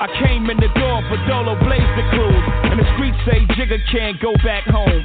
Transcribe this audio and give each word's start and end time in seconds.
I 0.00 0.08
came 0.24 0.48
in 0.48 0.56
the 0.56 0.72
door 0.80 1.04
for 1.12 1.20
Dolo 1.28 1.60
Blaze 1.60 1.92
the 1.92 2.04
cruise. 2.16 2.44
And 2.72 2.80
the 2.80 2.88
streets 2.96 3.20
say 3.28 3.44
Jigga 3.52 3.76
can't 3.92 4.18
go 4.18 4.32
back 4.42 4.64
home. 4.64 5.04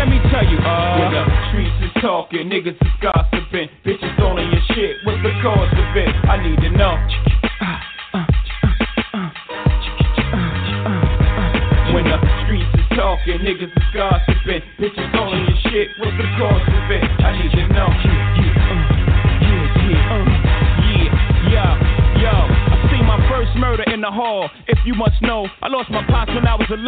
Let 0.00 0.08
me 0.08 0.16
tell 0.32 0.40
you, 0.48 0.56
uh. 0.56 0.96
When 0.96 1.12
the 1.12 1.24
streets 1.52 1.76
is 1.84 1.92
talking, 2.00 2.48
niggas 2.48 2.72
is 2.72 2.94
gossiping. 3.02 3.68
Bitches 3.84 4.18
on 4.24 4.40
your 4.40 4.62
shit. 4.72 4.96
What's 5.04 5.20
the 5.20 5.28
cause 5.44 5.68
of 5.76 5.94
it? 5.94 6.08
I 6.24 6.40
need 6.40 6.56
to 6.56 6.70
know. 6.70 6.96
When 11.92 12.04
the 12.08 12.16
streets 12.40 12.72
is 12.80 12.96
talking, 12.96 13.44
niggas 13.44 13.76
is 13.76 13.88
gossiping. 13.92 14.62
Bitches 14.80 15.14
on 15.20 15.36
your 15.36 15.58
shit. 15.68 15.88
What's 15.98 16.16
the 16.16 16.32
cause 16.40 16.64
of 16.64 16.90
it? 16.90 17.04
I 17.20 17.36
need 17.36 17.52
to 17.60 17.68
know. 17.68 18.39
Murder 23.60 23.84
in 23.92 24.00
the 24.00 24.10
hall. 24.10 24.48
If 24.66 24.80
you 24.88 24.96
must 24.96 25.20
know, 25.20 25.44
I 25.60 25.68
lost 25.68 25.92
my 25.92 26.00
pops 26.08 26.32
when 26.32 26.48
I 26.48 26.56
was 26.56 26.66
11, 26.72 26.80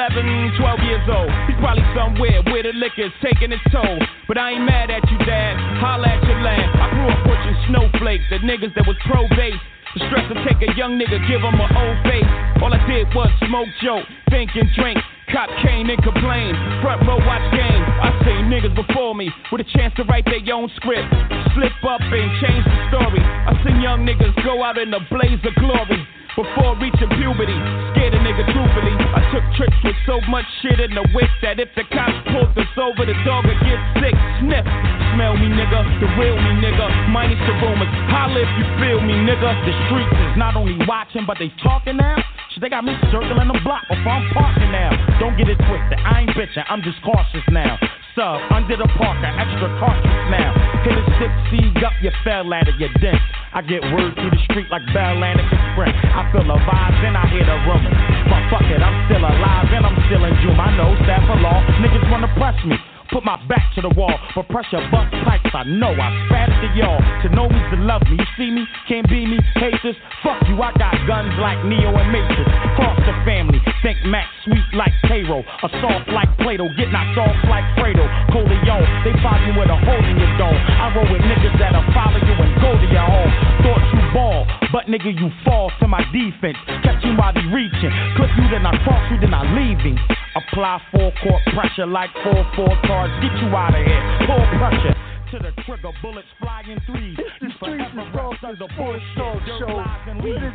12 0.57 0.81
years 0.89 1.05
old. 1.13 1.29
He's 1.45 1.61
probably 1.61 1.85
somewhere 1.93 2.41
where 2.49 2.65
the 2.65 2.73
liquor's 2.73 3.13
taking 3.21 3.53
its 3.53 3.63
toll. 3.69 4.01
But 4.27 4.41
I 4.41 4.57
ain't 4.57 4.65
mad 4.65 4.89
at 4.89 5.05
you, 5.13 5.19
dad. 5.29 5.61
Holla 5.79 6.09
at 6.09 6.25
your 6.25 6.41
land. 6.41 6.73
I 6.81 6.89
grew 6.97 7.07
up 7.13 7.21
watching 7.29 7.57
snowflakes, 7.69 8.25
the 8.33 8.41
niggas 8.41 8.73
that 8.75 8.89
was 8.89 8.97
pro 9.05 9.29
base. 9.37 9.61
The 9.93 10.09
stress 10.09 10.25
to 10.33 10.37
take 10.49 10.65
a 10.65 10.73
young 10.73 10.97
nigga, 10.97 11.21
give 11.29 11.45
him 11.45 11.53
an 11.53 11.69
old 11.77 11.99
face. 12.09 12.33
All 12.65 12.73
I 12.73 12.81
did 12.89 13.13
was 13.13 13.29
smoke, 13.45 13.69
joke, 13.85 14.09
think 14.33 14.57
and 14.57 14.73
drink. 14.73 14.97
Cop 15.33 15.49
cane 15.65 15.89
and 15.89 15.97
complain. 16.05 16.53
Front 16.85 17.09
row 17.09 17.17
watch 17.25 17.41
game. 17.57 17.83
I 18.05 18.13
seen 18.21 18.53
niggas 18.53 18.77
before 18.77 19.17
me 19.17 19.33
with 19.49 19.65
a 19.65 19.69
chance 19.73 19.97
to 19.97 20.05
write 20.05 20.29
their 20.29 20.45
own 20.53 20.69
script. 20.77 21.09
Slip 21.57 21.73
up 21.89 22.05
and 22.05 22.29
change 22.45 22.65
the 22.69 22.79
story. 22.93 23.25
I 23.25 23.57
seen 23.65 23.81
young 23.81 24.05
niggas 24.05 24.37
go 24.45 24.61
out 24.63 24.77
in 24.77 24.93
a 24.93 25.01
blaze 25.09 25.41
of 25.49 25.57
glory. 25.57 26.05
Before 26.37 26.77
reaching 26.81 27.13
puberty, 27.17 27.57
scared 27.93 28.13
a 28.13 28.21
nigga 28.21 28.45
truthfully. 28.53 28.93
I 28.93 29.21
took 29.33 29.45
trips 29.57 29.77
with 29.85 29.97
so 30.05 30.21
much 30.29 30.45
shit 30.61 30.81
in 30.81 30.93
the 30.93 31.05
whip 31.17 31.29
that 31.41 31.61
if 31.61 31.69
the 31.77 31.85
cops 31.89 32.17
pulled 32.29 32.53
us 32.57 32.73
over, 32.77 33.05
the 33.05 33.17
dog 33.25 33.49
would 33.49 33.61
get 33.65 33.81
sick. 34.01 34.17
Sniff, 34.41 34.65
smell 35.13 35.37
me, 35.37 35.49
nigga, 35.49 35.81
the 36.01 36.09
real 36.21 36.37
me, 36.37 36.53
nigga. 36.61 36.89
Minus 37.09 37.41
the 37.45 37.57
rumors, 37.61 37.89
holla 38.13 38.37
if 38.37 38.53
you 38.57 38.65
feel 38.81 39.01
me, 39.01 39.17
nigga. 39.29 39.49
The 39.65 39.73
streets 39.89 40.13
is 40.13 40.37
not 40.37 40.57
only 40.57 40.77
watching, 40.89 41.25
but 41.25 41.37
they 41.41 41.53
talking 41.61 41.97
now. 41.97 42.21
They 42.61 42.69
got 42.69 42.85
me 42.85 42.93
circling 43.09 43.49
the 43.49 43.61
block 43.65 43.89
before 43.89 44.13
I'm 44.13 44.29
parking 44.37 44.71
now. 44.71 44.93
Don't 45.19 45.37
get 45.41 45.49
it 45.49 45.57
twisted, 45.57 45.99
I 46.05 46.21
ain't 46.21 46.31
bitching, 46.37 46.65
I'm 46.69 46.83
just 46.83 47.01
cautious 47.01 47.43
now. 47.49 47.81
Sub, 48.13 48.45
under 48.53 48.77
the 48.77 48.85
parker, 49.01 49.25
extra 49.25 49.73
cautious 49.81 50.21
now. 50.29 50.53
Hit 50.85 50.93
a 50.93 51.05
six 51.17 51.33
seed 51.49 51.81
up, 51.81 51.97
you 52.05 52.13
fell 52.25 52.53
at 52.53 52.69
it, 52.69 52.77
you 52.77 52.93
dent. 53.01 53.17
I 53.57 53.63
get 53.65 53.81
word 53.97 54.13
through 54.21 54.37
the 54.37 54.43
street 54.53 54.69
like 54.69 54.85
Bell 54.93 55.17
Atlantic 55.17 55.49
Sprint. 55.73 55.97
I 55.97 56.29
feel 56.29 56.45
the 56.45 56.61
vibes 56.61 57.01
and 57.01 57.17
I 57.17 57.25
hear 57.33 57.45
the 57.49 57.57
rumors. 57.65 57.97
But 58.29 58.43
fuck 58.53 58.69
it, 58.69 58.85
I'm 58.85 58.97
still 59.09 59.25
alive 59.25 59.69
and 59.73 59.87
I'm 59.89 59.97
still 60.13 60.25
in 60.29 60.35
June. 60.45 60.61
I 60.61 60.77
know 60.77 60.93
staff 61.09 61.25
of 61.25 61.41
law, 61.41 61.57
niggas 61.81 62.05
wanna 62.13 62.29
press 62.37 62.59
me. 62.69 62.77
Put 63.13 63.29
my 63.29 63.37
back 63.45 63.69
to 63.77 63.85
the 63.85 63.93
wall, 63.93 64.17
but 64.35 64.49
pressure 64.49 64.81
bust 64.89 65.13
pipes. 65.29 65.53
I 65.53 65.69
know 65.69 65.93
I 65.93 66.09
spat 66.25 66.49
it 66.49 66.65
to 66.65 66.69
y'all. 66.81 66.97
To 66.97 67.29
know 67.29 67.45
me's 67.45 67.69
to 67.69 67.77
love 67.85 68.01
me. 68.09 68.17
You 68.17 68.25
see 68.41 68.49
me, 68.49 68.65
can't 68.89 69.05
be 69.05 69.29
me, 69.29 69.37
hate 69.61 69.77
this. 69.85 69.93
Fuck 70.25 70.41
you, 70.49 70.57
I 70.57 70.73
got 70.81 70.97
guns 71.05 71.29
like 71.37 71.61
Neo 71.69 71.93
and 71.93 72.09
Matrix. 72.09 72.49
Cross 72.73 73.05
the 73.05 73.13
family, 73.29 73.61
think 73.85 74.01
Max 74.09 74.33
sweet 74.49 74.65
like 74.73 74.97
Cairo. 75.05 75.45
A 75.45 75.69
soft 75.85 76.09
like 76.09 76.33
Plato, 76.41 76.73
get 76.81 76.89
knocked 76.89 77.21
off 77.21 77.37
like 77.53 77.69
Fredo. 77.77 78.09
Corleone, 78.33 78.89
they 79.05 79.13
find 79.21 79.45
you 79.45 79.61
with 79.61 79.69
a 79.69 79.77
hole 79.77 80.05
in 80.09 80.17
your 80.17 80.33
dome. 80.41 80.57
I 80.57 80.89
roll 80.97 81.05
with 81.13 81.21
niggas 81.21 81.53
that'll 81.61 81.85
follow 81.93 82.17
you 82.17 82.33
and 82.33 82.53
go 82.65 82.73
to 82.81 82.89
your 82.89 83.05
home. 83.05 83.52
Thought 83.63 83.85
you 83.95 84.03
ball, 84.13 84.47
but 84.73 84.87
nigga 84.87 85.15
you 85.15 85.31
fall 85.45 85.71
to 85.81 85.87
my 85.87 86.03
defense. 86.11 86.59
Catch 86.83 87.05
you 87.05 87.15
while 87.15 87.33
they 87.33 87.47
reaching. 87.55 87.93
Clip 88.17 88.31
you, 88.37 88.51
then 88.51 88.67
I 88.67 88.75
cross 88.83 89.07
you, 89.11 89.21
then 89.21 89.33
I 89.33 89.47
leaving. 89.55 89.99
Apply 90.35 90.81
full 90.91 91.13
court 91.23 91.43
pressure 91.55 91.87
like 91.87 92.11
4-4 92.27 92.87
cards. 92.87 93.13
Get 93.23 93.33
you 93.39 93.55
out 93.55 93.75
of 93.75 93.87
here. 93.87 94.03
Full 94.27 94.47
pressure. 94.59 94.95
To 95.33 95.39
the 95.39 95.53
trigger, 95.63 95.93
bullets 96.03 96.29
flying 96.41 96.81
threes. 96.85 97.17
It's 97.19 97.31
the 97.41 97.51
streets 97.57 97.89
is 97.89 98.13
talking, 98.13 98.59
the 98.59 98.69
Talk 99.17 99.41
Show. 99.59 99.81
We 100.23 100.33
the 100.33 100.51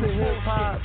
of 0.00 0.14
hip 0.14 0.38
hop. 0.46 0.80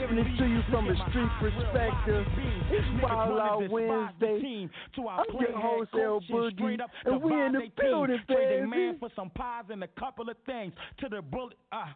Giving 0.00 0.16
it 0.18 0.38
to 0.38 0.46
you 0.46 0.62
from 0.70 0.88
a 0.88 0.94
street 1.10 1.28
perspective. 1.38 2.24
It's 2.70 3.02
Wild 3.02 3.38
Out 3.38 3.70
Wednesday. 3.70 4.68
I'm 4.96 5.24
your 5.38 5.86
L 5.94 6.20
Boogie. 6.30 6.78
And 7.04 7.22
we 7.22 7.32
in 7.32 7.52
the 7.52 7.68
building, 7.76 8.18
baby. 8.26 8.66
Man 8.66 8.96
for 8.98 9.10
some 9.14 9.28
pies 9.28 9.64
and 9.68 9.84
a 9.84 9.88
couple 9.88 10.30
of 10.30 10.36
things. 10.46 10.72
To 11.00 11.08
the 11.10 11.20
bullet. 11.20 11.58
Ah. 11.70 11.94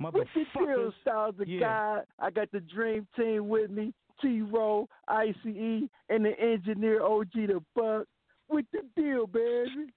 Deal, 0.00 0.92
Styles 1.02 1.34
of 1.38 1.46
Yeah. 1.48 1.60
God? 1.60 2.06
I 2.18 2.30
got 2.30 2.50
the 2.50 2.60
dream 2.60 3.06
team 3.16 3.48
with 3.48 3.70
me. 3.70 3.94
T 4.20 4.42
Row, 4.42 4.88
ICE, 5.06 5.36
and 6.08 6.24
the 6.24 6.40
engineer 6.40 7.04
OG 7.04 7.46
the 7.46 7.62
Buck. 7.76 8.08
What's 8.48 8.66
the 8.72 8.82
deal, 9.00 9.28
baby? 9.28 9.92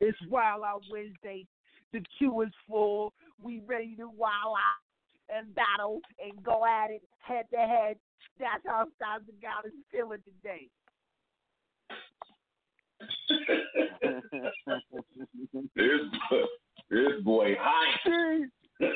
It's 0.00 0.18
Wild 0.28 0.62
Out 0.64 0.82
Wednesday. 0.92 1.44
The 1.92 2.00
queue 2.18 2.40
is 2.42 2.52
full. 2.68 3.12
We 3.42 3.60
ready 3.66 3.96
to 3.96 4.08
wild 4.08 4.56
out 4.56 5.34
and 5.34 5.54
battle 5.54 6.00
and 6.22 6.42
go 6.42 6.64
at 6.66 6.90
it 6.90 7.02
head 7.18 7.46
to 7.52 7.58
head. 7.58 7.96
That's 8.38 8.62
how 8.66 8.86
Styles 8.96 9.22
the 9.26 9.32
God 9.42 9.66
is 9.66 9.72
feeling 9.90 10.20
today. 10.24 10.68
this, 15.74 16.00
this 16.90 17.22
boy 17.24 17.54
hype. 17.58 18.50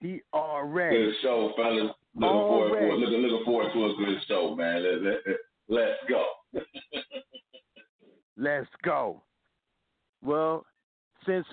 he 0.00 0.20
already. 0.32 0.96
Good 0.96 1.14
show, 1.22 1.52
fellas. 1.56 1.92
Looking 2.14 2.38
forward, 2.38 2.78
for, 2.78 2.96
looking, 2.96 3.18
looking 3.18 3.44
forward 3.44 3.72
to 3.72 3.84
a 3.84 3.94
good 3.96 4.18
show, 4.26 4.54
man. 4.56 4.82
Let, 4.82 5.02
let, 5.02 5.36
let's 5.68 5.98
go. 6.08 6.24
let's 8.36 8.68
go. 8.82 9.22
Well, 10.22 10.64
since 11.26 11.46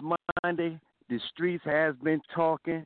Monday, 0.44 0.80
the 1.10 1.20
streets 1.32 1.64
has 1.66 1.96
been 2.04 2.22
talking, 2.34 2.86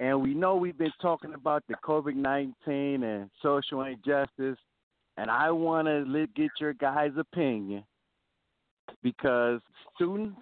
and 0.00 0.22
we 0.22 0.34
know 0.34 0.56
we've 0.56 0.78
been 0.78 0.92
talking 1.00 1.34
about 1.34 1.62
the 1.68 1.74
COVID 1.84 2.14
nineteen 2.14 3.02
and 3.02 3.30
social 3.42 3.82
injustice, 3.82 4.58
and 5.16 5.30
I 5.30 5.50
want 5.50 5.88
to 5.88 6.26
get 6.34 6.50
your 6.60 6.74
guys' 6.74 7.12
opinion 7.18 7.84
because 9.02 9.60
student 9.94 10.34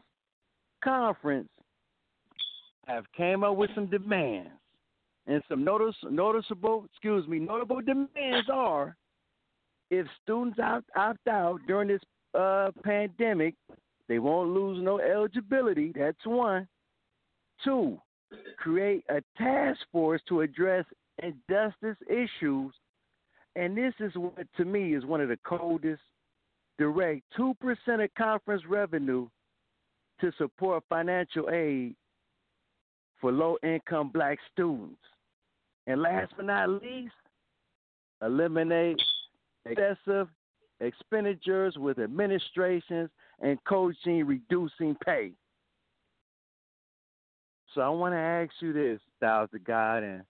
conference 0.82 1.48
have 2.86 3.04
came 3.16 3.42
up 3.42 3.56
with 3.56 3.70
some 3.74 3.86
demands, 3.86 4.50
and 5.26 5.42
some 5.48 5.64
notice, 5.64 5.96
noticeable, 6.10 6.84
excuse 6.90 7.26
me, 7.26 7.38
notable 7.38 7.80
demands 7.80 8.48
are 8.52 8.96
if 9.90 10.06
students 10.22 10.58
opt, 10.58 10.88
opt 10.96 11.26
out 11.28 11.60
during 11.66 11.88
this 11.88 12.00
uh, 12.38 12.70
pandemic, 12.84 13.54
they 14.08 14.18
won't 14.18 14.50
lose 14.50 14.82
no 14.82 15.00
eligibility. 15.00 15.92
That's 15.96 16.24
one. 16.24 16.68
Two, 17.64 17.98
create 18.58 19.04
a 19.08 19.22
task 19.38 19.80
force 19.92 20.20
to 20.28 20.40
address 20.40 20.84
injustice 21.22 21.96
issues. 22.08 22.72
And 23.54 23.76
this 23.76 23.94
is 24.00 24.12
what, 24.14 24.34
to 24.56 24.64
me, 24.64 24.94
is 24.94 25.04
one 25.04 25.20
of 25.20 25.28
the 25.28 25.38
coldest. 25.46 26.02
Direct 26.78 27.22
2% 27.38 27.54
of 28.04 28.14
conference 28.18 28.62
revenue 28.68 29.28
to 30.20 30.32
support 30.36 30.84
financial 30.88 31.48
aid 31.50 31.96
for 33.20 33.32
low 33.32 33.56
income 33.62 34.10
black 34.12 34.38
students. 34.52 35.00
And 35.86 36.02
last 36.02 36.32
but 36.36 36.46
not 36.46 36.68
least, 36.68 37.14
eliminate 38.22 39.00
excessive 39.64 40.28
expenditures 40.80 41.76
with 41.76 41.98
administrations 41.98 43.08
and 43.40 43.58
coaching 43.64 44.26
reducing 44.26 44.96
pay. 45.04 45.32
So 47.76 47.82
I 47.82 47.90
want 47.90 48.14
to 48.14 48.18
ask 48.18 48.50
you 48.60 48.72
this, 48.72 48.98
Styles 49.18 49.50
the 49.52 49.58
God 49.58 50.02
and 50.02 50.22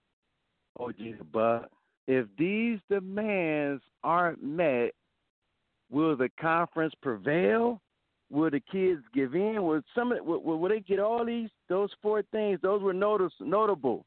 OG 0.80 0.96
the 0.98 1.24
Buck. 1.32 1.70
If 2.08 2.26
these 2.36 2.80
demands 2.90 3.82
aren't 4.02 4.42
met, 4.42 4.90
will 5.88 6.16
the 6.16 6.28
conference 6.40 6.92
prevail? 7.00 7.80
Will 8.32 8.50
the 8.50 8.60
kids 8.72 9.00
give 9.14 9.36
in? 9.36 9.62
Will 9.62 9.80
some 9.94 10.10
of 10.10 10.24
will, 10.26 10.40
will 10.40 10.68
they 10.68 10.80
get 10.80 10.98
all 10.98 11.24
these 11.24 11.48
those 11.68 11.90
four 12.02 12.22
things? 12.32 12.58
Those 12.62 12.82
were 12.82 12.92
notice, 12.92 13.32
notable. 13.40 14.04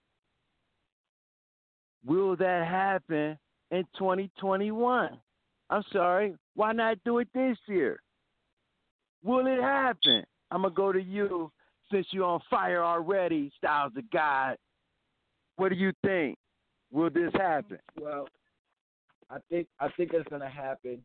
Will 2.06 2.36
that 2.36 2.68
happen 2.68 3.38
in 3.72 3.86
2021? 3.98 5.18
I'm 5.70 5.84
sorry. 5.94 6.36
Why 6.56 6.74
not 6.74 6.98
do 7.06 7.20
it 7.20 7.30
this 7.34 7.58
year? 7.68 8.02
Will 9.24 9.48
it 9.48 9.62
happen? 9.62 10.26
I'm 10.52 10.64
gonna 10.64 10.74
go 10.74 10.92
to 10.92 11.02
you 11.02 11.54
since 11.92 12.08
you're 12.12 12.26
on 12.26 12.42
fire 12.50 12.84
already, 12.84 13.52
Styles 13.58 13.94
of 13.98 14.10
God. 14.12 14.58
What 15.56 15.70
do 15.70 15.76
you 15.76 15.92
think? 16.04 16.38
Will 16.92 17.10
this 17.10 17.32
happen? 17.34 17.80
Well, 18.00 18.28
I 19.30 19.38
think 19.50 19.68
I 19.80 19.90
think 19.96 20.12
it's 20.14 20.28
gonna 20.30 20.50
happen 20.50 21.04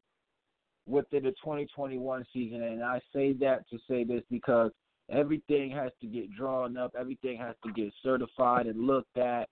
within 0.86 1.24
the 1.24 1.30
2021 1.32 2.26
season, 2.32 2.62
and 2.62 2.82
I 2.82 3.00
say 3.12 3.32
that 3.34 3.68
to 3.70 3.78
say 3.88 4.04
this 4.04 4.22
because 4.30 4.70
everything 5.10 5.70
has 5.70 5.90
to 6.00 6.06
get 6.06 6.34
drawn 6.34 6.76
up, 6.76 6.94
everything 6.98 7.38
has 7.38 7.54
to 7.64 7.72
get 7.72 7.92
certified 8.02 8.66
and 8.66 8.86
looked 8.86 9.18
at 9.18 9.48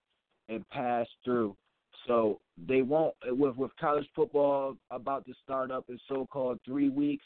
and 0.49 0.69
passed 0.71 1.11
through. 1.25 1.57
So 2.07 2.41
they 2.67 2.83
won't 2.83 3.15
with 3.27 3.57
with 3.57 3.71
college 3.79 4.09
football 4.15 4.77
about 4.91 5.27
to 5.27 5.35
start 5.43 5.71
up 5.71 5.85
in 5.89 5.99
so 6.09 6.27
called 6.27 6.59
three 6.65 6.89
weeks 6.89 7.25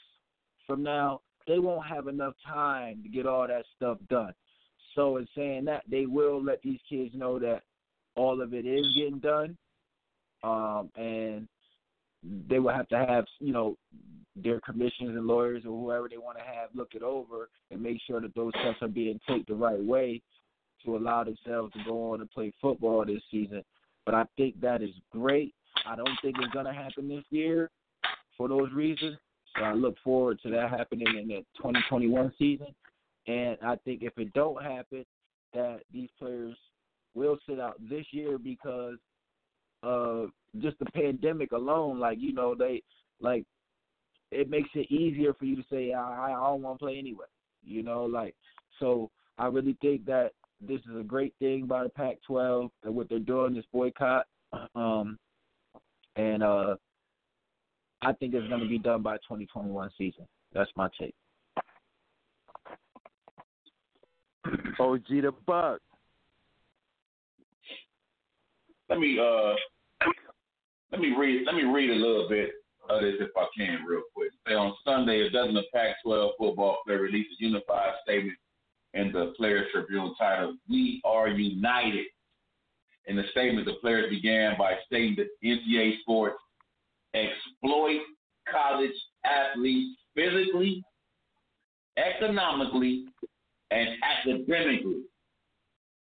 from 0.66 0.82
now, 0.82 1.20
they 1.46 1.58
won't 1.58 1.86
have 1.86 2.08
enough 2.08 2.34
time 2.46 3.02
to 3.02 3.08
get 3.08 3.26
all 3.26 3.46
that 3.46 3.64
stuff 3.76 3.98
done. 4.08 4.32
So 4.94 5.18
in 5.18 5.28
saying 5.36 5.66
that, 5.66 5.82
they 5.90 6.06
will 6.06 6.42
let 6.42 6.62
these 6.62 6.80
kids 6.88 7.14
know 7.14 7.38
that 7.38 7.62
all 8.14 8.40
of 8.40 8.54
it 8.54 8.66
is 8.66 8.86
getting 8.96 9.18
done. 9.18 9.56
Um, 10.42 10.90
and 10.96 11.46
they 12.48 12.58
will 12.58 12.72
have 12.72 12.88
to 12.88 12.98
have, 12.98 13.24
you 13.40 13.52
know, 13.52 13.76
their 14.34 14.60
commissions 14.60 15.16
and 15.16 15.26
lawyers 15.26 15.64
or 15.64 15.78
whoever 15.80 16.08
they 16.08 16.18
want 16.18 16.38
to 16.38 16.44
have 16.44 16.68
look 16.74 16.90
it 16.94 17.02
over 17.02 17.48
and 17.70 17.82
make 17.82 17.98
sure 18.06 18.20
that 18.20 18.34
those 18.34 18.52
steps 18.60 18.78
are 18.82 18.88
being 18.88 19.20
taken 19.26 19.44
the 19.48 19.54
right 19.54 19.82
way 19.82 20.20
to 20.84 20.96
allow 20.96 21.24
themselves 21.24 21.72
to 21.72 21.78
go 21.84 22.12
on 22.12 22.20
and 22.20 22.30
play 22.30 22.52
football 22.60 23.04
this 23.04 23.22
season. 23.30 23.62
But 24.04 24.14
I 24.14 24.24
think 24.36 24.60
that 24.60 24.82
is 24.82 24.90
great. 25.10 25.54
I 25.86 25.96
don't 25.96 26.10
think 26.22 26.36
it's 26.38 26.52
going 26.52 26.66
to 26.66 26.72
happen 26.72 27.08
this 27.08 27.24
year 27.30 27.70
for 28.36 28.48
those 28.48 28.70
reasons. 28.72 29.16
So 29.58 29.64
I 29.64 29.72
look 29.72 29.96
forward 30.04 30.40
to 30.42 30.50
that 30.50 30.70
happening 30.70 31.06
in 31.18 31.28
the 31.28 31.44
2021 31.56 32.32
season. 32.38 32.74
And 33.26 33.56
I 33.62 33.76
think 33.84 34.02
if 34.02 34.16
it 34.18 34.32
don't 34.32 34.62
happen, 34.62 35.04
that 35.54 35.80
these 35.92 36.10
players 36.18 36.56
will 37.14 37.38
sit 37.48 37.58
out 37.58 37.76
this 37.88 38.04
year 38.10 38.38
because 38.38 38.96
of 39.82 40.30
just 40.60 40.78
the 40.78 40.86
pandemic 40.86 41.52
alone. 41.52 41.98
Like 41.98 42.18
you 42.20 42.32
know, 42.32 42.54
they 42.54 42.82
like 43.20 43.44
it 44.30 44.50
makes 44.50 44.68
it 44.74 44.90
easier 44.90 45.32
for 45.34 45.44
you 45.44 45.56
to 45.56 45.64
say 45.70 45.92
I, 45.92 46.32
I 46.32 46.46
don't 46.46 46.62
want 46.62 46.78
to 46.78 46.84
play 46.84 46.98
anyway. 46.98 47.26
You 47.64 47.82
know, 47.82 48.04
like 48.04 48.34
so. 48.78 49.10
I 49.38 49.48
really 49.48 49.76
think 49.82 50.06
that 50.06 50.30
this 50.66 50.80
is 50.90 50.98
a 50.98 51.02
great 51.02 51.34
thing 51.38 51.66
by 51.66 51.82
the 51.82 51.90
Pac-12 51.90 52.70
and 52.84 52.94
what 52.94 53.10
they're 53.10 53.18
doing 53.18 53.52
this 53.52 53.66
boycott. 53.70 54.26
Um, 54.74 55.18
and 56.16 56.42
uh, 56.42 56.76
I 58.06 58.12
think 58.12 58.34
it's 58.34 58.46
going 58.46 58.60
to 58.60 58.68
be 58.68 58.78
done 58.78 59.02
by 59.02 59.16
2021 59.16 59.90
season. 59.98 60.28
That's 60.54 60.70
my 60.76 60.88
take. 60.96 61.14
OG 64.78 65.02
the 65.08 65.32
Buck. 65.44 65.80
Let 68.88 69.00
me 69.00 69.18
uh 69.18 69.54
let 70.92 71.00
me 71.00 71.16
read 71.18 71.46
let 71.46 71.56
me 71.56 71.64
read 71.64 71.90
a 71.90 71.94
little 71.94 72.28
bit 72.28 72.50
of 72.88 73.00
this 73.00 73.14
if 73.18 73.30
I 73.36 73.46
can 73.58 73.84
real 73.84 74.02
quick. 74.14 74.30
Say 74.46 74.54
on 74.54 74.72
Sunday 74.84 75.26
a 75.26 75.30
dozen 75.30 75.56
of 75.56 75.64
Pac-12 75.74 76.30
football 76.38 76.78
players 76.86 77.00
released 77.00 77.30
a 77.40 77.44
unified 77.44 77.94
statement 78.04 78.38
in 78.94 79.10
the 79.10 79.34
Players 79.36 79.66
Tribune 79.72 80.14
titled 80.16 80.58
"We 80.70 81.02
Are 81.04 81.26
United." 81.26 82.06
In 83.06 83.16
the 83.16 83.24
statement, 83.32 83.66
the 83.66 83.74
players 83.80 84.08
began 84.10 84.56
by 84.56 84.74
stating 84.86 85.16
that 85.16 85.26
NCAA 85.42 86.00
sports 86.02 86.36
exploit 87.14 88.00
college 88.50 88.90
athletes 89.24 89.98
physically, 90.14 90.82
economically, 91.96 93.06
and 93.70 93.88
academically, 94.02 95.02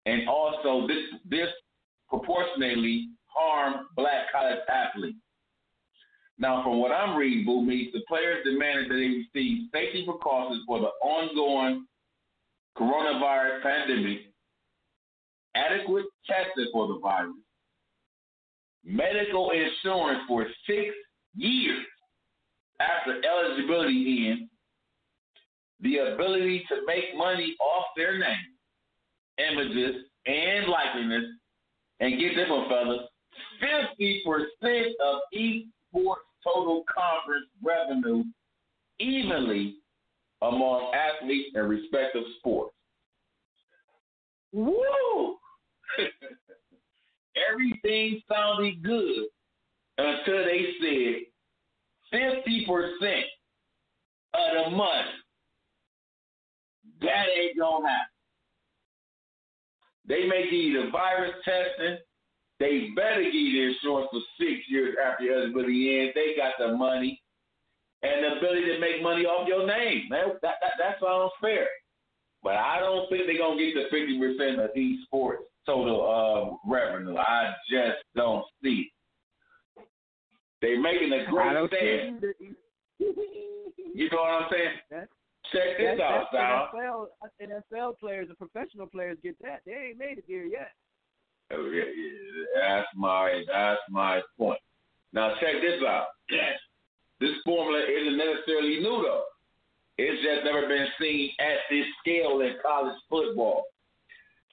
and 0.06 0.28
also 0.28 0.86
this 0.86 1.20
this 1.28 1.48
proportionately 2.08 3.08
harm 3.26 3.86
black 3.96 4.30
college 4.32 4.58
athletes. 4.68 5.18
Now, 6.38 6.62
from 6.64 6.78
what 6.78 6.90
I'm 6.90 7.16
reading, 7.16 7.44
Boo 7.44 7.62
Meets, 7.62 7.92
the 7.92 8.02
players 8.08 8.44
demanded 8.44 8.90
that 8.90 8.94
they 8.94 9.40
receive 9.40 9.68
safety 9.72 10.04
precautions 10.04 10.62
for 10.66 10.80
the 10.80 10.90
ongoing 11.00 11.86
coronavirus 12.76 13.62
pandemic, 13.62 14.18
adequate 15.54 16.06
testing 16.26 16.68
for 16.72 16.88
the 16.88 16.98
virus, 16.98 17.34
medical 18.84 19.50
insurance 19.50 20.20
for 20.28 20.46
six 20.66 20.94
years 21.34 21.84
after 22.80 23.20
eligibility 23.24 24.28
ends, 24.30 24.50
the 25.80 25.98
ability 25.98 26.64
to 26.68 26.76
make 26.86 27.16
money 27.16 27.56
off 27.60 27.86
their 27.96 28.18
name, 28.18 28.54
images, 29.38 30.04
and 30.26 30.66
likeliness, 30.66 31.28
and 32.00 32.18
get 32.18 32.34
this 32.34 32.48
one, 32.48 32.68
fellas, 32.68 33.00
50% 33.62 34.90
of 35.04 35.20
each 35.32 35.66
sports 35.88 36.22
total 36.42 36.84
conference 36.92 37.46
revenue 37.62 38.24
evenly 38.98 39.76
among 40.42 40.92
athletes 40.94 41.50
in 41.54 41.62
respective 41.62 42.22
sports. 42.38 42.74
Woo! 44.52 45.36
Everything 47.50 48.20
sounded 48.30 48.82
good 48.82 49.26
until 49.98 50.44
they 50.44 50.66
said 50.80 52.20
50% 52.20 53.22
of 54.34 54.64
the 54.64 54.70
money 54.76 55.10
That 57.02 57.26
ain't 57.38 57.58
gonna 57.58 57.88
happen. 57.88 58.06
They 60.06 60.26
may 60.28 60.44
give 60.44 60.52
you 60.52 60.84
the 60.84 60.90
virus 60.90 61.34
testing. 61.44 61.98
They 62.60 62.90
better 62.94 63.22
give 63.22 63.34
you 63.34 63.52
the 63.52 63.74
insurance 63.74 64.08
for 64.12 64.20
six 64.38 64.60
years 64.68 64.96
after 65.04 65.24
your 65.24 65.38
eligibility 65.38 66.00
ends. 66.00 66.12
They 66.14 66.36
got 66.36 66.54
the 66.58 66.76
money 66.76 67.20
and 68.02 68.22
the 68.24 68.38
ability 68.38 68.66
to 68.66 68.80
make 68.80 69.02
money 69.02 69.24
off 69.24 69.48
your 69.48 69.66
name. 69.66 70.08
That, 70.10 70.40
that, 70.42 70.56
that, 70.62 70.72
that 70.78 70.96
sounds 71.04 71.32
fair. 71.40 71.66
But 72.42 72.56
I 72.56 72.78
don't 72.80 73.08
think 73.08 73.24
they're 73.26 73.38
to 73.38 73.56
get 73.56 73.90
the 73.90 73.96
50% 73.96 74.64
of 74.64 74.70
these 74.74 75.04
sports 75.04 75.44
total 75.66 76.60
uh, 76.66 76.70
revenue. 76.70 77.16
I 77.16 77.52
just 77.70 77.98
don't 78.14 78.44
see 78.62 78.90
it. 79.76 79.86
They're 80.60 80.80
making 80.80 81.12
a 81.12 81.30
great 81.30 81.68
stand. 81.68 82.24
you 82.98 84.08
know 84.10 84.18
what 84.18 84.42
I'm 84.42 84.48
saying? 84.50 84.76
That's, 84.90 85.10
Check 85.52 85.76
this 85.78 85.98
that's, 85.98 86.00
out, 86.00 86.26
Sal. 86.32 86.70
NFL, 86.74 87.06
NFL 87.42 87.98
players 87.98 88.28
and 88.28 88.38
professional 88.38 88.86
players 88.86 89.18
get 89.22 89.36
that. 89.42 89.60
They 89.66 89.90
ain't 89.90 89.98
made 89.98 90.18
it 90.18 90.24
here 90.26 90.46
yet. 90.46 90.72
Oh, 91.52 91.70
That's 92.58 92.88
my 92.96 93.42
that's 93.52 93.80
my 93.90 94.20
point. 94.38 94.60
Now 95.12 95.34
check 95.40 95.60
this 95.60 95.82
out. 95.86 96.06
This 97.20 97.30
formula 97.44 97.78
isn't 97.78 98.18
necessarily 98.18 98.80
new 98.80 99.00
though. 99.06 99.22
It's 99.96 100.20
just 100.20 100.44
never 100.44 100.66
been 100.66 100.88
seen 101.00 101.30
at 101.38 101.58
this 101.70 101.86
scale 102.00 102.40
in 102.40 102.54
college 102.60 102.96
football. 103.08 103.62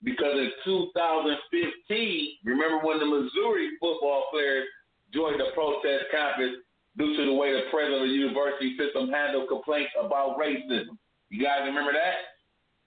Because 0.04 0.34
in 0.34 0.52
2015, 0.66 2.38
remember 2.44 2.86
when 2.86 3.00
the 3.00 3.06
Missouri 3.06 3.70
football 3.80 4.26
players 4.32 4.66
joined 5.14 5.40
the 5.40 5.54
protest 5.54 6.06
campus 6.12 6.58
due 6.98 7.16
to 7.18 7.26
the 7.26 7.34
way 7.34 7.54
the 7.54 7.70
president 7.70 8.02
of 8.02 8.08
the 8.10 8.14
university 8.14 8.76
system 8.78 9.10
handled 9.10 9.48
complaints 9.48 9.92
about 10.00 10.40
racism. 10.40 10.98
You 11.30 11.44
guys 11.44 11.62
remember 11.66 11.94
that? 11.94 12.34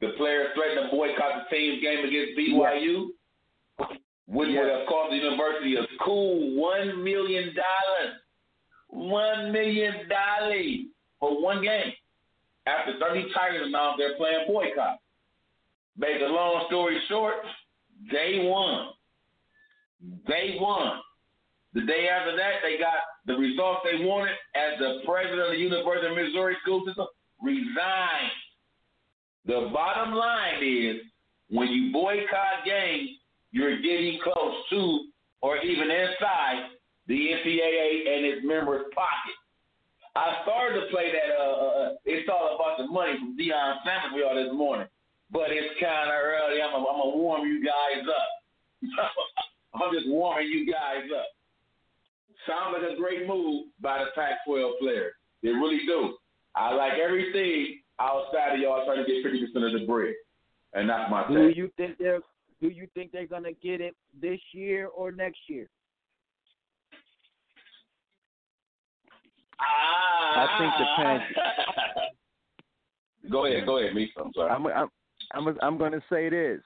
The 0.00 0.12
players 0.18 0.48
threatened 0.54 0.90
to 0.90 0.96
boycott 0.96 1.48
the 1.48 1.56
team's 1.56 1.80
game 1.80 2.04
against 2.04 2.36
BYU, 2.36 3.08
which 4.26 4.48
would 4.50 4.68
have 4.68 4.86
cost 4.88 5.10
the 5.10 5.16
university 5.16 5.76
a 5.76 5.86
cool 6.04 6.60
one 6.60 7.02
million 7.02 7.54
dollars. 7.54 8.18
One 8.88 9.52
million 9.52 9.94
dollars 10.08 10.86
for 11.20 11.42
one 11.42 11.62
game. 11.62 11.92
After 12.66 12.98
30 12.98 13.32
Tigers 13.34 13.66
announced 13.66 13.98
they're 13.98 14.16
playing 14.16 14.46
boycott. 14.46 14.98
Make 15.96 16.20
a 16.20 16.32
long 16.32 16.64
story 16.68 17.00
short, 17.08 17.34
they 18.10 18.40
won. 18.42 18.88
They 20.26 20.56
won. 20.60 21.00
The 21.72 21.82
day 21.82 22.08
after 22.08 22.36
that, 22.36 22.62
they 22.62 22.78
got 22.78 22.94
the 23.26 23.34
results 23.34 23.80
they 23.84 24.04
wanted 24.04 24.34
as 24.54 24.78
the 24.78 25.00
president 25.06 25.40
of 25.40 25.50
the 25.50 25.58
University 25.58 26.06
of 26.06 26.16
Missouri 26.16 26.56
school 26.62 26.84
system 26.86 27.06
resigned. 27.42 28.34
The 29.46 29.70
bottom 29.72 30.14
line 30.14 30.62
is 30.62 30.96
when 31.50 31.68
you 31.68 31.92
boycott 31.92 32.64
games, 32.64 33.10
you're 33.52 33.80
getting 33.80 34.18
close 34.22 34.54
to 34.70 35.00
or 35.42 35.58
even 35.58 35.90
inside 35.90 36.70
the 37.06 37.14
NCAA 37.14 38.16
and 38.16 38.24
its 38.26 38.46
members' 38.46 38.86
pocket. 38.94 39.36
I 40.16 40.42
started 40.42 40.80
to 40.80 40.86
play 40.90 41.12
that. 41.12 41.34
Uh, 41.36 41.50
uh, 41.50 41.94
it's 42.04 42.28
all 42.28 42.54
about 42.54 42.78
the 42.78 42.86
money 42.86 43.18
from 43.18 43.36
Deion 43.36 43.76
Sanders 43.84 44.12
for 44.12 44.18
y'all 44.18 44.34
this 44.34 44.54
morning, 44.54 44.86
but 45.34 45.50
it's 45.50 45.74
kind 45.82 46.06
of 46.08 46.14
early. 46.14 46.62
I'm 46.62 46.70
gonna 46.72 47.16
warm 47.18 47.42
you 47.46 47.58
guys 47.58 48.06
up. 48.06 48.30
I'm 49.74 49.90
just 49.92 50.06
warming 50.08 50.46
you 50.48 50.64
guys 50.64 51.02
up. 51.10 51.26
Sounds 52.46 52.78
like 52.78 52.86
a 52.92 52.96
great 52.96 53.26
move 53.26 53.66
by 53.82 53.98
the 53.98 54.06
Pac-12 54.14 54.78
players. 54.78 55.12
They 55.42 55.48
really 55.48 55.80
do. 55.86 56.14
I 56.54 56.72
like 56.72 56.92
everything 57.02 57.80
outside 57.98 58.54
of 58.54 58.60
y'all 58.60 58.84
trying 58.86 59.04
to 59.04 59.10
get 59.10 59.24
50% 59.26 59.66
of 59.66 59.72
the 59.80 59.86
bread, 59.86 60.14
and 60.74 60.88
that's 60.88 61.10
my 61.10 61.26
Do 61.26 61.48
take. 61.48 61.56
you 61.56 61.68
think 61.76 61.98
they're 61.98 62.20
Do 62.62 62.68
you 62.68 62.86
think 62.94 63.10
they're 63.10 63.26
gonna 63.26 63.52
get 63.60 63.80
it 63.80 63.96
this 64.20 64.38
year 64.52 64.86
or 64.86 65.10
next 65.10 65.40
year? 65.48 65.68
Ah. 69.58 70.34
I 70.36 70.58
think 70.58 70.72
the 70.78 70.84
pan- 70.96 71.22
Go 73.30 73.46
ahead, 73.46 73.64
go 73.64 73.78
ahead, 73.78 73.94
me. 73.94 74.12
I'm 74.18 74.30
sorry. 74.34 74.50
I'm 74.50 74.66
I'm 74.66 74.90
I'm 75.32 75.56
I'm 75.62 75.78
going 75.78 75.92
to 75.92 76.02
say 76.10 76.28
this. 76.28 76.60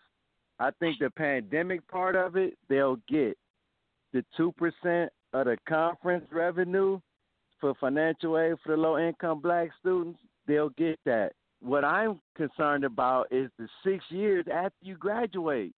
I 0.58 0.70
think 0.80 0.98
the 0.98 1.10
pandemic 1.10 1.86
part 1.88 2.16
of 2.16 2.36
it, 2.36 2.54
they'll 2.68 2.98
get 3.08 3.36
the 4.12 4.24
two 4.36 4.52
percent 4.52 5.12
of 5.32 5.46
the 5.46 5.56
conference 5.68 6.26
revenue 6.32 7.00
for 7.60 7.74
financial 7.80 8.38
aid 8.38 8.54
for 8.64 8.74
the 8.74 8.80
low 8.80 8.98
income 8.98 9.40
black 9.40 9.70
students. 9.80 10.18
They'll 10.46 10.70
get 10.70 10.98
that. 11.04 11.32
What 11.60 11.84
I'm 11.84 12.20
concerned 12.36 12.84
about 12.84 13.26
is 13.30 13.50
the 13.58 13.68
six 13.84 14.04
years 14.10 14.46
after 14.52 14.76
you 14.82 14.96
graduate. 14.96 15.72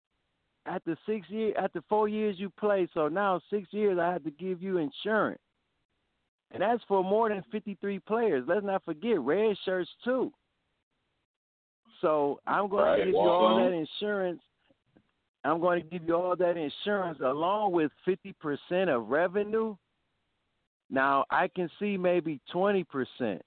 After 0.66 0.96
six 1.06 1.28
years, 1.30 1.54
after 1.58 1.80
four 1.88 2.06
years 2.06 2.36
you 2.38 2.50
play, 2.50 2.86
so 2.92 3.08
now 3.08 3.40
six 3.50 3.68
years 3.72 3.98
I 3.98 4.12
have 4.12 4.24
to 4.24 4.30
give 4.30 4.62
you 4.62 4.76
insurance, 4.76 5.40
and 6.50 6.62
that's 6.62 6.82
for 6.86 7.02
more 7.02 7.30
than 7.30 7.42
53 7.50 7.98
players. 8.00 8.44
Let's 8.46 8.64
not 8.64 8.84
forget 8.84 9.18
red 9.20 9.56
shirts 9.64 9.88
too. 10.04 10.30
So 12.00 12.40
I'm 12.46 12.68
going 12.68 12.84
Right, 12.84 12.96
to 12.98 13.04
give 13.04 13.14
you 13.14 13.20
all 13.20 13.56
that 13.56 13.72
insurance. 13.72 14.40
I'm 15.44 15.60
going 15.60 15.82
to 15.82 15.88
give 15.88 16.06
you 16.06 16.14
all 16.14 16.36
that 16.36 16.56
insurance 16.56 17.18
along 17.20 17.72
with 17.72 17.90
50% 18.06 18.94
of 18.94 19.08
revenue. 19.08 19.74
Now 20.90 21.24
I 21.30 21.48
can 21.48 21.70
see 21.78 21.96
maybe 21.96 22.40
20%. 22.52 23.40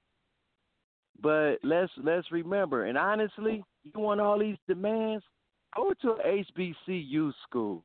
But 1.21 1.57
let's 1.63 1.91
let's 2.03 2.29
remember, 2.31 2.85
and 2.85 2.97
honestly, 2.97 3.63
you 3.83 3.99
want 3.99 4.19
all 4.19 4.39
these 4.39 4.57
demands? 4.67 5.23
Go 5.75 5.93
to 6.01 6.11
a 6.23 6.43
HBCU 6.57 7.31
school 7.47 7.83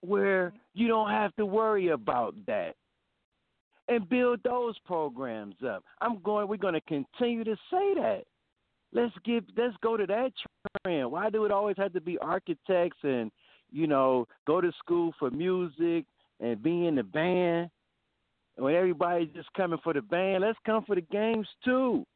where 0.00 0.52
you 0.74 0.88
don't 0.88 1.10
have 1.10 1.34
to 1.36 1.46
worry 1.46 1.88
about 1.88 2.34
that 2.46 2.74
and 3.88 4.08
build 4.08 4.40
those 4.44 4.78
programs 4.86 5.56
up. 5.66 5.84
I'm 6.00 6.18
going 6.22 6.48
we're 6.48 6.56
going 6.56 6.74
to 6.74 6.80
continue 6.82 7.44
to 7.44 7.56
say 7.70 7.94
that. 7.94 8.22
Let's 8.92 9.14
give 9.24 9.44
let's 9.56 9.76
go 9.82 9.96
to 9.96 10.06
that 10.06 10.32
trend. 10.84 11.10
Why 11.10 11.30
do 11.30 11.44
it 11.44 11.50
always 11.52 11.76
have 11.78 11.92
to 11.94 12.00
be 12.00 12.18
architects 12.18 12.98
and 13.02 13.30
you 13.72 13.86
know, 13.88 14.26
go 14.46 14.60
to 14.60 14.70
school 14.78 15.12
for 15.18 15.30
music 15.30 16.04
and 16.40 16.62
be 16.62 16.86
in 16.86 16.94
the 16.94 17.02
band? 17.02 17.70
When 18.56 18.74
everybody's 18.74 19.30
just 19.34 19.52
coming 19.56 19.80
for 19.82 19.92
the 19.92 20.02
band, 20.02 20.42
let's 20.42 20.58
come 20.64 20.84
for 20.84 20.94
the 20.94 21.00
games 21.00 21.48
too. 21.64 22.06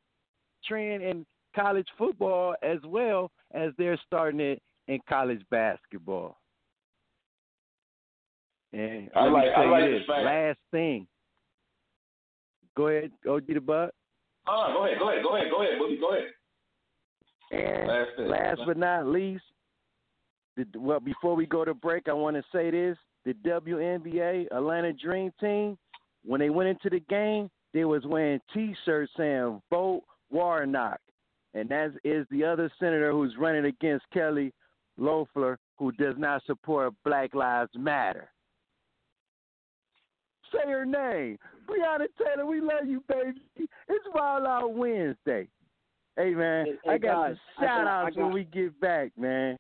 Trend 0.64 1.02
in 1.02 1.26
college 1.56 1.88
football 1.96 2.54
as 2.62 2.78
well 2.84 3.32
as 3.52 3.72
they're 3.76 3.98
starting 4.06 4.38
it 4.40 4.62
in 4.87 5.00
college 5.08 5.42
basketball. 5.50 6.38
And 8.72 9.10
I 9.16 9.25
like- 9.28 9.48
I 9.52 9.64
say 9.64 9.70
like 9.70 9.84
this, 9.84 10.08
last 10.08 10.58
thing. 10.70 11.08
Go 12.78 12.87
ahead, 12.87 13.11
OG 13.28 13.47
the 13.49 13.61
Buck. 13.61 13.90
Oh, 14.47 14.73
go 14.73 14.87
ahead, 14.87 14.99
go 15.00 15.11
ahead, 15.11 15.23
go 15.25 15.35
ahead, 15.35 15.49
go 15.50 15.62
ahead, 15.62 15.80
Boogie, 15.80 16.00
go 16.00 16.14
ahead. 16.14 16.28
And 17.50 17.88
Last 17.88 18.11
last 18.18 18.61
but 18.66 18.76
not 18.76 19.06
least, 19.08 19.42
the, 20.56 20.64
well, 20.78 21.00
before 21.00 21.35
we 21.35 21.44
go 21.44 21.64
to 21.64 21.75
break, 21.75 22.08
I 22.08 22.12
want 22.12 22.37
to 22.37 22.42
say 22.52 22.70
this: 22.70 22.97
the 23.25 23.35
WNBA 23.44 24.47
Atlanta 24.52 24.92
Dream 24.92 25.32
Team, 25.40 25.76
when 26.25 26.38
they 26.38 26.50
went 26.50 26.68
into 26.68 26.88
the 26.88 27.00
game, 27.11 27.50
they 27.75 27.85
was 27.85 28.04
wearing 28.06 28.38
T-shirts 28.54 29.11
saying 29.16 29.61
"Vote 29.70 30.04
Warnock," 30.30 31.00
and 31.54 31.68
that 31.70 31.94
is 32.04 32.28
the 32.30 32.44
other 32.44 32.70
senator 32.78 33.11
who's 33.11 33.35
running 33.37 33.64
against 33.64 34.06
Kelly 34.12 34.52
Loeffler, 34.97 35.58
who 35.78 35.90
does 35.90 36.14
not 36.16 36.44
support 36.47 36.94
Black 37.04 37.35
Lives 37.35 37.73
Matter. 37.75 38.30
Say 40.52 40.71
her 40.71 40.87
name, 40.87 41.38
Breonna 41.69 42.07
Taylor. 42.19 42.47
We 42.47 42.61
love 42.61 42.87
you, 42.87 43.02
baby. 43.09 43.40
It's 43.57 44.05
Wild 44.14 44.47
Out 44.47 44.73
Wednesday. 44.75 45.49
Hey 46.17 46.31
man, 46.35 46.67
Hey, 46.85 46.90
I 46.90 46.99
got 46.99 47.28
guys, 47.28 47.37
some 47.57 47.64
I 47.64 47.67
shout 47.69 47.85
got- 47.85 47.87
outs 48.07 48.17
got- 48.17 48.25
when 48.25 48.33
we 48.35 48.45
get 48.45 48.81
back, 48.81 49.17
man. 49.17 49.57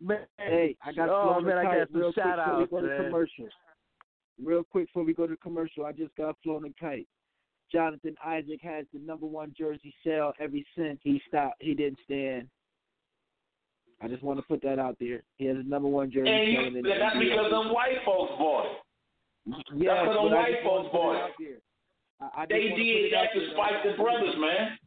Man, 0.00 0.26
Hey, 0.38 0.76
I 0.82 0.92
got 0.92 1.08
oh 1.08 1.22
Florida 1.40 1.46
man, 1.46 1.58
I 1.58 1.64
Kite 1.64 1.78
got 1.78 1.88
some 1.90 2.00
real 2.00 2.12
quick 2.12 2.24
shout 2.24 2.36
before 2.38 2.56
we 2.56 2.62
outs, 2.62 2.70
go 2.70 2.80
to 2.80 2.86
man. 2.86 3.04
commercial. 3.04 3.48
Real 4.42 4.64
quick 4.64 4.86
before 4.86 5.04
we 5.04 5.14
go 5.14 5.26
to 5.26 5.36
commercial, 5.38 5.84
I 5.86 5.92
just 5.92 6.14
got 6.16 6.36
flown 6.42 6.64
a 6.66 6.70
kite. 6.80 7.08
Jonathan 7.72 8.14
Isaac 8.24 8.60
has 8.62 8.86
the 8.92 9.00
number 9.00 9.26
one 9.26 9.52
jersey 9.58 9.94
sale 10.04 10.32
ever 10.38 10.56
since 10.76 11.00
he 11.02 11.20
stopped. 11.28 11.56
He 11.62 11.74
didn't 11.74 11.98
stand. 12.04 12.48
I 14.00 14.08
just 14.08 14.22
want 14.22 14.38
to 14.38 14.44
put 14.46 14.60
that 14.62 14.78
out 14.78 14.96
there. 15.00 15.22
He 15.36 15.46
has 15.46 15.56
the 15.56 15.62
number 15.64 15.88
one 15.88 16.10
jersey 16.10 16.28
And 16.30 16.56
selling 16.56 16.76
you, 16.76 16.82
that's 16.82 17.16
NBA. 17.16 17.20
because 17.20 17.50
them 17.50 17.72
white 17.72 17.96
folks 18.04 18.32
bought 18.38 18.66
it. 18.66 18.72
Yes, 19.46 19.62
that's 19.62 20.06
what 20.08 20.16
but 20.16 20.28
them 20.28 20.32
I 20.32 20.36
white 20.36 20.62
folks 20.64 20.88
put 20.90 20.92
bought. 20.92 21.30
I, 22.20 22.42
I 22.42 22.46
They 22.46 22.68
did 22.74 22.78
it 22.80 23.10
that 23.12 23.32
to 23.34 23.40
there, 23.40 23.50
spite 23.54 23.78
the 23.84 23.92
brothers, 24.02 24.34
man. 24.38 24.78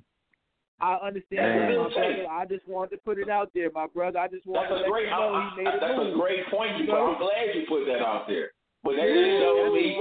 I 0.82 0.96
understand 0.96 1.44
That's 1.44 1.72
that, 1.72 1.78
my 1.78 1.90
brother. 1.92 2.28
I 2.32 2.46
just 2.46 2.68
wanted 2.68 2.92
to 2.96 2.98
put 3.04 3.18
it 3.20 3.30
out 3.30 3.52
there, 3.54 3.70
my 3.74 3.88
brother. 3.88 4.20
I 4.20 4.28
just 4.30 4.48
wanted 4.48 4.72
That's 4.72 4.72
to 4.72 4.76
a 4.76 4.88
let 4.88 4.92
great. 4.92 5.04
you 5.06 5.10
know 5.12 5.34
I- 5.36 5.50
he 5.56 5.64
made 5.64 5.68
I- 5.68 5.76
a 5.76 5.80
that's 5.80 5.98
move. 5.98 6.14
a 6.14 6.18
great 6.18 6.48
point. 6.48 6.72
You, 6.78 6.84
You 6.86 6.92
know? 6.92 7.08
I'm 7.14 7.20
glad 7.20 7.56
you 7.56 7.66
put 7.68 7.86
that 7.88 8.00
out 8.02 8.28
there. 8.28 8.52
But 8.82 8.96
that 8.96 9.08
just 9.12 9.44
showed 9.44 9.74
me. 9.76 10.00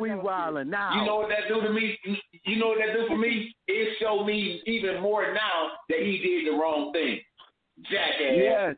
We 0.00 0.08
wildin' 0.10 0.66
now. 0.66 0.98
You 0.98 1.06
know 1.06 1.16
what 1.22 1.28
that 1.30 1.46
do 1.46 1.60
to 1.62 1.70
me? 1.70 1.96
You 2.42 2.56
know 2.58 2.68
what 2.74 2.78
that 2.78 2.92
do 2.92 3.06
for 3.06 3.16
me? 3.16 3.54
It 3.68 3.96
showed 4.00 4.24
me 4.26 4.62
even 4.66 5.00
more 5.00 5.32
now 5.32 5.78
that 5.88 6.00
he 6.00 6.18
did 6.18 6.52
the 6.52 6.58
wrong 6.58 6.92
thing. 6.92 7.20
Jackass. 7.88 8.34
Yes. 8.36 8.76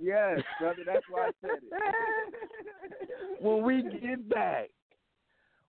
Yes, 0.00 0.40
brother. 0.60 0.82
That's 0.86 1.04
why 1.10 1.26
I 1.28 1.30
said 1.40 1.50
it. 1.62 3.40
when 3.40 3.62
we 3.62 3.82
get 4.00 4.28
back, 4.28 4.70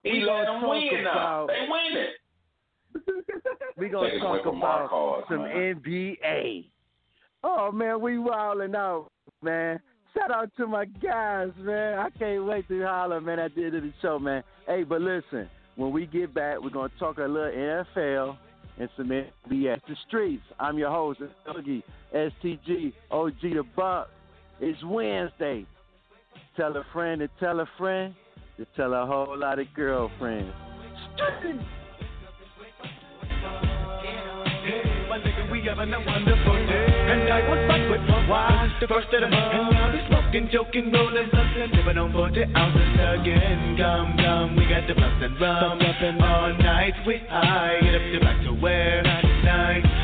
He 0.03 0.11
we 0.13 0.23
let 0.23 0.45
gonna 0.45 0.59
them 0.61 0.69
win 0.69 0.81
talk 0.91 1.03
now. 1.03 1.43
about 1.43 1.47
They 1.47 1.67
winning. 1.69 2.13
we 3.77 3.89
gonna 3.89 4.19
talk 4.19 4.27
away 4.29 4.39
from 4.43 4.59
my 4.59 4.75
about 4.79 4.89
cause, 4.89 5.23
some 5.29 5.43
man. 5.43 5.75
NBA. 5.85 6.65
Oh 7.43 7.71
man, 7.71 8.01
we 8.01 8.17
wilding 8.17 8.75
out, 8.75 9.11
man. 9.41 9.79
Shout 10.15 10.31
out 10.31 10.49
to 10.57 10.65
my 10.65 10.85
guys, 10.85 11.49
man. 11.59 11.99
I 11.99 12.09
can't 12.17 12.45
wait 12.45 12.67
to 12.69 12.83
holler, 12.85 13.19
man, 13.21 13.37
at 13.37 13.53
the 13.53 13.65
end 13.65 13.75
of 13.75 13.83
the 13.83 13.93
show, 14.01 14.17
man. 14.17 14.43
Hey, 14.65 14.83
but 14.83 15.01
listen, 15.01 15.49
when 15.75 15.91
we 15.91 16.05
get 16.05 16.33
back, 16.33 16.61
we're 16.61 16.69
gonna 16.69 16.89
talk 16.97 17.17
a 17.17 17.21
little 17.23 17.51
NFL 17.51 18.37
and 18.77 18.89
some 18.97 19.07
NBA. 19.07 19.81
The 19.87 19.95
streets. 20.07 20.43
I'm 20.59 20.77
your 20.77 20.91
host, 20.91 21.21
Oogie, 21.49 21.83
STG, 22.13 22.93
OG 23.11 23.41
the 23.41 23.63
Buck. 23.75 24.09
It's 24.59 24.81
Wednesday. 24.85 25.65
Tell 26.55 26.75
a 26.77 26.83
friend 26.93 27.19
to 27.19 27.29
tell 27.39 27.59
a 27.59 27.65
friend 27.77 28.15
to 28.57 28.65
tell 28.75 28.93
a 28.93 29.05
whole 29.05 29.37
lot 29.37 29.59
of 29.59 29.67
girlfriends. 29.75 30.53
Street. 31.15 31.59
My 35.09 35.19
nigga, 35.19 35.51
we 35.51 35.61
having 35.67 35.93
a 35.93 35.99
wonderful. 35.99 36.64
And 37.05 37.29
I 37.31 37.47
was 37.47 37.61
back 37.69 37.85
with 37.89 38.01
my 38.09 38.27
wife, 38.27 38.71
the 38.81 38.87
first 38.87 39.13
of 39.13 39.21
the 39.21 39.29
month. 39.29 39.53
And 39.53 39.69
now 39.71 39.93
we 39.93 40.01
smoking, 40.07 40.49
joking, 40.51 40.91
rolling, 40.91 41.29
bustin', 41.29 41.71
living 41.77 41.97
on 41.97 42.11
40 42.11 42.43
ounces 42.57 42.93
again. 43.21 43.77
Gum, 43.77 44.17
gum, 44.17 44.55
we 44.55 44.65
got 44.65 44.87
the 44.87 44.95
bust 44.95 45.21
and 45.21 45.39
rum. 45.39 45.79
All 46.21 46.53
night 46.57 46.93
we 47.05 47.21
high, 47.29 47.77
get 47.81 47.95
up 47.95 48.01
to 48.01 48.19
back 48.21 48.41
to 48.45 48.53
where? 48.53 49.24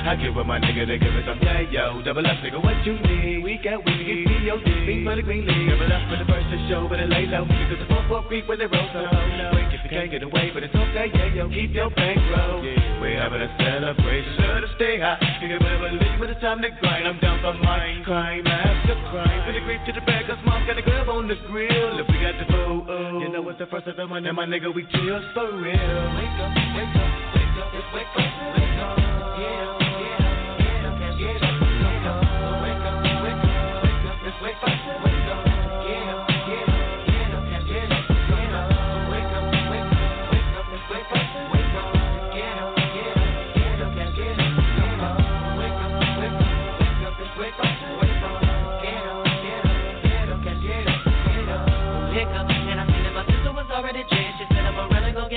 I 0.01 0.15
give 0.17 0.35
up 0.35 0.45
my 0.45 0.59
nigga 0.59 0.87
to 0.87 0.97
give 0.97 1.13
it 1.13 1.25
some 1.29 1.39
yeah, 1.41 1.61
yo. 1.61 2.01
Double 2.01 2.25
up, 2.25 2.37
nigga, 2.41 2.57
what 2.57 2.75
you 2.85 2.97
need? 2.99 3.43
We 3.43 3.61
got 3.61 3.85
weed, 3.85 4.01
we 4.01 4.25
get 4.25 4.59
POD. 4.65 4.65
Beat 4.85 5.05
for 5.05 5.15
the 5.15 5.21
green 5.21 5.45
league. 5.45 5.69
Double 5.69 5.93
up 5.93 6.03
for 6.09 6.17
the 6.17 6.25
first 6.25 6.49
to 6.51 6.57
show, 6.67 6.89
but 6.89 6.99
it 6.99 7.07
lay 7.07 7.29
low. 7.29 7.45
Because 7.45 7.79
the 7.79 7.87
4 7.87 8.25
4 8.25 8.29
beat 8.29 8.47
when 8.49 8.57
they 8.59 8.65
roll 8.65 8.87
so 8.91 9.05
low. 9.05 9.53
Wait, 9.53 9.69
if 9.71 9.79
you 9.85 9.91
can't 9.93 10.09
get 10.09 10.23
away, 10.23 10.49
but 10.51 10.63
it's 10.65 10.73
okay, 10.73 11.07
yeah, 11.13 11.31
yo. 11.31 11.47
Keep 11.47 11.71
your 11.77 11.93
bankroll. 11.93 12.65
We're 12.99 13.21
having 13.21 13.45
a 13.45 13.49
celebration. 13.61 14.35
Should 14.35 14.65
have 14.65 14.75
stay 14.75 14.99
high. 14.99 15.21
You 15.39 15.47
can 15.53 15.59
better 15.61 15.79
believe 15.79 16.17
when 16.19 16.29
it's 16.33 16.41
time 16.41 16.61
to 16.65 16.69
grind. 16.81 17.07
I'm 17.07 17.19
down 17.21 17.39
for 17.45 17.53
mine. 17.61 18.03
Crime 18.03 18.45
after 18.47 18.97
crime. 19.13 19.41
From 19.45 19.53
the 19.53 19.61
grave 19.63 19.85
to 19.85 19.93
the 19.93 20.03
bag, 20.03 20.25
cause 20.27 20.41
mom 20.43 20.65
got 20.65 20.77
a 20.77 20.83
grab 20.83 21.07
on 21.09 21.29
the 21.29 21.37
grill. 21.45 22.01
If 22.01 22.09
we 22.09 22.17
got 22.19 22.35
the 22.41 22.49
food, 22.49 22.83
oh. 22.89 23.21
You 23.21 23.29
know 23.29 23.47
it's 23.47 23.59
the 23.59 23.69
first 23.69 23.87
of 23.87 23.95
the 23.95 24.07
month, 24.07 24.25
and 24.25 24.35
my 24.35 24.49
nigga, 24.49 24.73
we 24.73 24.81
chills 24.89 25.23
for 25.37 25.45
real. 25.55 25.77
Wake 26.17 26.41
up, 26.41 26.51
wake 26.51 26.89
up, 26.99 27.09
wake 27.37 27.55
up, 27.61 27.69
wake 27.93 28.11
up, 28.17 28.27
wake 28.57 28.81
up. 28.81 28.97
Yeah, 29.41 29.47
yeah, 29.47 29.77
yeah, 29.79 29.80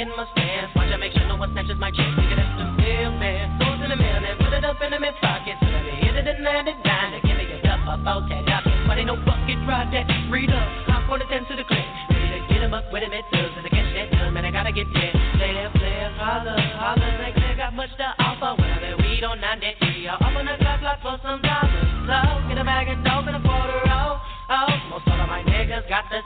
get 0.04 0.16
my 0.16 0.26
stance. 0.32 0.68
Watch 0.76 0.92
I 0.92 0.96
make 0.96 1.12
sure 1.12 1.24
no 1.26 1.36
one 1.36 1.52
snatches 1.52 1.80
my 1.80 1.90
chance. 1.90 2.12
Nigga, 2.20 2.36
that's 2.36 2.54
the 2.60 2.66
real 2.76 3.12
man. 3.16 3.56
Goes 3.56 3.80
in 3.80 3.88
the 3.88 3.96
mail 3.96 4.20
and 4.20 4.36
put 4.38 4.52
it 4.52 4.64
up 4.64 4.76
in 4.84 4.90
the 4.92 5.00
mid 5.00 5.16
pocket. 5.20 5.56
Let 5.64 5.80
me 5.84 5.92
hit 5.96 6.14
it 6.16 6.28
and 6.28 6.44
land 6.44 6.68
it 6.68 6.76
down. 6.84 7.12
Now 7.12 7.20
give 7.24 7.36
me 7.36 7.48
a 7.48 7.58
duff 7.64 7.88
up, 7.88 8.04
out 8.04 8.28
that 8.28 8.44
up. 8.52 8.64
But 8.84 9.00
ain't 9.00 9.08
no 9.08 9.16
bucket 9.16 9.58
ride 9.64 9.88
that. 9.96 10.04
Read 10.28 10.52
up, 10.52 10.68
hop 10.88 11.08
on 11.08 11.18
the 11.24 11.26
10 11.28 11.48
to 11.48 11.54
the 11.56 11.64
click. 11.64 11.88
Ready 12.12 12.36
to 12.36 12.40
get 12.52 12.60
him 12.60 12.74
up 12.76 12.84
with 12.92 13.02
him 13.02 13.12
at 13.16 13.24
two. 13.32 13.48
And 13.48 13.64
to 13.64 13.70
catch 13.72 13.88
that 13.96 14.12
done, 14.12 14.34
man, 14.36 14.44
I 14.44 14.52
gotta 14.52 14.72
get 14.72 14.88
there. 14.92 15.12
Player, 15.40 15.72
player, 15.72 16.12
holler, 16.20 16.58
holler. 16.76 17.12
Like 17.24 17.36
they 17.40 17.56
got 17.56 17.72
much 17.72 17.92
to 17.96 18.06
offer. 18.20 18.60
When 18.60 18.68
I 18.68 18.78
bet 18.80 19.00
weed 19.00 19.24
on 19.24 19.40
93. 19.40 20.08
I'll 20.08 20.20
open 20.20 20.44
the 20.44 20.56
clock 20.60 20.80
block 20.84 21.00
for 21.00 21.16
some 21.24 21.40
dollars. 21.40 21.88
So 22.04 22.16
get 22.52 22.60
a 22.60 22.64
bag 22.64 22.92
of 22.92 23.00
dope 23.00 23.24
and 23.24 23.40
a 23.40 23.42
quarter 23.42 23.80
roll. 23.88 24.20
Oh, 24.52 24.68
most 24.92 25.08
all 25.08 25.16
of 25.16 25.28
my 25.32 25.40
niggas 25.40 25.88
got 25.88 26.04
the 26.12 26.20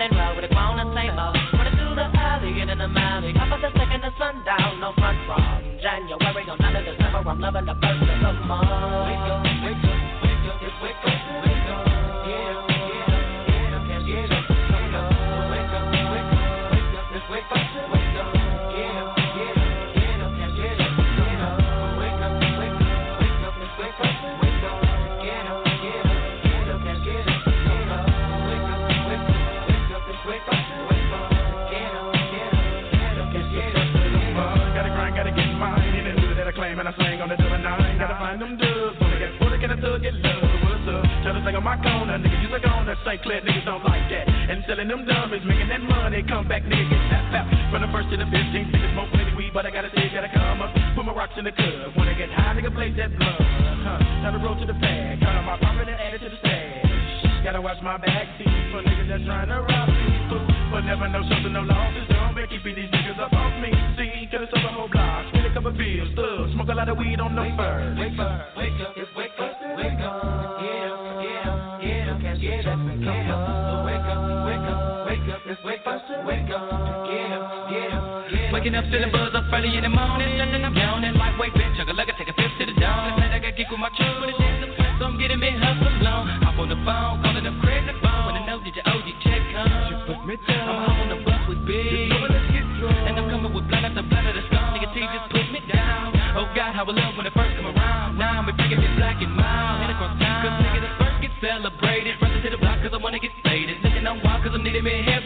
of 0.00 0.10
giggle, 0.10 0.14
then 0.14 0.18
roll 0.18 0.36
with 0.36 0.44
a 0.44 0.54
grown 0.54 0.78
and 0.78 0.94
same 0.94 1.18
old. 1.18 1.36
Run 1.54 1.66
it 1.66 1.74
through 1.76 1.94
the 1.94 2.06
alley, 2.18 2.54
get 2.54 2.68
in 2.68 2.78
the 2.78 2.88
alley. 3.00 3.32
Hop 3.34 3.52
up 3.52 3.60
the 3.60 3.70
second 3.78 4.00
the 4.02 4.12
sun 4.18 4.44
down, 4.44 4.80
no 4.80 4.92
front 4.94 5.18
from 5.26 5.78
January 5.82 6.44
on 6.48 6.58
none 6.58 6.76
of 6.76 6.84
December. 6.84 7.22
I'm 7.28 7.40
loving 7.40 7.66
the 7.66 7.74
first 7.74 8.02
of 8.02 8.20
the 8.22 8.32
month. 8.46 8.87
St. 43.08 43.24
Clair, 43.24 43.40
niggas 43.40 43.64
don't 43.64 43.80
like 43.88 44.04
that. 44.12 44.28
And 44.28 44.60
selling 44.68 44.84
them 44.84 45.08
dummies, 45.08 45.40
making 45.48 45.72
that 45.72 45.80
money. 45.80 46.20
Come 46.28 46.44
back, 46.44 46.60
niggas 46.60 47.08
tap 47.08 47.24
tap. 47.32 47.48
From 47.72 47.80
the 47.80 47.88
first 47.88 48.12
to 48.12 48.20
the 48.20 48.28
15th, 48.28 48.68
niggas 48.68 48.92
smoke 48.92 49.08
plenty 49.16 49.32
weed, 49.32 49.56
but 49.56 49.64
I 49.64 49.72
gotta 49.72 49.88
say, 49.96 50.12
gotta 50.12 50.28
come 50.28 50.60
up. 50.60 50.76
Put 50.92 51.08
my 51.08 51.16
rocks 51.16 51.32
in 51.40 51.48
the 51.48 51.52
cup. 51.56 51.96
Wanna 51.96 52.12
get 52.12 52.28
high, 52.28 52.52
nigga, 52.52 52.68
blaze 52.68 52.92
that 53.00 53.08
blood. 53.16 53.40
Huh. 53.40 53.96
Now 54.20 54.36
the 54.36 54.44
road 54.44 54.60
to 54.60 54.68
the 54.68 54.76
bag. 54.76 55.24
Count 55.24 55.40
on 55.40 55.48
my 55.48 55.56
profit 55.56 55.88
and 55.88 55.96
add 55.96 56.14
it 56.14 56.20
to 56.20 56.28
the 56.28 56.36
stash. 56.36 57.48
Gotta 57.48 57.64
watch 57.64 57.80
my 57.80 57.96
back 57.96 58.28
teeth 58.36 58.52
for 58.76 58.84
niggas 58.84 59.08
that's 59.08 59.24
trying 59.24 59.48
to 59.48 59.56
rob 59.56 59.88
me. 59.88 60.08
But 60.68 60.84
never 60.84 61.08
know 61.08 61.24
something, 61.32 61.48
no 61.56 61.64
losses. 61.64 62.04
Don't 62.12 62.36
be 62.36 62.44
keeping 62.52 62.76
these 62.76 62.92
niggas 62.92 63.16
up 63.16 63.32
off 63.32 63.56
me. 63.64 63.72
See, 63.96 64.28
could've 64.28 64.52
sold 64.52 64.60
the 64.60 64.68
whole 64.68 64.92
block. 64.92 65.24
Spend 65.32 65.48
a 65.48 65.54
couple 65.56 65.72
bills, 65.72 66.12
thugs. 66.12 66.52
Smoke 66.52 66.68
a 66.68 66.76
lot 66.76 66.92
of 66.92 67.00
weed 67.00 67.16
on 67.24 67.32
no 67.32 67.48
fur. 67.56 67.96
Wake 67.96 68.20
up, 68.20 68.52
wake 68.52 68.76
up, 68.84 68.92
wake 69.16 69.32
up, 69.40 69.56
wake 69.80 69.96
up. 70.04 70.57
Yeah, 70.57 70.57
yeah, 70.57 70.57
Waking 78.48 78.72
up 78.72 78.88
feeling 78.88 79.12
buzz 79.12 79.36
up 79.36 79.44
early 79.52 79.76
in 79.76 79.84
the 79.84 79.92
morning, 79.92 80.40
and 80.40 80.64
I'm 80.64 80.72
yawning. 80.72 81.12
Lightweight 81.12 81.52
bitch, 81.52 81.76
chug 81.76 81.88
a 81.88 81.92
lugger, 81.92 82.16
take 82.16 82.28
a 82.28 82.32
fifth 82.32 82.56
to 82.56 82.64
the 82.64 82.72
dawn. 82.80 83.20
And 83.20 83.36
I 83.36 83.38
got 83.38 83.52
kick 83.52 83.68
with 83.68 83.76
my 83.76 83.92
truck 83.92 84.16
with 84.24 84.32
a 84.32 84.38
dance, 84.40 84.64
so 84.96 85.12
I'm 85.12 85.20
getting 85.20 85.44
me 85.44 85.52
hustle 85.52 85.92
long. 86.00 86.24
Hop 86.40 86.56
on 86.56 86.72
the 86.72 86.80
phone, 86.88 87.20
calling 87.20 87.44
up 87.44 87.52
crazy 87.60 87.92
phone. 88.00 88.32
When 88.32 88.40
I 88.40 88.48
know 88.48 88.64
that 88.64 88.72
your 88.72 88.80
OG 88.80 89.08
check 89.20 89.44
comes, 89.52 89.92
you 89.92 89.96
put 90.08 90.24
me 90.24 90.40
down. 90.48 90.72
I'm 90.72 90.88
hop 90.88 90.96
on 90.96 91.08
the 91.12 91.20
bus 91.20 91.42
with 91.52 91.60
big, 91.68 92.16
and 92.16 93.12
I'm 93.12 93.28
coming 93.28 93.52
with 93.52 93.68
blood 93.68 93.84
after 93.84 94.00
blood 94.08 94.24
of 94.24 94.34
the 94.40 94.44
stone. 94.48 94.72
Nigga 94.72 94.88
T 94.96 95.04
just 95.04 95.28
put 95.28 95.52
me 95.52 95.60
down. 95.68 96.16
Oh 96.32 96.48
God, 96.56 96.72
how 96.72 96.88
I 96.88 96.92
love 96.96 97.12
when 97.20 97.28
it 97.28 97.36
first 97.36 97.60
come 97.60 97.68
around. 97.68 98.16
Now 98.16 98.40
I'm 98.40 98.48
bringing 98.56 98.80
it 98.80 98.96
black 98.96 99.20
and 99.20 99.36
mild, 99.36 99.84
and 99.84 99.92
across 99.92 100.16
town. 100.16 100.48
Cause 100.48 100.56
nigga, 100.64 100.80
the 100.80 100.92
first 100.96 101.20
get 101.20 101.32
celebrated. 101.44 102.16
Running 102.24 102.40
to 102.40 102.48
the 102.56 102.56
block 102.56 102.80
cause 102.80 102.96
I 102.96 103.00
wanna 103.04 103.20
get 103.20 103.36
faded. 103.44 103.84
Looking 103.84 104.08
on 104.08 104.24
wild 104.24 104.40
cause 104.40 104.56
I'm 104.56 104.64
needing 104.64 104.88
me 104.88 105.04
hair 105.04 105.20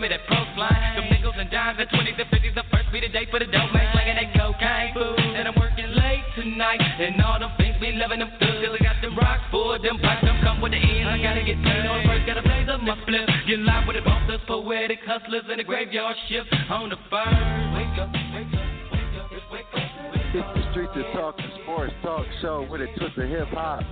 the 0.00 0.06
call 0.06 0.06
me 0.06 0.08
that 0.08 0.26
pro 0.26 0.38
fly. 0.54 0.94
Some 0.96 1.10
nickels 1.10 1.34
and 1.38 1.50
dimes 1.50 1.78
and 1.78 1.88
20s 1.90 2.20
and 2.20 2.30
50s. 2.30 2.54
The 2.54 2.62
first 2.70 2.92
be 2.92 3.00
the 3.00 3.08
day 3.08 3.26
for 3.30 3.38
the 3.38 3.46
dope 3.46 3.72
man. 3.74 3.90
Slanging 3.92 4.16
that 4.16 4.30
cocaine 4.34 4.94
food. 4.94 5.18
And 5.18 5.48
I'm 5.48 5.54
working 5.58 5.90
late 5.90 6.24
tonight. 6.36 6.80
And 6.80 7.20
all 7.22 7.38
them 7.38 7.50
things 7.58 7.76
be 7.80 7.92
loving 7.92 8.20
them 8.20 8.30
good. 8.38 8.62
Cause 8.62 8.76
I 8.78 8.82
got 8.82 8.96
them 9.02 9.18
rocks 9.18 9.42
for 9.50 9.78
them 9.78 9.98
pipes. 9.98 10.22
Them 10.22 10.38
come 10.42 10.60
with 10.60 10.72
the 10.72 10.78
end. 10.78 11.08
I 11.08 11.18
gotta 11.18 11.42
get 11.42 11.58
paid 11.62 11.86
on 11.86 12.06
first. 12.06 12.26
Gotta 12.26 12.42
blaze 12.42 12.68
up 12.68 12.80
my 12.80 12.94
flip. 13.06 13.26
Get 13.46 13.58
live 13.58 13.86
with 13.86 13.96
it. 13.96 14.04
Bosses, 14.04 14.40
poetic 14.46 15.02
hustlers 15.06 15.44
in 15.50 15.58
the 15.58 15.66
graveyard 15.66 16.16
shift. 16.28 16.48
On 16.70 16.88
the 16.88 16.98
fire. 17.10 17.34
Wake 17.74 17.98
up, 17.98 18.10
wake 18.34 18.54
up, 18.54 18.66
wake 18.94 19.14
up, 19.18 19.42
wake 19.50 19.72
up. 19.74 19.86
Hit 20.30 20.46
the 20.54 20.62
street 20.70 20.90
to 20.94 21.02
talk 21.12 21.34
sports 21.62 21.92
talk 22.02 22.26
show 22.42 22.66
with 22.70 22.82
a 22.82 22.86
twist 22.98 23.16
of 23.16 23.28
hip 23.28 23.48
hop 23.50 23.82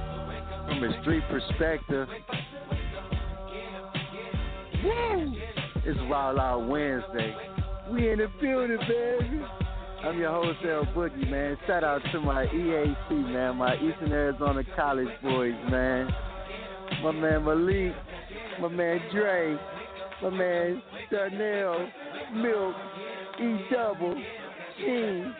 from 0.68 0.84
a 0.84 1.02
street 1.02 1.24
perspective. 1.30 2.08
Woo! 4.84 5.65
It's 5.88 6.00
Wild 6.10 6.36
Out 6.40 6.66
Wednesday. 6.66 7.32
We 7.92 8.10
in 8.10 8.18
the 8.18 8.26
building, 8.40 8.76
baby. 8.88 9.40
I'm 10.02 10.18
your 10.18 10.32
wholesale 10.32 10.84
boogie, 10.92 11.30
man. 11.30 11.56
Shout 11.64 11.84
out 11.84 12.02
to 12.10 12.20
my 12.20 12.44
EAC, 12.46 13.10
man, 13.10 13.54
my 13.54 13.76
Eastern 13.76 14.10
Arizona 14.10 14.64
College 14.74 15.06
boys, 15.22 15.54
man. 15.70 16.08
My 17.04 17.12
man 17.12 17.44
Malik, 17.44 17.94
my 18.60 18.66
man 18.66 19.00
Dre, 19.12 19.56
my 20.24 20.30
man 20.30 20.82
Darnell, 21.12 21.88
Milk, 22.34 22.74
E 23.40 23.56
Double, 23.72 24.20
Sheen. 24.80 25.32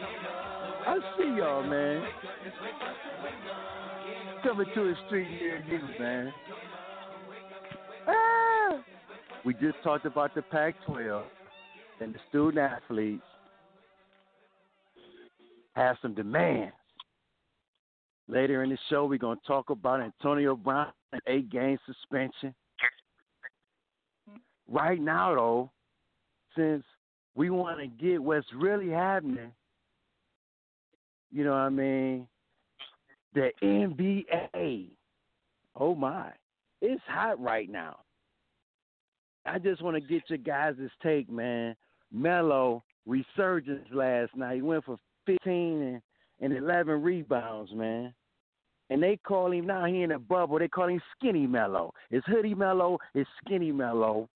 I 0.87 0.99
see 1.19 1.35
y'all, 1.39 1.65
man. 1.65 2.07
Coming 4.45 4.67
to 4.77 4.91
a 4.91 4.95
street 5.09 5.29
near 5.29 5.65
you, 5.69 5.81
man. 5.99 6.33
Ah! 8.07 8.96
We 9.47 9.55
just 9.55 9.77
talked 9.85 10.07
about 10.07 10.35
the 10.35 10.43
Pac 10.43 10.75
12 10.87 11.25
and 12.01 12.13
the 12.13 12.19
student 12.29 12.59
athletes 12.59 13.23
have 15.77 15.97
some 16.03 16.15
demands. 16.15 16.75
Later 18.27 18.65
in 18.65 18.71
the 18.71 18.79
show, 18.91 19.05
we're 19.05 19.21
going 19.21 19.39
to 19.39 19.47
talk 19.47 19.71
about 19.71 20.01
Antonio 20.01 20.57
Brown 20.57 20.89
and 21.13 21.23
eight 21.29 21.49
game 21.49 21.79
suspension. 21.87 22.53
Right 24.69 25.01
now, 25.01 25.37
though, 25.37 25.71
since 26.57 26.83
we 27.37 27.51
want 27.51 27.79
to 27.79 27.87
get 27.87 28.21
what's 28.21 28.49
really 28.53 28.91
happening, 28.91 29.53
you 31.31 31.45
know 31.45 31.53
what 31.53 31.59
I 31.59 31.69
mean? 31.69 32.27
The 33.35 33.51
NBA. 33.63 34.89
Oh, 35.77 35.95
my. 35.95 36.33
It's 36.81 37.01
hot 37.07 37.41
right 37.41 37.71
now. 37.71 37.99
I 39.47 39.59
just 39.59 39.83
want 39.83 39.97
to 39.97 40.01
get 40.01 40.29
your 40.29 40.39
guys' 40.39 40.77
take, 41.03 41.31
man. 41.31 41.77
Melo 42.13 42.83
resurgence 43.07 43.87
last 43.93 44.35
night. 44.37 44.57
He 44.57 44.63
went 44.63 44.85
for 44.85 44.99
15 45.27 45.53
and, 45.53 46.03
and 46.41 46.53
11 46.57 47.03
rebounds, 47.03 47.73
man. 47.73 48.13
And 48.91 49.03
they 49.03 49.17
call 49.17 49.53
him 49.53 49.67
now. 49.67 49.85
He 49.85 50.03
in 50.03 50.13
a 50.13 50.19
bubble. 50.19 50.59
They 50.59 50.69
call 50.69 50.89
him 50.89 51.01
Skinny 51.17 51.47
Melo. 51.47 51.93
It's 52.11 52.27
Hoodie 52.27 52.55
Melo. 52.55 52.99
It's 53.15 53.29
Skinny 53.45 53.73
Melo. 53.73 54.29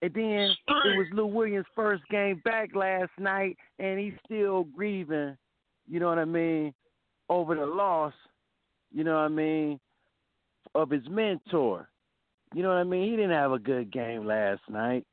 And 0.00 0.14
then 0.14 0.22
it 0.22 0.96
was 0.96 1.08
Lou 1.12 1.26
Williams' 1.26 1.66
first 1.74 2.04
game 2.08 2.40
back 2.44 2.76
last 2.76 3.10
night, 3.18 3.56
and 3.80 3.98
he's 3.98 4.14
still 4.24 4.62
grieving. 4.64 5.36
You 5.88 5.98
know 5.98 6.06
what 6.06 6.18
I 6.18 6.24
mean? 6.24 6.72
Over 7.28 7.56
the 7.56 7.66
loss. 7.66 8.14
You 8.92 9.02
know 9.02 9.14
what 9.14 9.22
I 9.22 9.28
mean? 9.28 9.80
Of 10.76 10.90
his 10.90 11.02
mentor. 11.10 11.88
You 12.54 12.62
know 12.62 12.68
what 12.68 12.78
I 12.78 12.84
mean? 12.84 13.10
He 13.10 13.16
didn't 13.16 13.30
have 13.30 13.52
a 13.52 13.58
good 13.58 13.92
game 13.92 14.26
last 14.26 14.62
night. 14.68 15.06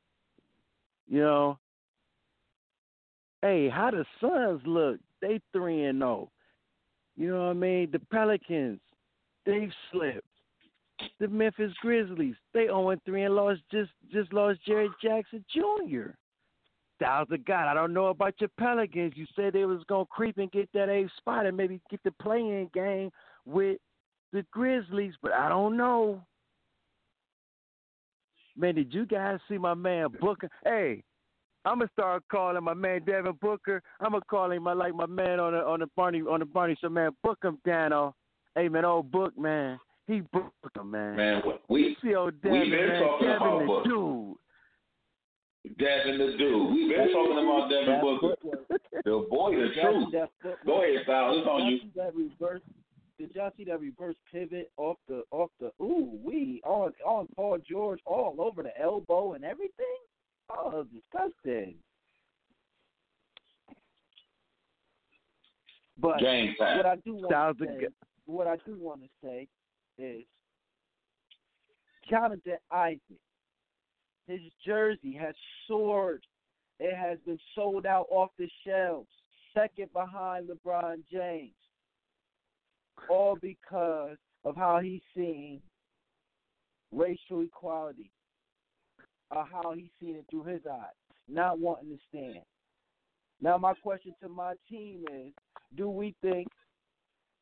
You 1.08 1.20
know. 1.20 1.58
Hey, 3.42 3.68
how 3.68 3.90
the 3.90 4.04
Suns 4.20 4.62
look? 4.64 4.98
They 5.20 5.40
three 5.52 5.84
and 5.84 6.00
zero. 6.00 6.30
You 7.16 7.30
know 7.30 7.44
what 7.44 7.50
I 7.50 7.54
mean? 7.54 7.90
The 7.90 8.00
Pelicans, 8.10 8.80
they've 9.44 9.72
slipped. 9.90 10.26
The 11.20 11.28
Memphis 11.28 11.72
Grizzlies, 11.82 12.36
they 12.54 12.66
0 12.66 12.96
3 13.04 13.22
and 13.24 13.36
lost 13.36 13.60
just 13.70 13.90
just 14.10 14.32
lost 14.32 14.60
Jaren 14.66 14.88
Jackson 15.02 15.44
Jr. 15.52 16.12
Styles 16.96 17.28
of 17.30 17.44
God. 17.44 17.68
I 17.68 17.74
don't 17.74 17.92
know 17.92 18.06
about 18.06 18.34
your 18.40 18.50
Pelicans. 18.58 19.12
You 19.14 19.26
said 19.36 19.52
they 19.52 19.66
was 19.66 19.84
gonna 19.88 20.06
creep 20.06 20.38
and 20.38 20.50
get 20.50 20.70
that 20.72 20.88
eighth 20.88 21.10
spot 21.18 21.44
and 21.44 21.56
maybe 21.56 21.80
get 21.90 22.02
the 22.02 22.12
playing 22.12 22.70
game 22.72 23.10
with 23.44 23.78
the 24.32 24.44
Grizzlies, 24.50 25.14
but 25.22 25.32
I 25.32 25.48
don't 25.50 25.76
know. 25.76 26.22
Man, 28.56 28.74
did 28.74 28.92
you 28.94 29.06
guys 29.06 29.38
see 29.48 29.58
my 29.58 29.74
man 29.74 30.08
Booker? 30.20 30.48
Hey, 30.64 31.02
I'm 31.64 31.78
gonna 31.78 31.90
start 31.92 32.22
calling 32.30 32.62
my 32.64 32.74
man 32.74 33.02
Devin 33.04 33.34
Booker. 33.40 33.82
I'm 34.00 34.12
gonna 34.12 34.24
call 34.30 34.50
him 34.52 34.62
my 34.62 34.72
like 34.72 34.94
my 34.94 35.06
man 35.06 35.40
on 35.40 35.52
the 35.52 35.58
on 35.64 35.80
the 35.80 35.86
Barney 35.96 36.22
on 36.22 36.40
the 36.40 36.46
Barney 36.46 36.76
show, 36.80 36.88
man. 36.88 37.10
Book 37.22 37.38
him, 37.42 37.58
Danno. 37.66 37.92
Oh. 37.92 38.14
Hey 38.54 38.68
man, 38.68 38.84
old 38.84 39.10
Book 39.10 39.36
man. 39.38 39.78
He 40.06 40.20
book 40.32 40.52
him, 40.76 40.90
man. 40.92 41.16
Man, 41.16 41.42
we 41.68 41.96
see 42.02 42.14
old 42.14 42.40
Devin, 42.40 42.60
we've 42.60 42.70
been 42.70 42.88
man. 42.88 43.02
talking 43.02 43.26
Devin 43.26 43.42
about 43.42 43.58
the 43.60 43.66
Booker. 43.66 43.88
dude. 43.88 44.36
Devin 45.78 46.18
the 46.18 46.36
dude. 46.38 46.70
We've 46.72 46.88
been 46.96 47.12
talking 47.12 47.38
about 47.44 47.68
Devin 47.68 48.00
Booker. 48.00 48.36
footwork. 48.40 48.80
The 49.04 49.26
boy 49.28 49.52
is 49.60 49.68
Did 49.74 49.76
y'all 49.76 49.92
true. 49.92 50.04
see 50.06 50.16
that 50.18 50.30
footwork? 50.40 50.64
Go 50.66 50.82
ahead, 50.82 51.02
Styles. 51.02 51.38
It's 51.38 51.48
on 51.48 51.66
you. 51.66 51.78
that 51.96 52.14
reverse? 52.14 52.62
Did 53.18 53.34
y'all 53.34 53.50
see 53.56 53.64
that 53.64 53.80
reverse 53.80 54.16
pivot 54.30 54.70
off 54.76 54.98
the 55.08 55.22
off 55.30 55.50
the 55.58 55.72
ooh 55.80 56.18
we 56.22 56.60
on 56.64 56.92
on 57.04 57.26
Paul 57.34 57.58
George 57.68 58.00
all 58.04 58.36
over 58.38 58.62
the 58.62 58.78
elbow 58.78 59.32
and 59.32 59.44
everything? 59.44 59.86
Oh, 60.50 60.84
disgusting. 60.92 61.76
But 65.98 66.18
Game 66.20 66.54
what 66.58 66.84
I 66.84 66.96
do 66.96 67.14
want 67.14 67.58
to 67.58 67.64
say, 67.64 67.86
what 68.26 68.46
I 68.46 68.56
do 68.66 68.76
want 68.78 69.00
to 69.02 69.08
say 69.24 69.48
is 69.98 70.24
Jonathan 72.10 72.58
Isaac. 72.70 73.00
His 74.28 74.40
jersey 74.64 75.16
has 75.18 75.34
soared. 75.66 76.22
It 76.78 76.94
has 76.94 77.18
been 77.24 77.38
sold 77.54 77.86
out 77.86 78.06
off 78.10 78.30
the 78.38 78.48
shelves, 78.66 79.08
second 79.54 79.90
behind 79.94 80.48
LeBron 80.50 80.98
James. 81.10 81.54
All 83.08 83.36
because 83.40 84.16
of 84.44 84.56
how 84.56 84.80
he's 84.80 85.02
seeing 85.14 85.60
racial 86.92 87.42
equality, 87.42 88.10
or 89.30 89.44
how 89.44 89.72
he's 89.72 89.90
seeing 90.00 90.16
it 90.16 90.24
through 90.30 90.44
his 90.44 90.62
eyes, 90.70 90.94
not 91.28 91.58
wanting 91.58 91.90
to 91.90 91.98
stand. 92.08 92.44
Now, 93.40 93.58
my 93.58 93.74
question 93.74 94.14
to 94.22 94.28
my 94.28 94.54
team 94.68 95.04
is 95.12 95.32
do 95.76 95.90
we 95.90 96.14
think 96.22 96.48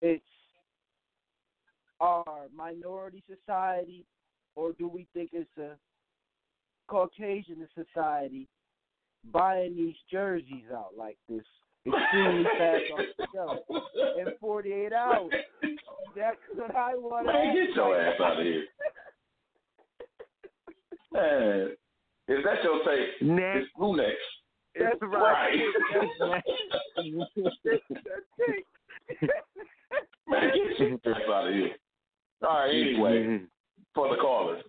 it's 0.03 0.25
our 2.01 2.47
minority 2.55 3.23
society, 3.29 4.05
or 4.57 4.73
do 4.73 4.89
we 4.89 5.07
think 5.15 5.31
it's 5.33 5.57
a 5.59 5.77
Caucasian 6.89 7.67
society 7.75 8.49
buying 9.33 9.77
these 9.77 9.95
jerseys 10.11 10.65
out 10.73 10.93
like 10.99 11.17
this 11.29 11.45
extremely 11.87 12.45
fast 12.59 12.83
off 12.93 13.07
the 13.19 13.27
shelf 13.35 13.59
in 14.19 14.27
48 14.41 14.93
hours? 14.93 15.33
That's 16.17 16.37
what 16.55 16.75
I 16.77 16.95
want 16.95 17.27
to 17.27 17.33
Man, 17.33 17.55
get 17.55 17.75
your 17.77 18.01
ass 18.01 18.21
out 18.21 18.41
of 18.41 18.47
here. 18.47 18.65
Man, 21.13 21.77
is 22.29 22.45
that 22.45 22.63
your 22.65 22.79
take? 22.85 23.23
Next, 23.23 23.69
Who 23.77 23.97
next? 23.97 24.17
it's 24.75 25.01
right. 25.03 25.59
Man, 30.27 30.51
get 30.55 30.79
your 30.81 31.15
ass 31.15 31.23
out 31.29 31.49
of 31.49 31.55
here. 31.55 31.71
All 32.43 32.59
right, 32.59 32.71
anyway, 32.75 33.41
for 33.95 34.09
the 34.09 34.17
callers. 34.21 34.63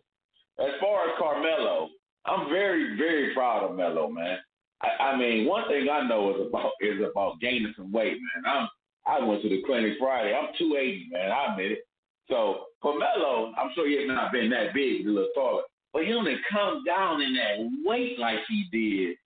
As 0.59 0.69
far 0.79 1.09
as 1.09 1.15
Carmelo, 1.19 1.89
I'm 2.25 2.49
very, 2.49 2.97
very 2.97 3.33
proud 3.33 3.63
of 3.69 3.75
Melo, 3.75 4.09
man. 4.09 4.37
I, 4.81 5.03
I 5.03 5.17
mean, 5.17 5.47
one 5.47 5.67
thing 5.67 5.87
I 5.89 6.07
know 6.07 6.35
is 6.35 6.47
about 6.47 6.71
is 6.81 6.99
about 6.99 7.39
gaining 7.39 7.73
some 7.77 7.91
weight, 7.91 8.17
man. 8.35 8.43
I'm 8.45 8.67
I 9.07 9.23
went 9.23 9.41
to 9.43 9.49
the 9.49 9.61
clinic 9.65 9.93
Friday. 9.99 10.33
I'm 10.33 10.49
280, 10.57 11.09
man. 11.11 11.31
I 11.31 11.51
admit 11.51 11.73
it. 11.73 11.79
So 12.27 12.65
for 12.81 12.97
Melo, 12.97 13.53
I'm 13.57 13.71
sure 13.75 13.87
he 13.87 14.05
not 14.07 14.31
been 14.31 14.49
that 14.49 14.73
big, 14.73 15.05
a 15.05 15.09
little 15.09 15.29
taller, 15.35 15.61
but 15.93 16.03
he 16.05 16.13
only 16.13 16.37
come 16.51 16.83
down 16.85 17.21
in 17.21 17.35
that 17.35 17.69
weight 17.85 18.17
like 18.17 18.39
he 18.49 18.65
did. 18.71 19.17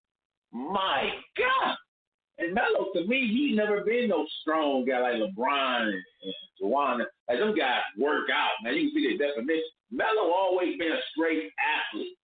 My 0.51 1.09
God. 1.37 1.75
And 2.39 2.53
Melo, 2.53 2.91
to 2.93 3.07
me, 3.07 3.27
he 3.27 3.55
never 3.55 3.83
been 3.83 4.09
no 4.09 4.25
strong 4.41 4.85
guy 4.85 4.99
like 4.99 5.15
LeBron 5.15 5.81
and, 5.83 5.93
and 5.93 6.33
Juwan. 6.61 6.99
Like 7.29 7.39
them 7.39 7.55
guys 7.55 7.81
work 7.97 8.29
out, 8.33 8.63
man. 8.63 8.75
You 8.75 8.91
can 8.91 8.95
see 8.95 9.17
the 9.17 9.23
definition. 9.23 9.63
Melo 9.91 10.31
always 10.31 10.77
been 10.77 10.91
a 10.91 11.01
straight 11.13 11.51
athlete. 11.59 12.17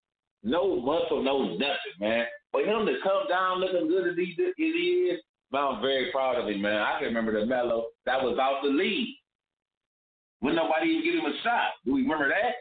No 0.45 0.79
muscle, 0.79 1.23
no 1.23 1.43
nothing, 1.55 1.97
man. 1.99 2.25
For 2.51 2.62
him 2.62 2.86
to 2.86 2.95
come 3.03 3.27
down 3.27 3.60
looking 3.60 3.88
good 3.89 4.08
as 4.08 4.15
he, 4.15 4.36
as 4.39 4.53
he 4.55 4.63
is, 4.63 5.19
man, 5.51 5.63
I'm 5.63 5.81
very 5.81 6.12
proud 6.12 6.39
of 6.39 6.47
him, 6.47 6.62
man. 6.62 6.81
I 6.81 6.99
can 6.99 7.08
remember 7.08 7.38
the 7.38 7.47
Melo 7.47 7.88
that 8.05 8.21
was 8.21 8.38
out 8.39 8.62
the 8.63 8.69
league. 8.69 9.15
When 10.41 10.53
nobody 10.55 10.88
even 10.91 11.03
give 11.03 11.15
him 11.15 11.25
a 11.25 11.41
shot. 11.43 11.71
Do 11.84 11.95
we 11.95 12.03
remember 12.03 12.29
that? 12.29 12.53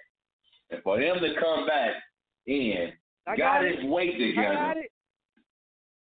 And 0.75 0.83
for 0.83 0.99
him 0.99 1.17
to 1.21 1.35
come 1.39 1.67
back 1.67 1.93
in, 2.47 2.91
I 3.27 3.37
got, 3.37 3.61
got 3.61 3.65
his 3.67 3.85
it. 3.85 3.89
weight 3.89 4.15
I 4.15 4.19
together, 4.19 4.55
got 4.55 4.77
it. 4.79 4.91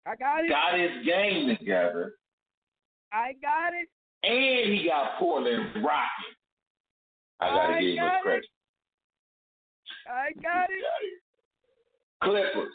I 0.06 0.16
got 0.16 0.44
it. 0.44 0.48
got 0.50 0.78
his 0.78 1.06
game 1.06 1.56
together, 1.56 2.14
I 3.12 3.32
got 3.40 3.72
it. 3.74 3.88
and 4.24 4.74
he 4.74 4.88
got 4.88 5.18
Portland 5.20 5.84
rocking. 5.84 6.34
I 7.40 7.48
gotta 7.50 7.72
I 7.74 7.80
give 7.80 7.90
him 7.90 7.96
got 7.96 8.18
a 8.18 8.22
credit. 8.22 8.46
I 10.08 10.32
got 10.42 10.70
it. 10.70 11.19
Clippers. 12.22 12.74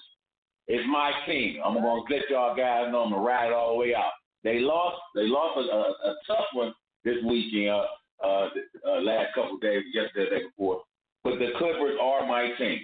is 0.67 0.81
my 0.89 1.11
team. 1.25 1.59
I'm 1.63 1.75
gonna 1.75 2.01
let 2.09 2.29
y'all 2.29 2.55
guys 2.55 2.91
know 2.91 3.03
I'm 3.03 3.11
gonna 3.11 3.21
ride 3.21 3.47
it 3.47 3.53
all 3.53 3.73
the 3.73 3.79
way 3.79 3.95
out. 3.95 4.11
They 4.43 4.59
lost. 4.59 4.97
They 5.15 5.27
lost 5.27 5.57
a, 5.57 5.75
a, 5.75 6.11
a 6.11 6.15
tough 6.27 6.45
one 6.53 6.73
this 7.03 7.17
weekend. 7.25 7.69
Uh, 7.69 7.85
uh, 8.23 8.49
uh, 8.87 9.01
last 9.01 9.33
couple 9.35 9.57
days, 9.57 9.83
yesterday, 9.93 10.29
day 10.29 10.45
before. 10.45 10.81
But 11.23 11.39
the 11.39 11.49
Clippers 11.57 11.97
are 12.01 12.25
my 12.25 12.49
team. 12.57 12.79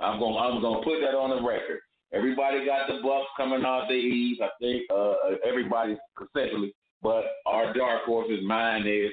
I'm 0.00 0.18
gonna 0.18 0.36
I'm 0.36 0.60
gonna 0.60 0.84
put 0.84 1.00
that 1.00 1.16
on 1.16 1.30
the 1.30 1.46
record. 1.46 1.80
Everybody 2.12 2.64
got 2.64 2.86
the 2.88 3.00
Bucks 3.02 3.26
coming 3.36 3.64
out 3.64 3.88
the 3.88 3.94
East. 3.94 4.40
I 4.40 4.48
think 4.60 4.82
uh, 4.90 5.14
everybody 5.46 5.96
consensually, 6.18 6.72
but 7.02 7.24
our 7.46 7.72
dark 7.74 8.02
horse's 8.04 8.44
mine 8.44 8.86
is 8.86 9.10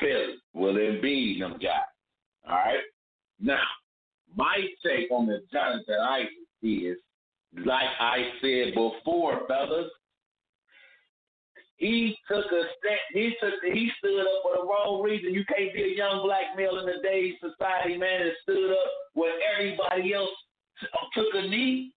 Philly. 0.00 0.36
Will 0.52 0.76
it 0.76 1.00
be 1.00 1.38
them 1.38 1.52
guys? 1.52 1.88
All 2.48 2.56
right. 2.56 2.80
Now, 3.40 3.60
my 4.36 4.56
take 4.84 5.10
on 5.10 5.26
the 5.26 5.42
Jonathan 5.52 5.96
Isaac 6.00 6.28
is, 6.62 6.96
like 7.64 7.88
I 8.00 8.30
said 8.40 8.74
before, 8.74 9.46
fellas, 9.46 9.90
he 11.76 12.16
took 12.28 12.46
a 12.46 12.62
step. 12.78 12.98
He 13.12 13.34
took. 13.40 13.54
He 13.62 13.90
stood 13.98 14.20
up 14.20 14.42
for 14.42 14.56
the 14.56 14.64
wrong 14.64 15.02
reason. 15.02 15.34
You 15.34 15.44
can't 15.44 15.74
be 15.74 15.82
a 15.82 15.96
young 15.96 16.22
black 16.24 16.56
male 16.56 16.78
in 16.78 16.86
today's 16.86 17.34
society, 17.40 17.98
man, 17.98 18.22
and 18.22 18.32
stood 18.42 18.70
up 18.70 18.90
when 19.14 19.30
everybody 19.54 20.14
else 20.14 20.30
took 21.14 21.26
a 21.34 21.42
knee. 21.42 21.92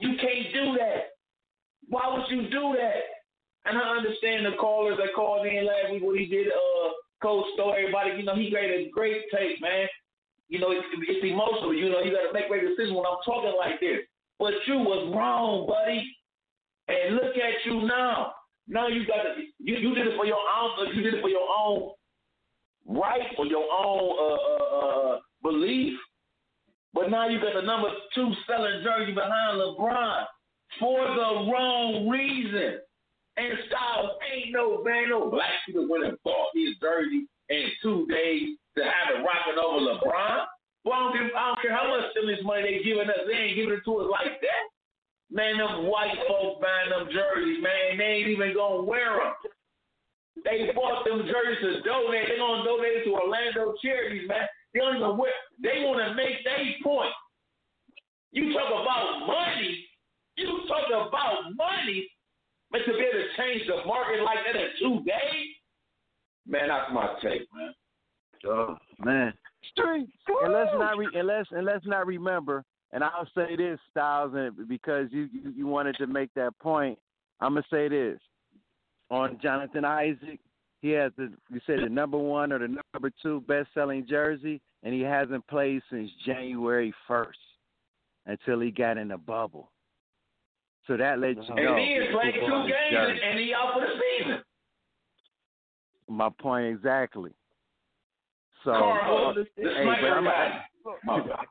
You 0.00 0.16
can't 0.20 0.52
do 0.52 0.76
that. 0.78 1.16
Why 1.88 2.12
would 2.12 2.30
you 2.30 2.48
do 2.50 2.76
that? 2.78 3.02
And 3.66 3.78
I 3.78 3.96
understand 3.96 4.44
the 4.44 4.56
callers 4.60 4.98
that 4.98 5.14
called 5.14 5.46
in 5.46 5.66
last 5.66 5.92
week 5.92 6.02
when 6.02 6.18
he 6.18 6.26
did 6.26 6.48
uh 6.48 6.90
Coach 7.22 7.46
Story. 7.54 7.84
Everybody, 7.84 8.10
you 8.18 8.24
know, 8.24 8.36
he 8.36 8.50
made 8.50 8.70
a 8.70 8.90
great 8.90 9.22
tape, 9.32 9.60
man. 9.60 9.88
You 10.48 10.60
know, 10.60 10.70
it's, 10.70 10.84
emotional. 11.24 11.74
You 11.74 11.90
know, 11.90 12.00
you 12.00 12.12
got 12.12 12.28
to 12.28 12.32
make 12.32 12.48
great 12.48 12.62
decisions 12.62 12.92
when 12.92 13.06
I'm 13.06 13.22
talking 13.24 13.54
like 13.58 13.80
this. 13.80 14.04
But 14.38 14.54
you 14.66 14.78
was 14.78 15.12
wrong, 15.14 15.66
buddy. 15.66 16.04
And 16.88 17.16
look 17.16 17.36
at 17.36 17.64
you 17.64 17.86
now. 17.86 18.34
Now 18.66 18.88
you 18.88 19.06
got 19.06 19.22
to 19.22 19.42
you, 19.58 19.76
you 19.76 19.94
did 19.94 20.06
it 20.06 20.16
for 20.16 20.26
your 20.26 20.38
own 20.38 20.94
you 20.94 21.02
did 21.02 21.14
it 21.14 21.20
for 21.20 21.28
your 21.28 21.46
own 21.58 21.92
right 22.86 23.22
for 23.36 23.46
your 23.46 23.64
own 23.64 24.16
uh, 24.18 24.34
uh, 24.34 24.78
uh, 24.78 25.18
belief. 25.42 25.98
But 26.92 27.10
now 27.10 27.28
you 27.28 27.40
got 27.40 27.54
the 27.54 27.62
number 27.62 27.88
two 28.14 28.32
selling 28.46 28.82
jersey 28.82 29.12
behind 29.12 29.58
LeBron 29.58 30.24
for 30.80 31.00
the 31.00 31.50
wrong 31.50 32.08
reason. 32.08 32.78
And 33.36 33.52
Styles 33.68 34.10
ain't 34.32 34.52
no 34.52 34.82
man, 34.82 35.10
no 35.10 35.28
black 35.30 35.50
people 35.66 35.88
went 35.88 36.04
and 36.04 36.16
bought 36.24 36.48
his 36.54 36.76
jersey 36.80 37.26
in 37.50 37.66
two 37.82 38.06
days 38.06 38.56
to 38.76 38.82
have 38.82 39.14
it 39.14 39.22
rocking 39.22 39.58
over 39.58 39.80
LeBron. 39.82 40.46
Well, 40.84 40.94
I 40.94 41.00
don't, 41.00 41.12
give, 41.16 41.28
I 41.32 41.42
don't 41.48 41.60
care 41.64 41.72
how 41.72 41.88
much 41.88 42.12
stimulus 42.12 42.44
money 42.44 42.68
they 42.68 42.84
giving 42.84 43.08
us, 43.08 43.24
they 43.24 43.32
ain't 43.32 43.56
giving 43.56 43.72
it 43.72 43.84
to 43.88 44.04
us 44.04 44.08
like 44.12 44.36
that. 44.40 44.64
Man, 45.32 45.56
them 45.56 45.88
white 45.88 46.14
folks 46.28 46.60
buying 46.60 46.92
them 46.92 47.08
jerseys, 47.08 47.62
man, 47.64 47.96
they 47.96 48.20
ain't 48.20 48.28
even 48.28 48.52
gonna 48.52 48.84
wear 48.84 49.16
them. 49.16 49.32
They 50.44 50.68
bought 50.76 51.08
them 51.08 51.24
jerseys 51.24 51.62
to 51.62 51.82
donate. 51.82 52.28
They're 52.28 52.38
gonna 52.38 52.62
donate 52.62 53.00
it 53.00 53.04
to 53.08 53.16
Orlando 53.16 53.74
charities, 53.80 54.28
man. 54.28 54.44
They 54.74 54.80
don't 54.80 55.00
even 55.00 55.16
wear. 55.16 55.32
They 55.62 55.80
want 55.86 56.04
to 56.04 56.14
make 56.14 56.44
their 56.44 56.60
point. 56.82 57.14
You 58.32 58.52
talk 58.52 58.68
about 58.68 59.26
money. 59.26 59.86
You 60.36 60.66
talk 60.66 60.90
about 60.90 61.54
money, 61.56 62.10
but 62.70 62.78
to 62.84 62.92
be 62.92 62.98
able 62.98 63.22
to 63.22 63.28
change 63.38 63.66
the 63.66 63.86
market 63.86 64.22
like 64.22 64.38
that 64.44 64.58
in 64.58 64.68
two 64.82 65.04
days, 65.06 65.54
man, 66.46 66.68
that's 66.68 66.92
my 66.92 67.14
take, 67.22 67.46
man. 67.54 67.72
Oh 68.46 68.76
man, 68.98 69.32
Street. 69.72 70.08
and 70.42 70.52
let's 70.52 70.70
not 70.74 70.98
re- 70.98 71.08
and 71.14 71.26
let's 71.26 71.48
and 71.50 71.64
let's 71.64 71.86
not 71.86 72.06
remember. 72.06 72.64
And 72.92 73.02
I'll 73.02 73.28
say 73.34 73.56
this, 73.56 73.78
Styles, 73.90 74.32
and 74.34 74.68
because 74.68 75.08
you, 75.10 75.28
you 75.32 75.52
you 75.56 75.66
wanted 75.66 75.96
to 75.96 76.06
make 76.06 76.30
that 76.34 76.56
point, 76.58 76.98
I'm 77.40 77.54
gonna 77.54 77.66
say 77.70 77.88
this 77.88 78.20
on 79.10 79.38
Jonathan 79.42 79.84
Isaac. 79.84 80.38
He 80.80 80.90
has 80.90 81.12
the 81.16 81.32
you 81.50 81.60
said 81.66 81.80
the 81.82 81.88
number 81.88 82.18
one 82.18 82.52
or 82.52 82.58
the 82.58 82.68
number 82.68 83.10
two 83.22 83.42
best 83.48 83.68
selling 83.74 84.06
jersey, 84.06 84.60
and 84.82 84.94
he 84.94 85.00
hasn't 85.00 85.46
played 85.46 85.82
since 85.90 86.10
January 86.24 86.92
first 87.08 87.38
until 88.26 88.60
he 88.60 88.70
got 88.70 88.98
in 88.98 89.08
the 89.08 89.18
bubble. 89.18 89.70
So 90.86 90.96
that 90.96 91.18
lets 91.18 91.38
you 91.48 91.54
know. 91.54 91.74
And 91.74 91.80
he 91.80 91.94
has 91.94 92.04
played 92.12 92.34
two 92.34 92.62
games 92.62 92.92
dirty. 92.92 93.20
and 93.24 93.38
he 93.38 93.54
out 93.54 93.72
for 93.74 93.80
the 93.80 93.86
season. 94.18 94.42
My 96.08 96.28
point 96.38 96.66
exactly. 96.66 97.32
So 98.64 98.70
Carl, 98.70 99.34
uh, 99.38 99.42
hey, 99.56 99.84
but 99.84 100.08
I'm, 100.08 100.24
guy. 100.24 100.64
My 101.04 101.18
God. 101.18 101.46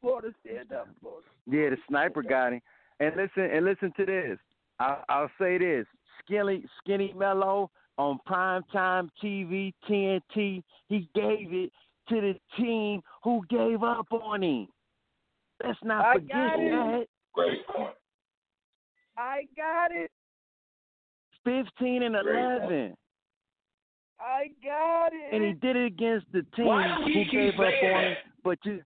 Florida 0.00 0.28
stand 0.44 0.72
up. 0.72 0.88
Florida. 1.00 1.26
Yeah, 1.50 1.70
the 1.70 1.76
sniper 1.88 2.22
got 2.22 2.52
him. 2.52 2.60
And 3.00 3.16
listen, 3.16 3.50
and 3.50 3.64
listen 3.64 3.92
to 3.96 4.06
this. 4.06 4.38
I, 4.78 4.98
I'll 5.08 5.30
say 5.40 5.58
this: 5.58 5.86
Skinny, 6.24 6.64
Skinny 6.78 7.12
Melo 7.16 7.70
on 7.98 8.18
primetime 8.28 9.08
TV, 9.22 9.72
TNT. 9.88 10.62
He 10.88 11.08
gave 11.14 11.52
it 11.52 11.72
to 12.08 12.20
the 12.20 12.34
team 12.56 13.00
who 13.22 13.42
gave 13.50 13.82
up 13.82 14.06
on 14.12 14.42
him. 14.42 14.68
Let's 15.64 15.78
not 15.82 16.04
I 16.04 16.14
forget 16.14 16.30
got 16.30 16.60
it. 16.60 16.70
that. 16.70 17.06
Great 17.34 17.66
point. 17.66 17.94
I 19.16 19.42
got 19.56 19.90
it. 19.92 20.10
Fifteen 21.44 22.02
and 22.04 22.14
Great 22.14 22.34
point. 22.34 22.62
eleven, 22.62 22.96
I 24.20 24.48
got 24.64 25.12
it. 25.12 25.32
and 25.34 25.44
he 25.44 25.52
did 25.54 25.76
it 25.76 25.86
against 25.86 26.26
the 26.32 26.42
team 26.56 26.66
Why 26.66 26.88
who 27.04 27.24
gave 27.30 27.54
up 27.54 27.60
on 27.60 28.04
him. 28.04 28.16
But 28.42 28.58
you, 28.64 28.80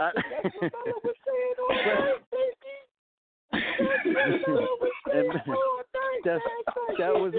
I, 0.00 0.10
That's 0.14 0.54
what 0.60 0.72
Melo 0.72 1.00
was 1.04 1.14
saying 1.26 1.54
all 1.60 1.74
night, 2.04 2.22
baby. 2.32 2.74
That's 3.52 4.46
what 4.46 4.54
Melo 4.54 4.66
was 4.80 4.92
saying 5.12 5.30
And 5.30 5.40
all 5.48 5.82
night, 5.94 6.20
that's 6.24 6.42
man. 6.88 6.96
that 6.98 7.14
was 7.20 7.34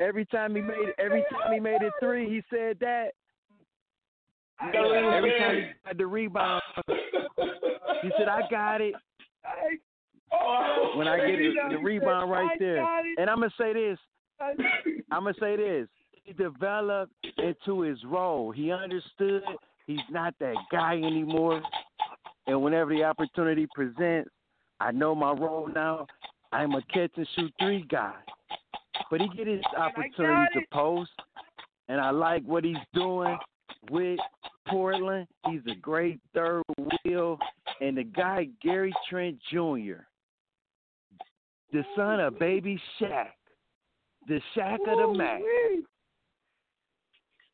every 0.00 0.24
time 0.26 0.54
he 0.54 0.60
made 0.62 0.92
every 0.98 1.24
time 1.30 1.52
he 1.52 1.60
made 1.60 1.82
it 1.82 1.92
three, 2.00 2.28
he 2.28 2.42
said 2.54 2.78
that. 2.80 3.08
You 4.66 4.72
know 4.72 4.88
what 4.88 5.14
Every 5.14 5.30
time 5.40 5.54
he 5.56 5.60
saying? 5.62 5.74
had 5.84 5.98
the 5.98 6.06
rebound, 6.06 6.62
he 6.86 8.10
said, 8.16 8.28
"I 8.28 8.42
got 8.48 8.80
it." 8.80 8.94
Oh, 10.32 10.92
When 10.96 11.08
I 11.08 11.16
get 11.18 11.38
You 11.40 11.50
it, 11.50 11.70
the 11.72 11.78
rebound 11.78 12.30
right 12.30 12.56
there. 12.60 12.86
And 13.18 13.28
I'm 13.28 13.38
gonna 13.40 13.50
say 13.58 13.72
this. 13.72 13.98
I'm 15.10 15.24
gonna 15.24 15.34
say 15.40 15.56
this. 15.56 15.88
He 16.24 16.32
developed 16.32 17.12
into 17.38 17.82
his 17.82 17.98
role. 18.04 18.50
He 18.50 18.70
understood 18.70 19.42
he's 19.86 19.98
not 20.10 20.34
that 20.40 20.56
guy 20.70 20.94
anymore. 20.94 21.62
And 22.46 22.62
whenever 22.62 22.90
the 22.94 23.04
opportunity 23.04 23.66
presents, 23.74 24.30
I 24.80 24.92
know 24.92 25.14
my 25.14 25.32
role 25.32 25.68
now. 25.72 26.06
I'm 26.52 26.72
a 26.72 26.82
catch 26.92 27.12
and 27.16 27.26
shoot 27.36 27.52
three 27.60 27.84
guy. 27.88 28.14
But 29.10 29.20
he 29.20 29.28
get 29.36 29.46
his 29.46 29.62
opportunity 29.76 30.46
to 30.54 30.60
post, 30.72 31.10
and 31.88 32.00
I 32.00 32.10
like 32.10 32.42
what 32.44 32.64
he's 32.64 32.76
doing 32.94 33.36
with 33.90 34.18
Portland. 34.68 35.26
He's 35.48 35.60
a 35.70 35.74
great 35.74 36.20
third 36.34 36.62
wheel, 37.04 37.38
and 37.80 37.96
the 37.96 38.04
guy 38.04 38.48
Gary 38.62 38.92
Trent 39.08 39.38
Jr., 39.50 40.04
the 41.72 41.84
son 41.96 42.20
of 42.20 42.38
Baby 42.38 42.80
Shaq, 43.00 43.28
the 44.28 44.40
Shaq 44.56 44.78
of 44.88 44.98
the 44.98 45.18
Mac, 45.18 45.40
Woo-wee. 45.40 45.84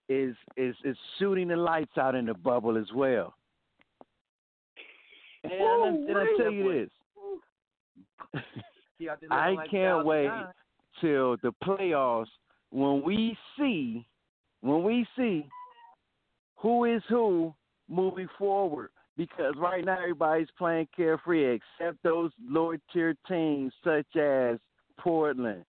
is 0.09 0.37
is 0.57 0.75
is 0.85 0.97
shooting 1.19 1.49
the 1.49 1.57
lights 1.57 1.97
out 1.99 2.15
in 2.15 2.27
the 2.27 2.35
bubble 2.35 2.77
as 2.77 2.93
well. 2.95 3.35
And, 5.45 5.53
I, 5.53 5.89
and 5.89 6.19
I 6.19 6.27
tell 6.37 6.51
you 6.51 6.89
this, 8.35 8.43
I 9.31 9.57
can't 9.71 10.05
wait 10.05 10.31
till 11.01 11.37
the 11.43 11.53
playoffs 11.65 12.27
when 12.71 13.03
we 13.03 13.37
see 13.59 14.07
when 14.61 14.83
we 14.83 15.07
see 15.17 15.47
who 16.57 16.85
is 16.85 17.03
who 17.09 17.55
moving 17.89 18.29
forward. 18.39 18.91
Because 19.17 19.55
right 19.57 19.85
now 19.85 19.99
everybody's 19.99 20.49
playing 20.57 20.87
carefree 20.97 21.59
except 21.81 22.01
those 22.05 22.31
lower 22.41 22.79
tier 22.93 23.17
teams 23.27 23.73
such 23.83 24.17
as 24.17 24.59
Portland, 25.01 25.65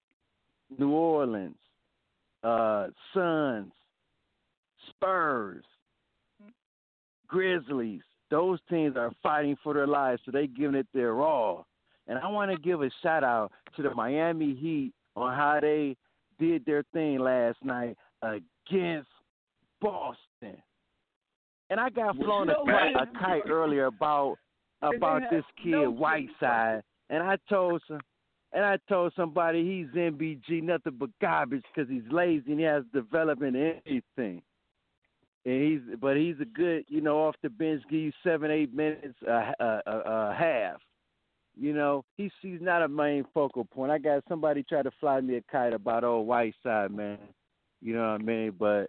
New 0.78 0.92
Orleans, 0.92 1.58
uh, 2.44 2.88
Suns, 3.14 3.72
Spurs, 4.90 5.64
Grizzlies. 7.28 8.02
Those 8.32 8.60
teams 8.70 8.96
are 8.96 9.12
fighting 9.24 9.58
for 9.64 9.74
their 9.74 9.88
lives, 9.88 10.22
so 10.26 10.32
they 10.32 10.48
giving 10.48 10.76
it 10.76 10.88
their 10.94 11.20
all. 11.22 11.66
And 12.08 12.20
I 12.20 12.28
want 12.28 12.52
to 12.52 12.58
give 12.58 12.82
a 12.82 12.90
shout 13.02 13.24
out 13.24 13.52
to 13.76 13.82
the 13.82 13.94
Miami 13.94 14.56
Heat 14.56 14.94
on 15.16 15.36
how 15.36 15.60
they 15.62 15.96
did 16.40 16.66
their 16.66 16.84
thing 16.94 17.20
last 17.20 17.58
night 17.64 17.98
against 18.22 19.10
Boston. 19.82 20.58
And 21.70 21.80
I 21.80 21.90
got 21.90 22.16
flown 22.16 22.50
a, 22.50 22.56
kite, 22.66 22.96
a 22.96 23.20
kite 23.20 23.50
earlier 23.50 23.86
about 23.86 24.38
about 24.82 25.24
this 25.30 25.44
kid 25.62 25.88
Whiteside, 25.88 26.82
and 27.10 27.22
I 27.22 27.38
told 27.50 27.82
some, 27.88 28.00
and 28.52 28.66
I 28.66 28.78
told 28.88 29.14
somebody 29.16 29.64
he's 29.64 29.96
MBG, 29.96 30.64
nothing 30.64 30.96
but 30.98 31.10
garbage 31.22 31.64
because 31.74 31.90
he's 31.90 32.10
lazy 32.12 32.52
and 32.52 32.60
he 32.60 32.66
has 32.66 32.84
development 32.94 33.56
in 33.56 33.76
anything. 33.86 34.42
And 35.46 35.64
he's, 35.64 35.98
but 36.00 36.18
he's 36.18 36.36
a 36.42 36.46
good, 36.46 36.86
you 36.88 37.02
know, 37.02 37.20
off 37.20 37.36
the 37.42 37.50
bench, 37.50 37.84
give 37.90 38.00
you 38.00 38.12
seven, 38.24 38.52
eight 38.52 38.74
minutes, 38.74 39.16
a 39.28 40.36
half. 40.38 40.82
You 41.60 41.74
know, 41.74 42.06
he's 42.16 42.32
he's 42.42 42.62
not 42.62 42.84
a 42.84 42.88
main 42.88 43.26
focal 43.34 43.66
point. 43.66 43.92
I 43.92 43.98
got 43.98 44.24
somebody 44.30 44.64
try 44.64 44.82
to 44.82 44.92
fly 45.00 45.20
me 45.20 45.36
a 45.36 45.42
kite 45.52 45.74
about 45.74 46.06
old 46.06 46.26
Whiteside, 46.26 46.92
man. 46.92 47.18
You 47.82 47.96
know 47.96 48.12
what 48.12 48.22
I 48.22 48.24
mean? 48.24 48.54
But 48.58 48.88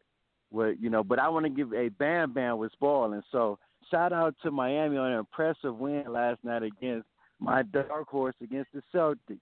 what 0.50 0.80
you 0.80 0.88
know, 0.88 1.02
but 1.02 1.18
I 1.18 1.28
want 1.28 1.46
to 1.46 1.50
give 1.50 1.72
a 1.72 1.88
Bam 1.88 2.32
Bam 2.32 2.58
was 2.58 2.70
balling. 2.78 3.22
So 3.32 3.58
shout 3.90 4.12
out 4.12 4.36
to 4.42 4.52
Miami 4.52 4.98
on 4.98 5.10
an 5.12 5.18
impressive 5.18 5.76
win 5.76 6.04
last 6.08 6.44
night 6.44 6.62
against 6.62 7.06
my 7.40 7.62
dark 7.62 8.06
horse 8.06 8.36
against 8.40 8.70
the 8.72 8.82
Celtics. 8.94 9.40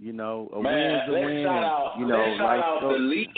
You 0.00 0.12
know, 0.12 0.50
a 0.54 0.60
Man, 0.62 0.74
win's 0.92 1.02
a 1.08 1.12
let's 1.12 1.24
win. 1.26 1.44
shout 1.44 1.64
out, 1.64 1.94
you 1.98 2.06
know, 2.06 2.18
let's 2.18 2.36
shout 2.38 2.46
like 2.46 2.64
out 2.64 2.78
so- 2.82 2.88
the 2.92 2.98
league. 2.98 3.28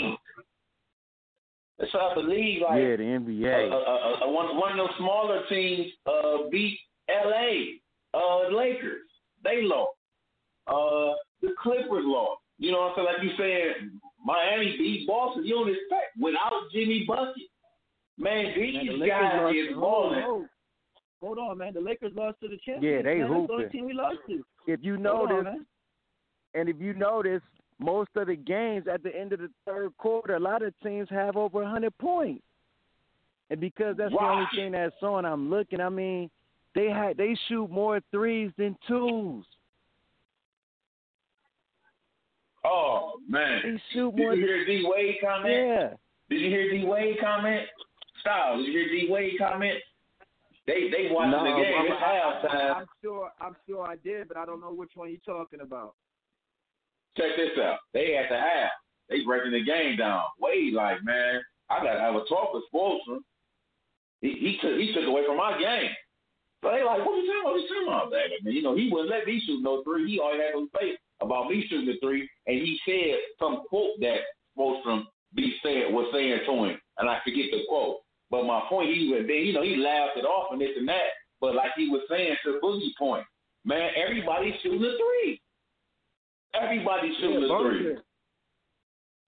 Let's 1.79 1.91
shout 1.93 2.03
out 2.03 2.15
the 2.15 2.23
league. 2.23 2.63
Like, 2.63 2.79
yeah, 2.81 2.97
the 2.97 3.05
uh, 3.05 3.19
NBA. 3.19 3.71
uh, 3.73 3.75
uh, 3.75 4.25
uh, 4.27 4.31
one, 4.31 4.57
one 4.57 4.73
of 4.79 4.87
those 4.87 4.97
smaller 4.97 5.43
teams 5.49 5.91
uh, 6.07 6.49
beat 6.51 6.79
L.A. 7.09 7.81
Uh, 8.15 8.49
Lakers. 8.57 9.03
They 9.43 9.63
lost. 9.63 9.91
Uh, 10.69 11.15
the 11.43 11.53
Clippers 11.61 12.05
lost. 12.07 12.41
You 12.59 12.71
know 12.71 12.79
what 12.95 12.99
I'm 12.99 13.05
saying? 13.05 13.07
Like 13.07 13.23
you 13.25 13.31
said, 13.37 13.91
Miami 14.25 14.77
beat 14.79 15.07
Boston. 15.09 15.45
You 15.45 15.55
don't 15.57 15.69
expect 15.69 16.17
without 16.21 16.53
Jimmy 16.73 17.05
Bucket. 17.07 17.35
Man, 18.17 18.45
Man, 18.45 18.55
these 18.57 18.75
the 18.89 18.93
Lakers 18.97 19.09
guys 19.11 19.41
lost. 19.43 19.57
is 19.57 19.69
hold, 19.75 19.81
balling. 19.83 20.23
hold, 20.23 20.47
hold 21.21 21.39
on, 21.39 21.59
man. 21.59 21.75
The 21.75 21.81
Lakers 21.81 22.13
lost 22.15 22.39
to 22.43 22.49
the 22.49 22.57
champions. 22.65 22.85
Yeah, 22.85 23.03
they 23.03 23.19
man. 23.19 23.31
That's 23.33 23.47
the 23.49 23.53
only 23.53 23.69
team 23.71 23.87
we 23.87 23.93
lost 23.93 24.19
to. 24.29 24.45
if 24.69 24.81
you 24.85 24.95
Hold 24.95 25.07
on, 25.07 25.29
notice, 25.29 25.45
man. 25.45 25.67
And 26.55 26.69
if 26.69 26.77
you 26.81 26.95
notice, 26.95 27.43
most 27.79 28.11
of 28.17 28.29
the 28.29 28.37
games 28.37 28.87
at 28.93 29.03
the 29.03 29.15
end 29.15 29.33
of 29.33 29.41
the 29.41 29.51
third 29.67 29.97
quarter, 29.99 30.37
a 30.37 30.41
lot 30.41 30.63
of 30.63 30.73
teams 30.83 31.09
have 31.11 31.37
over 31.37 31.63
100 31.63 31.97
points. 31.99 32.43
And 33.51 33.61
because 33.61 33.97
that's 33.97 34.13
the 34.13 34.19
only 34.23 34.45
Right. 34.45 34.49
thing 34.55 34.73
that's 34.73 35.03
on, 35.03 35.25
I'm 35.27 35.51
looking. 35.51 35.81
I 35.81 35.89
mean, 35.91 36.31
they 36.75 36.89
had 36.89 37.17
they 37.17 37.35
shoot 37.49 37.69
more 37.71 38.01
threes 38.11 38.51
than 38.57 38.77
twos. 38.89 39.45
Oh 42.65 43.21
man! 43.29 43.61
They 43.63 43.83
shoot 43.93 44.17
Did 44.17 44.23
more. 44.23 44.35
you 44.35 44.47
hear 44.47 44.65
D 44.65 44.85
Wade 44.89 45.17
comment? 45.21 45.55
Yeah. 45.55 45.89
Did 46.31 46.41
you 46.41 46.49
hear 46.49 46.71
D 46.71 46.85
Wade 46.87 47.17
comment? 47.21 47.67
Stop. 48.21 48.57
Did 48.57 48.67
you 48.67 48.73
hear 48.73 48.89
D 48.89 49.07
Wade 49.11 49.35
comment? 49.39 49.79
They 50.67 50.89
they 50.89 51.09
watching 51.11 51.33
No, 51.33 51.45
the 51.45 51.63
game. 51.63 51.75
I'm, 51.79 51.87
It's 51.93 52.03
halftime. 52.03 52.77
I'm 52.77 52.87
sure. 53.03 53.31
I'm 53.41 53.57
sure 53.69 53.87
I 53.87 53.97
did, 53.97 54.29
but 54.29 54.39
I 54.39 54.47
don't 54.47 54.61
know 54.63 54.73
which 54.73 54.93
one 54.95 55.11
you're 55.11 55.19
talking 55.37 55.61
about. 55.61 55.95
Check 57.17 57.37
this 57.37 57.59
out. 57.63 57.79
They 57.93 58.17
at 58.17 58.29
the 58.29 58.37
half. 58.37 58.71
They 59.09 59.23
breaking 59.23 59.53
the 59.53 59.63
game 59.63 59.97
down. 59.97 60.23
Wade 60.41 60.73
like, 60.75 61.05
man, 61.05 61.41
I 61.71 61.85
gotta 61.85 62.01
have 62.01 62.15
a 62.15 62.25
talk 62.25 62.55
with 62.55 62.65
Spoelstra. 62.73 63.19
He, 64.21 64.33
he 64.33 64.59
took 64.61 64.79
he 64.79 64.93
took 64.95 65.07
away 65.07 65.23
from 65.27 65.37
my 65.37 65.59
game. 65.59 65.91
So 66.63 66.71
they 66.71 66.83
like, 66.83 67.05
what 67.05 67.17
you 67.21 67.29
talking 67.29 67.43
about? 67.45 67.53
What 67.53 67.61
you 67.61 67.69
talking 67.69 67.89
about? 67.89 68.11
That 68.11 68.43
man, 68.43 68.55
you 68.55 68.63
know, 68.63 68.75
he 68.75 68.89
wouldn't 68.91 69.11
let 69.11 69.27
me 69.27 69.43
shoot 69.45 69.63
no 69.63 69.83
three. 69.85 70.11
He 70.11 70.19
always 70.19 70.41
had 70.41 70.57
to 70.57 70.69
say 70.81 70.97
about 71.21 71.51
me 71.51 71.67
shooting 71.69 71.87
the 71.87 72.01
three, 72.01 72.29
and 72.47 72.57
he 72.57 72.79
said 72.87 73.21
some 73.39 73.65
quote 73.69 74.01
that 74.01 74.21
Spoelstra 74.57 75.05
be 75.35 75.55
saying 75.63 75.93
was 75.93 76.09
saying 76.13 76.41
to 76.47 76.53
him, 76.65 76.81
and 76.99 77.09
I 77.09 77.21
forget 77.23 77.53
the 77.53 77.63
quote. 77.69 77.99
But 78.31 78.45
my 78.45 78.63
point, 78.69 78.91
he 78.91 79.13
was, 79.13 79.29
you 79.29 79.53
know, 79.53 79.63
he 79.63 79.77
laughed 79.77 80.17
it 80.17 80.25
off 80.25 80.53
and 80.53 80.61
this 80.61 80.75
and 80.77 80.89
that. 80.89 81.15
But 81.41 81.55
like 81.55 81.73
he 81.77 81.89
was 81.89 82.03
saying 82.09 82.35
to 82.45 82.59
Boogie 82.63 82.97
point, 82.99 83.25
man, 83.65 83.91
everybody's 83.95 84.55
shooting 84.63 84.81
the 84.81 84.97
three. 84.97 85.41
Everybody's 86.61 87.17
shooting 87.21 87.43
Yeah, 87.43 87.49
the 87.49 87.99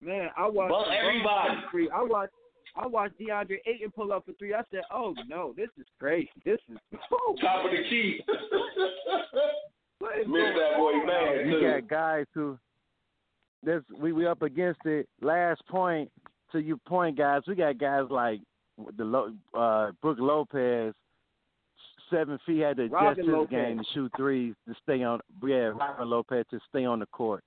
three. 0.01 0.09
Man, 0.09 0.29
I 0.37 0.47
watched 0.49 0.71
Well, 0.73 0.87
everybody. 0.91 1.55
Three. 1.71 1.91
I 1.91 2.03
watched. 2.03 2.33
I 2.79 2.87
watched 2.87 3.19
DeAndre 3.19 3.57
Ayton 3.67 3.91
pull 3.95 4.13
up 4.13 4.27
for 4.27 4.33
three. 4.35 4.53
I 4.53 4.63
said, 4.71 4.83
"Oh 4.93 5.15
no, 5.27 5.55
this 5.57 5.71
is 5.79 5.87
crazy. 5.99 6.29
This 6.45 6.59
is 6.71 6.79
oh, 7.13 7.35
Top 7.41 7.65
of 7.65 7.71
the 7.71 7.83
key. 7.89 8.21
what 9.99 10.19
is 10.19 10.27
Miss 10.27 10.43
going 10.43 10.57
that 10.57 10.77
boy 10.77 10.93
on? 10.93 11.07
man 11.07 11.49
You 11.49 11.61
got 11.61 11.89
guys 11.89 12.27
who 12.35 12.59
this 13.63 13.83
we 13.99 14.13
we 14.13 14.27
up 14.27 14.43
against 14.43 14.85
it. 14.85 15.09
Last 15.23 15.67
point 15.69 16.11
to 16.53 16.59
your 16.59 16.77
point, 16.87 17.17
guys. 17.17 17.43
We 17.47 17.55
got 17.55 17.79
guys 17.79 18.05
like 18.11 18.41
the 18.99 19.05
Lo- 19.05 19.33
uh 19.55 19.93
Brooke 20.03 20.19
Lopez, 20.21 20.95
seven 22.11 22.39
feet 22.47 22.61
had 22.63 22.77
to 22.79 22.85
adjust 22.85 22.95
Robin 23.03 23.25
his 23.27 23.33
Lopez. 23.33 23.51
game 23.51 23.79
to 23.79 23.85
shoot 23.95 24.13
threes 24.17 24.55
to 24.69 24.75
stay 24.83 25.03
on. 25.03 25.21
Yeah, 25.45 25.73
Robin 25.75 26.09
Lopez 26.11 26.45
to 26.51 26.61
stay 26.69 26.85
on 26.85 27.01
the 27.01 27.07
court, 27.07 27.43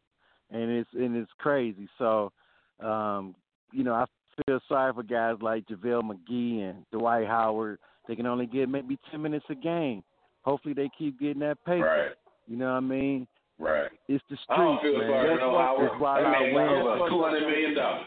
and 0.52 0.70
it's 0.70 0.90
and 0.94 1.16
it's 1.16 1.32
crazy. 1.40 1.88
So, 1.98 2.32
um, 2.80 3.36
you 3.72 3.84
know, 3.84 3.94
I 3.94 4.06
feel 4.46 4.60
sorry 4.68 4.94
for 4.94 5.04
guys 5.04 5.36
like 5.42 5.66
JaVale 5.68 6.04
McGee 6.04 6.70
and 6.70 6.86
Dwight 6.92 7.28
Howard. 7.28 7.80
They 8.08 8.16
can 8.16 8.26
only 8.26 8.46
get 8.48 8.70
maybe 8.70 8.98
ten 9.12 9.22
minutes 9.22 9.46
a 9.50 9.56
game. 9.56 10.04
Hopefully, 10.44 10.74
they 10.74 10.90
keep 10.98 11.20
getting 11.20 11.40
that 11.40 11.58
pay. 11.66 11.80
Right, 11.80 12.12
You 12.48 12.56
know 12.58 12.68
what 12.72 12.78
I 12.78 12.80
mean? 12.80 13.28
right. 13.60 13.90
It's 14.08 14.24
the 14.30 14.38
I 14.50 14.58
don't 14.58 14.78
streets, 14.80 14.94
feel 14.96 15.00
man. 15.02 15.10
sorry 15.12 15.30
That's 15.30 15.42
no 15.42 15.50
why, 15.52 15.64
Howard. 15.66 16.00
why 16.00 16.22
I 16.22 16.42
win. 16.54 17.10
two 17.10 17.22
hundred 17.24 17.42
million 17.48 17.76
dollars. 17.76 18.06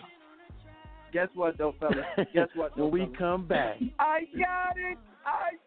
Guess 1.13 1.29
what, 1.35 1.59
though, 1.59 1.75
fellas? 1.79 1.97
Guess 2.33 2.49
what? 2.55 2.73
Though, 2.77 2.85
when 2.87 2.93
we 2.93 3.01
fellas? 3.01 3.17
come 3.19 3.47
back. 3.47 3.77
I 3.99 4.21
got 4.39 4.79
it. 4.79 4.97
I 5.27 5.31
got 5.31 5.53
it. 5.53 5.61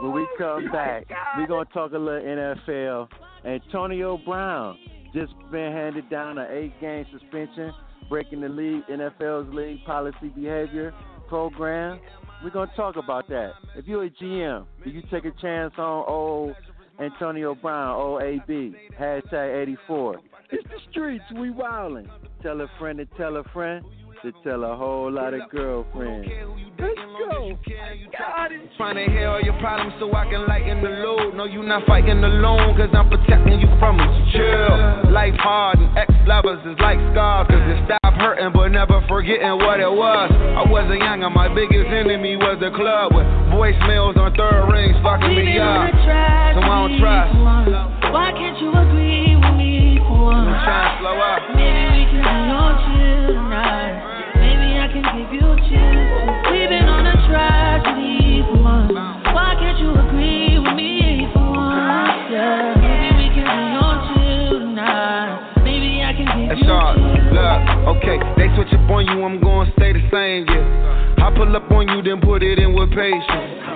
When 0.00 0.12
we 0.12 0.26
come 0.38 0.70
back, 0.72 1.04
we're 1.36 1.46
gonna 1.46 1.64
talk 1.66 1.92
a 1.92 1.98
little 1.98 2.20
NFL. 2.20 3.08
Antonio 3.44 4.18
Brown 4.18 4.78
just 5.14 5.32
been 5.50 5.72
handed 5.72 6.08
down 6.10 6.38
an 6.38 6.46
eight-game 6.50 7.06
suspension, 7.12 7.72
breaking 8.08 8.40
the 8.40 8.48
league 8.48 8.82
NFL's 8.90 9.52
league 9.54 9.84
policy 9.84 10.28
behavior 10.34 10.94
program. 11.28 12.00
We're 12.42 12.50
gonna 12.50 12.70
talk 12.76 12.96
about 12.96 13.28
that. 13.28 13.52
If 13.76 13.86
you're 13.86 14.04
a 14.04 14.10
GM, 14.10 14.66
do 14.84 14.90
you 14.90 15.02
take 15.10 15.24
a 15.24 15.32
chance 15.40 15.74
on 15.78 16.04
old 16.08 16.54
Antonio 16.98 17.54
Brown, 17.54 17.96
OAB, 17.98 18.74
hashtag 18.98 19.62
84? 19.62 20.20
It's 20.52 20.64
the 20.64 20.78
streets, 20.90 21.24
we 21.36 21.50
wildin'. 21.50 22.08
Tell 22.42 22.60
a 22.60 22.66
friend 22.78 22.98
to 22.98 23.06
tell 23.16 23.36
a 23.36 23.44
friend 23.52 23.84
to 24.22 24.32
tell 24.44 24.64
a 24.64 24.76
whole 24.76 25.10
lot 25.10 25.32
of 25.32 25.48
girlfriends. 25.50 26.28
Let's 26.78 27.00
go. 27.16 27.56
Got 28.12 28.52
it. 28.52 28.60
Trying 28.76 28.96
to 28.96 29.12
hear 29.12 29.28
all 29.28 29.40
your 29.40 29.56
problems 29.60 29.94
so 29.98 30.12
I 30.12 30.28
can 30.28 30.46
lighten 30.46 30.82
the 30.82 30.90
load. 31.00 31.34
No, 31.36 31.44
you're 31.44 31.64
not 31.64 31.86
fighting 31.86 32.20
alone, 32.22 32.76
cause 32.76 32.92
I'm 32.92 33.08
protecting 33.08 33.60
you 33.60 33.68
from 33.78 33.96
it. 34.00 34.10
Chill. 34.32 35.12
Life 35.12 35.36
hard 35.40 35.78
and 35.78 35.96
ex 35.96 36.12
lovers 36.26 36.60
is 36.68 36.76
like 36.80 36.98
scars, 37.12 37.48
cause 37.48 37.64
it 37.64 37.80
stop 37.88 38.12
hurting 38.20 38.52
but 38.52 38.68
never 38.68 39.00
forgetting 39.08 39.56
what 39.64 39.80
it 39.80 39.88
was. 39.88 40.28
I 40.32 40.68
wasn't 40.68 41.00
young 41.00 41.24
and 41.24 41.32
my 41.34 41.48
biggest 41.48 41.88
enemy 41.88 42.36
was 42.36 42.60
the 42.60 42.68
club 42.76 43.16
with 43.16 43.24
voicemails 43.48 44.20
on 44.20 44.36
third 44.36 44.68
rings 44.68 45.00
fucking 45.00 45.32
me 45.32 45.56
up. 45.56 45.88
So 45.96 46.60
I 46.60 46.76
don't 46.76 46.92
trust. 47.00 47.32
Why 48.12 48.32
can't 48.36 48.58
you 48.60 48.68
agree 48.68 49.32
with 49.36 49.56
me 49.56 49.96
for 50.04 50.28
I'm 50.28 50.44
once? 50.44 50.60
trying 50.60 50.92
to 50.92 51.00
slow 51.00 51.16
up. 51.16 51.40
Maybe 51.56 51.88
we 51.88 52.02
can 52.12 52.20
be 52.20 52.52
on 52.52 52.72
chill 52.84 53.32
tonight. 53.32 54.09
Maybe 55.30 55.42
I 55.42 55.54
can 55.54 55.62
give 55.62 55.70
you 55.70 55.70
chills. 55.70 56.50
We've 56.50 56.68
been 56.68 56.88
on 56.90 57.06
a 57.06 57.14
tragedy 57.30 58.42
for 58.50 58.58
months. 58.58 58.94
Why 59.30 59.54
can't 59.58 59.78
you 59.78 59.94
agree 59.94 60.58
with 60.58 60.74
me 60.74 61.30
for 61.32 61.54
once? 61.54 62.30
Yeah. 62.30 62.74
Maybe 62.74 63.14
we 63.14 63.26
can 63.38 63.46
be 63.46 63.78
on 63.78 63.96
chill 64.10 64.58
tonight. 64.58 65.62
Maybe 65.62 66.02
I 66.02 66.12
can 66.18 66.26
give 66.34 66.48
That's 66.50 66.62
you 66.62 66.72
all. 66.72 66.94
chills. 66.94 67.30
Look, 67.30 68.02
okay, 68.02 68.18
they 68.36 68.50
switch 68.58 68.74
up 68.74 68.90
on 68.90 69.06
you, 69.06 69.22
I'm 69.22 69.40
gonna 69.40 69.70
stay 69.78 69.92
the 69.94 70.02
same, 70.10 70.50
yeah. 70.50 71.22
I 71.22 71.30
pull 71.30 71.54
up 71.54 71.70
on 71.70 71.86
you, 71.86 72.02
then 72.02 72.20
put 72.20 72.42
it 72.42 72.58
in 72.58 72.74
with 72.74 72.90
patience. 72.90 73.22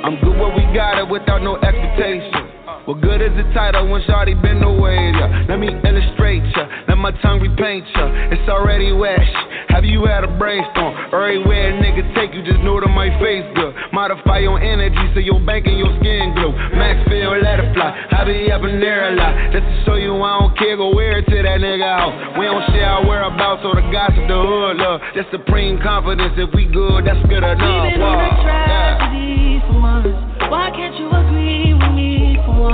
I'm 0.03 0.19
good 0.21 0.35
where 0.35 0.51
we 0.51 0.67
got 0.75 0.99
it 0.99 1.07
without 1.09 1.43
no 1.43 1.55
expectation. 1.57 2.54
What 2.85 3.01
good 3.01 3.25
is 3.25 3.33
the 3.33 3.49
title 3.57 3.89
when 3.89 4.03
Shawty 4.05 4.37
been 4.45 4.63
away, 4.63 4.93
yeah? 5.17 5.49
Let 5.49 5.57
me 5.57 5.73
illustrate 5.73 6.45
ya, 6.53 6.69
let 6.87 6.99
my 7.01 7.17
tongue 7.25 7.41
repaint 7.41 7.89
ya. 7.97 8.29
It's 8.29 8.45
already 8.45 8.93
wet. 8.93 9.25
Have 9.73 9.89
you 9.89 10.05
had 10.05 10.23
a 10.23 10.29
brainstorm? 10.37 10.93
Everywhere 11.09 11.73
a 11.73 11.81
nigga 11.81 12.05
take 12.13 12.37
you, 12.37 12.45
just 12.45 12.61
know 12.61 12.77
that 12.79 12.93
my 12.93 13.09
face 13.25 13.49
good. 13.57 13.73
Modify 13.97 14.45
your 14.45 14.61
energy 14.61 15.01
so 15.17 15.21
your 15.25 15.41
bank 15.41 15.65
and 15.65 15.79
your 15.81 15.97
skin 15.97 16.37
glow. 16.37 16.53
Maxfield, 16.77 17.41
let 17.41 17.65
it 17.65 17.73
fly. 17.73 17.89
I 17.89 18.21
be 18.29 18.53
up 18.53 18.61
in 18.69 18.77
there 18.81 19.13
a 19.13 19.17
lot. 19.17 19.33
Just 19.57 19.65
to 19.65 19.75
show 19.89 19.97
you 19.97 20.13
I 20.21 20.45
don't 20.45 20.53
care, 20.59 20.77
go 20.77 20.95
wear 20.95 21.19
it 21.19 21.27
to 21.27 21.37
that 21.41 21.65
nigga 21.65 21.89
out. 21.89 22.37
We 22.37 22.45
don't 22.45 22.69
share 22.69 22.85
our 22.85 23.09
whereabouts 23.09 23.65
or 23.65 23.81
the 23.81 23.87
gossip, 23.89 24.29
the 24.29 24.37
hood 24.37 24.77
love. 24.77 25.01
Just 25.17 25.33
supreme 25.33 25.81
confidence. 25.81 26.37
If 26.37 26.53
we 26.53 26.69
good, 26.69 27.09
that's 27.09 27.25
good 27.33 27.41
enough. 27.41 27.57
We've 27.57 27.97
been 27.97 28.05
on 28.05 28.21
a. 28.21 28.29
Yeah. 28.45 29.67
for 29.67 29.73
months. 29.73 30.13
Why 30.53 30.69
can't 30.71 30.95
you 31.01 31.09
agree 31.09 31.73
with 31.73 31.93
me 31.95 31.95
for 31.95 31.95
once? 31.95 31.95
Maybe 31.95 32.03
we 32.03 32.03
can 32.03 32.03
be 32.03 32.03
on 32.03 32.03
chill 32.03 32.03
tonight. 32.03 32.03
Maybe 32.03 32.03
I 32.03 32.03
can 32.03 32.03
give 32.03 32.03
you 32.03 32.03
chills. 32.03 32.03
We've 32.05 32.05
been 32.05 32.05
on 32.05 32.05
a 32.05 32.05
tragedy 32.05 32.05
for 32.05 32.05
months. 32.05 32.05
Why 32.05 32.11
can't 32.15 32.15
you 32.15 32.15
agree 32.15 32.35
with 32.35 32.35
me 32.35 32.37
for 32.45 32.55
once? 32.61 32.74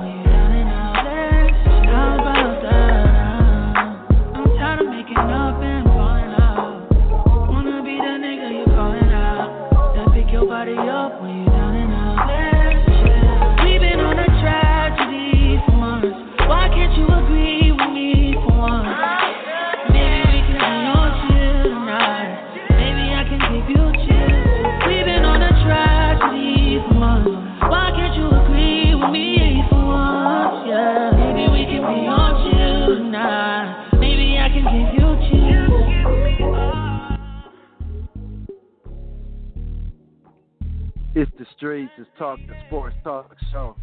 show 43.51 43.75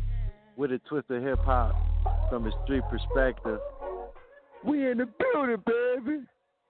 with 0.57 0.73
a 0.73 0.79
twist 0.89 1.11
of 1.11 1.23
hip 1.23 1.39
hop 1.41 1.75
from 2.31 2.47
a 2.47 2.53
street 2.65 2.85
perspective. 2.91 3.61
We 4.65 4.91
in 4.91 4.99
the 4.99 5.07
building, 5.07 5.63
baby. 5.67 6.21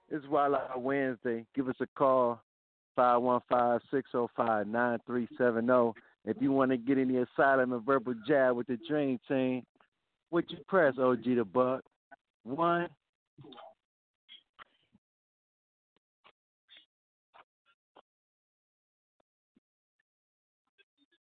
It's 0.09 0.27
Wild 0.27 0.55
Out 0.55 0.81
Wednesday. 0.81 1.45
Give 1.55 1.69
us 1.69 1.75
a 1.81 1.87
call, 1.95 2.41
515-605-9370. 2.97 5.93
If 6.25 6.37
you 6.41 6.51
want 6.51 6.71
to 6.71 6.77
get 6.77 6.97
in 6.97 7.13
the 7.13 7.23
asylum 7.23 7.73
and 7.73 7.85
verbal 7.85 8.15
jab 8.27 8.55
with 8.55 8.65
the 8.67 8.77
dream 8.87 9.19
team, 9.27 9.63
what 10.29 10.49
you 10.51 10.57
press, 10.67 10.95
OG 10.99 11.23
the 11.23 11.45
Buck? 11.45 11.83
One. 12.43 12.89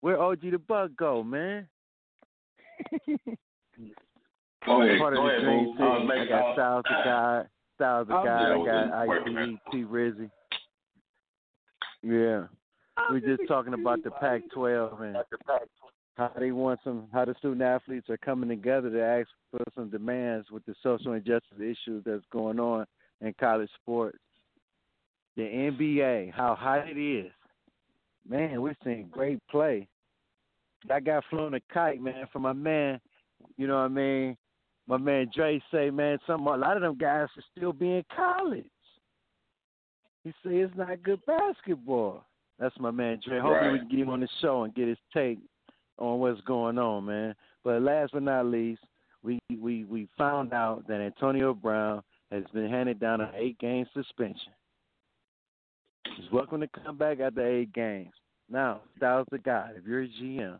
Where 0.01 0.19
OG 0.21 0.41
the 0.41 0.57
Buck 0.59 0.91
go, 0.97 1.23
man? 1.23 1.67
Go 4.65 4.81
ahead, 4.81 4.99
Part 4.99 5.13
of 5.13 5.17
go 5.19 5.23
the 5.23 5.29
ahead, 5.29 5.41
dream 5.41 5.77
team. 5.77 5.85
I 5.85 5.99
was 5.99 6.09
I 6.11 6.25
got 6.29 6.41
all- 6.41 6.53
Styles 6.53 6.83
the 6.83 7.03
guy, 7.05 7.43
Styles 7.75 8.07
the 8.09 8.13
I'm 8.13 8.25
guy. 8.25 8.43
I 8.51 8.57
with 8.57 8.67
got 8.67 9.03
it. 9.03 9.09
Wait 9.09 9.21
a 9.21 9.31
minute. 9.31 9.59
ICE, 9.67 9.71
T 9.71 9.83
Rizzy. 9.83 10.29
Yeah, 12.03 12.43
we're 13.09 13.19
just 13.21 13.47
talking 13.47 13.73
about 13.73 14.03
the 14.03 14.11
Pac-12 14.11 15.01
and 15.03 15.17
how 16.17 16.31
they 16.37 16.51
want 16.51 16.79
some, 16.83 17.07
how 17.13 17.23
the 17.25 17.35
student 17.39 17.61
athletes 17.61 18.09
are 18.09 18.17
coming 18.17 18.49
together 18.49 18.89
to 18.89 19.01
ask 19.01 19.27
for 19.51 19.63
some 19.75 19.89
demands 19.89 20.51
with 20.51 20.65
the 20.65 20.75
social 20.83 21.13
injustice 21.13 21.57
issues 21.59 22.03
that's 22.05 22.23
going 22.31 22.59
on 22.59 22.85
in 23.21 23.33
college 23.39 23.69
sports. 23.81 24.17
The 25.37 25.43
NBA, 25.43 26.33
how 26.33 26.55
hot 26.55 26.89
it 26.89 26.97
is, 26.99 27.31
man. 28.29 28.61
We're 28.61 28.75
seeing 28.83 29.07
great 29.11 29.39
play. 29.49 29.87
I 30.89 30.99
got 30.99 31.23
flown 31.29 31.55
a 31.55 31.59
kite, 31.73 32.01
man, 32.01 32.25
from 32.31 32.43
my 32.43 32.53
man. 32.53 32.99
You 33.57 33.67
know 33.67 33.75
what 33.75 33.85
I 33.85 33.87
mean? 33.89 34.37
My 34.87 34.97
man 34.97 35.29
Dre 35.33 35.61
say, 35.71 35.89
man, 35.89 36.17
some 36.25 36.47
a 36.47 36.57
lot 36.57 36.77
of 36.77 36.81
them 36.81 36.97
guys 36.97 37.27
are 37.37 37.43
still 37.55 37.73
be 37.73 37.97
in 37.97 38.03
college. 38.15 38.65
He 40.23 40.31
say 40.43 40.57
it's 40.57 40.75
not 40.75 41.03
good 41.03 41.19
basketball. 41.25 42.23
That's 42.57 42.75
my 42.79 42.91
man 42.91 43.19
Dre. 43.25 43.39
Hopefully 43.39 43.73
we 43.73 43.79
can 43.79 43.89
get 43.89 43.99
him 43.99 44.09
on 44.09 44.19
the 44.19 44.27
show 44.41 44.63
and 44.63 44.73
get 44.73 44.87
his 44.87 44.97
take 45.13 45.39
on 45.97 46.19
what's 46.19 46.41
going 46.41 46.77
on, 46.77 47.05
man. 47.05 47.35
But 47.63 47.81
last 47.81 48.13
but 48.13 48.23
not 48.23 48.47
least, 48.47 48.81
we 49.23 49.39
we 49.49 49.83
we 49.85 50.07
found 50.17 50.53
out 50.53 50.87
that 50.87 51.01
Antonio 51.01 51.53
Brown 51.53 52.01
has 52.31 52.43
been 52.53 52.69
handed 52.69 52.99
down 52.99 53.21
an 53.21 53.29
eight 53.35 53.59
game 53.59 53.85
suspension. 53.93 54.53
He's 56.17 56.31
welcome 56.31 56.61
to 56.61 56.67
come 56.67 56.97
back 56.97 57.19
after 57.19 57.45
eight 57.45 57.73
games. 57.73 58.13
Now, 58.49 58.81
Styles 58.97 59.27
the 59.31 59.37
guy. 59.37 59.71
If 59.75 59.85
you're 59.85 60.03
a 60.03 60.07
GM, 60.07 60.59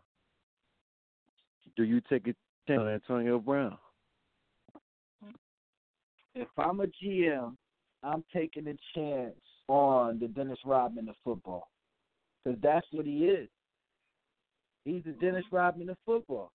do 1.76 1.82
you 1.82 2.00
take 2.08 2.28
a 2.28 2.34
chance 2.66 2.80
on 2.80 2.88
Antonio 2.88 3.38
Brown? 3.38 3.76
If 6.34 6.48
I'm 6.56 6.80
a 6.80 6.86
GM, 6.86 7.56
I'm 8.02 8.24
taking 8.32 8.68
a 8.68 8.76
chance 8.94 9.34
on 9.68 10.18
the 10.20 10.28
Dennis 10.28 10.58
Rodman 10.64 11.08
of 11.08 11.16
football, 11.24 11.68
because 12.44 12.58
that's 12.62 12.86
what 12.92 13.06
he 13.06 13.26
is. 13.26 13.48
He's 14.84 15.02
the 15.04 15.12
Dennis 15.12 15.44
Rodman 15.50 15.90
of 15.90 15.96
football. 16.06 16.52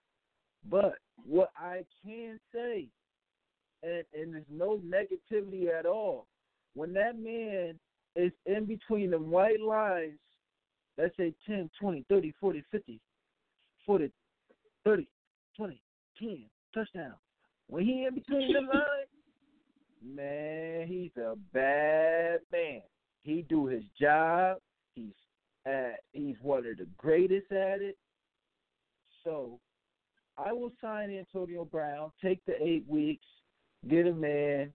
But 0.69 0.95
what 1.27 1.51
I 1.57 1.83
can 2.03 2.39
say, 2.53 2.87
and, 3.83 4.03
and 4.13 4.33
there's 4.33 4.45
no 4.49 4.79
negativity 4.85 5.67
at 5.77 5.85
all, 5.85 6.25
when 6.73 6.93
that 6.93 7.19
man 7.19 7.77
is 8.15 8.31
in 8.45 8.65
between 8.65 9.11
the 9.11 9.19
white 9.19 9.61
lines, 9.61 10.17
let's 10.97 11.15
say 11.17 11.33
10, 11.47 11.69
20, 11.79 12.05
30, 12.09 12.33
40, 12.39 12.63
50, 12.71 12.99
40, 13.85 14.11
30, 14.83 15.07
20, 15.57 15.81
10, 16.19 16.45
touchdown. 16.73 17.13
When 17.67 17.83
he 17.83 18.05
in 18.05 18.15
between 18.15 18.53
the 18.53 18.59
lines, 18.73 19.09
man, 20.03 20.87
he's 20.87 21.11
a 21.17 21.35
bad 21.53 22.39
man. 22.51 22.81
He 23.23 23.43
do 23.47 23.65
his 23.65 23.83
job. 23.99 24.57
He's 24.93 25.13
at, 25.65 25.99
he's 26.11 26.35
one 26.41 26.59
of 26.59 26.77
the 26.77 26.87
greatest 26.97 27.51
at 27.51 27.81
it. 27.81 27.97
So 29.23 29.59
I 30.37 30.53
will 30.53 30.71
sign 30.79 31.09
Antonio 31.09 31.65
Brown, 31.65 32.11
take 32.21 32.39
the 32.45 32.61
eight 32.61 32.85
weeks, 32.87 33.25
get 33.89 34.05
him 34.05 34.23
in, 34.23 34.71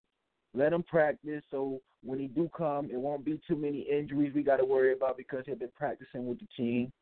let 0.54 0.72
him 0.72 0.82
practice 0.82 1.42
so 1.50 1.80
when 2.04 2.18
he 2.18 2.26
do 2.26 2.50
come 2.56 2.90
it 2.90 2.96
won't 2.96 3.24
be 3.24 3.40
too 3.46 3.56
many 3.56 3.80
injuries 3.90 4.32
we 4.34 4.42
gotta 4.42 4.64
worry 4.64 4.92
about 4.92 5.16
because 5.16 5.44
he's 5.46 5.58
been 5.58 5.68
practicing 5.76 6.26
with 6.26 6.38
the 6.40 6.46
team. 6.56 6.92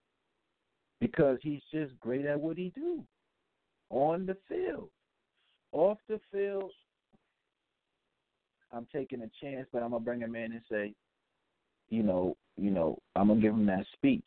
Because 1.00 1.38
he's 1.42 1.62
just 1.72 1.98
great 2.00 2.26
at 2.26 2.40
what 2.40 2.58
he 2.58 2.72
do. 2.74 3.04
On 3.90 4.26
the 4.26 4.36
field. 4.48 4.88
Off 5.72 5.98
the 6.08 6.20
field, 6.32 6.72
I'm 8.72 8.86
taking 8.92 9.22
a 9.22 9.30
chance, 9.40 9.66
but 9.72 9.82
I'm 9.82 9.90
gonna 9.90 10.04
bring 10.04 10.20
him 10.20 10.34
in 10.34 10.52
and 10.52 10.62
say, 10.70 10.94
you 11.88 12.02
know, 12.02 12.36
you 12.56 12.70
know, 12.70 12.98
I'm 13.16 13.28
gonna 13.28 13.40
give 13.40 13.54
him 13.54 13.66
that 13.66 13.86
speech, 13.94 14.26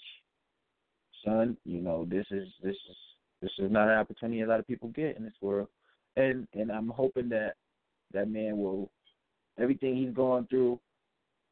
son. 1.26 1.58
You 1.66 1.82
know, 1.82 2.06
this 2.10 2.26
is 2.32 2.48
this 2.64 2.76
is 2.76 2.98
this 3.42 3.52
is 3.60 3.72
not 3.72 3.90
an 3.90 3.98
opportunity 3.98 4.42
a 4.42 4.48
lot 4.48 4.60
of 4.60 4.68
people 4.68 4.90
get 4.90 5.18
in 5.18 5.24
this 5.24 5.34
world, 5.42 5.68
and 6.16 6.48
and 6.54 6.72
I'm 6.72 6.90
hoping 6.90 7.30
that 7.30 7.56
that 8.14 8.30
man 8.30 8.58
will 8.58 8.90
everything 9.60 9.96
he's 9.96 10.14
going 10.14 10.48
through 10.48 10.80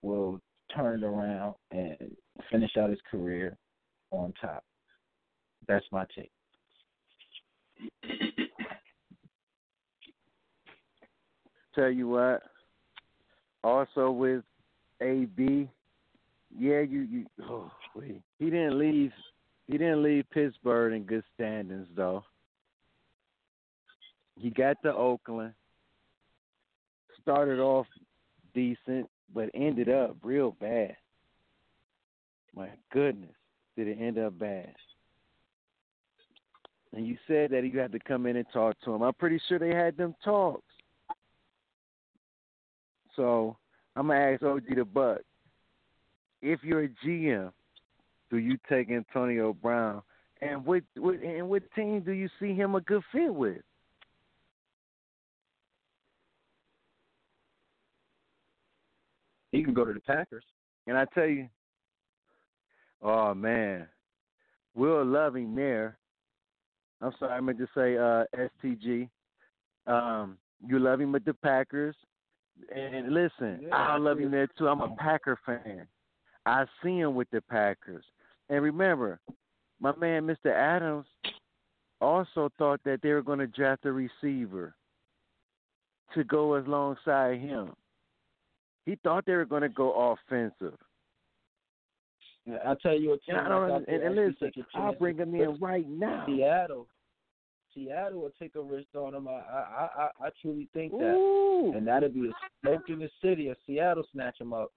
will 0.02 0.40
turn 0.76 1.04
it 1.04 1.06
around 1.06 1.56
and 1.72 1.98
finish 2.52 2.72
out 2.78 2.90
his 2.90 3.00
career 3.10 3.58
on 4.12 4.34
top. 4.42 4.64
That's 5.68 5.86
my 5.92 6.06
take. 6.16 6.32
Tell 11.76 11.90
you 11.90 12.10
what. 12.10 12.44
Also 13.64 14.12
with 14.12 14.44
AB, 15.02 15.70
yeah, 16.58 16.80
you 16.80 17.02
you 17.02 17.26
oh. 17.44 17.72
He 18.40 18.46
didn't 18.46 18.80
leave 18.80 19.12
he 19.68 19.78
didn't 19.78 20.02
leave 20.04 20.26
Pittsburgh 20.32 20.94
in 20.94 21.04
good 21.04 21.24
standings 21.36 21.88
though. 21.96 22.24
He 24.40 24.50
got 24.50 24.78
to 24.84 24.94
Oakland. 24.94 25.54
Started 27.22 27.60
off 27.60 27.88
decent, 28.54 29.10
but 29.34 29.50
ended 29.54 29.90
up 29.90 30.18
real 30.24 30.56
bad. 30.60 30.96
My 32.56 32.70
goodness, 32.92 33.36
did 33.76 33.88
it 33.88 33.98
end 34.00 34.18
up 34.18 34.38
bad? 34.40 34.74
And 36.96 37.06
you 37.06 37.18
said 37.28 37.52
that 37.52 37.64
you 37.64 37.80
had 37.80 37.92
to 37.92 38.00
come 38.00 38.26
in 38.26 38.36
and 38.36 38.46
talk 38.52 38.76
to 38.84 38.94
him. 38.94 39.04
I'm 39.04 39.14
pretty 39.14 39.40
sure 39.48 39.60
they 39.60 39.76
had 39.76 39.96
them 39.96 40.16
talks. 40.24 40.64
So 43.16 43.58
I'm 43.96 44.08
gonna 44.08 44.20
ask 44.20 44.44
OG 44.44 44.76
the 44.76 44.86
Buck. 44.86 45.20
If 46.42 46.64
you're 46.64 46.86
a 46.86 46.90
GM, 47.06 47.52
do 48.32 48.38
you 48.38 48.58
take 48.70 48.90
Antonio 48.90 49.54
Brown? 49.54 50.02
And 50.42 50.66
what, 50.66 50.84
what 50.96 51.16
and 51.22 51.50
what 51.50 51.64
team 51.76 52.00
do 52.00 52.12
you 52.12 52.30
see 52.40 52.54
him 52.54 52.76
a 52.76 52.82
good 52.82 53.04
fit 53.12 53.34
with? 53.34 53.62
He 59.52 59.64
can 59.64 59.74
go 59.74 59.86
to 59.86 59.94
the 59.94 60.00
Packers. 60.00 60.44
And 60.88 60.98
I 60.98 61.06
tell 61.14 61.28
you, 61.28 61.48
oh 63.02 63.34
man, 63.34 63.88
we'll 64.76 65.06
Loving 65.06 65.56
there. 65.56 65.98
I'm 67.02 67.14
sorry, 67.18 67.34
I 67.34 67.40
meant 67.40 67.58
to 67.60 67.68
say 67.76 67.98
uh, 67.98 68.26
STG. 68.64 69.10
Um, 69.88 70.38
you 70.68 70.80
love 70.80 71.00
him 71.00 71.12
with 71.12 71.24
the 71.26 71.34
Packers. 71.34 71.96
And 72.76 73.14
listen, 73.14 73.62
Yeah, 73.64 73.76
I 73.76 73.98
love 73.98 74.20
him 74.20 74.32
there 74.32 74.48
too. 74.58 74.68
I'm 74.68 74.82
a 74.82 74.94
Packer 74.96 75.40
fan. 75.46 75.88
I 76.46 76.66
see 76.84 77.00
him 77.00 77.16
with 77.16 77.30
the 77.32 77.42
Packers. 77.42 78.04
And 78.50 78.64
remember, 78.64 79.20
my 79.80 79.96
man 79.96 80.28
Mr. 80.28 80.54
Adams 80.54 81.06
also 82.02 82.50
thought 82.58 82.82
that 82.84 83.02
they 83.02 83.12
were 83.12 83.22
going 83.22 83.40
to 83.40 83.48
draft 83.48 83.86
a 83.86 83.92
receiver 83.92 84.76
to 86.14 86.24
go 86.24 86.58
alongside 86.58 87.40
him. 87.40 87.72
He 88.86 88.98
thought 89.04 89.26
they 89.26 89.34
were 89.34 89.46
going 89.46 89.62
to 89.62 89.70
go 89.70 90.16
offensive. 90.30 90.78
Yeah, 92.46 92.58
I'll 92.66 92.76
tell 92.78 92.98
you 92.98 93.10
what, 93.10 93.24
team. 93.24 93.36
And, 93.36 93.46
I 93.46 93.50
don't, 93.50 93.70
that's 93.70 93.74
out 93.74 93.78
and, 93.78 93.88
there 93.88 94.08
and 94.08 94.20
actually 94.20 94.48
listen, 94.48 94.64
take 94.64 94.66
a 94.76 94.78
I'll 94.80 94.94
bring 94.94 95.18
him 95.18 95.36
in 95.36 95.58
right 95.60 95.88
now. 95.88 96.26
Seattle. 96.28 96.88
Seattle 97.76 98.22
will 98.22 98.32
take 98.40 98.56
a 98.56 98.62
risk 98.62 98.88
on 98.96 99.14
him. 99.14 99.28
I 99.28 99.32
I 99.32 99.90
I, 99.96 100.10
I 100.26 100.30
truly 100.42 100.68
think 100.74 100.92
that, 100.94 101.14
Ooh. 101.14 101.74
and 101.76 101.88
that'll 101.88 102.10
be 102.10 102.30
a 102.30 102.32
smoke 102.62 102.84
in 102.90 103.00
the 103.00 103.10
city 103.24 103.50
if 103.50 103.58
Seattle 103.68 104.04
snatch 104.12 104.42
him 104.42 104.54
up. 104.54 104.72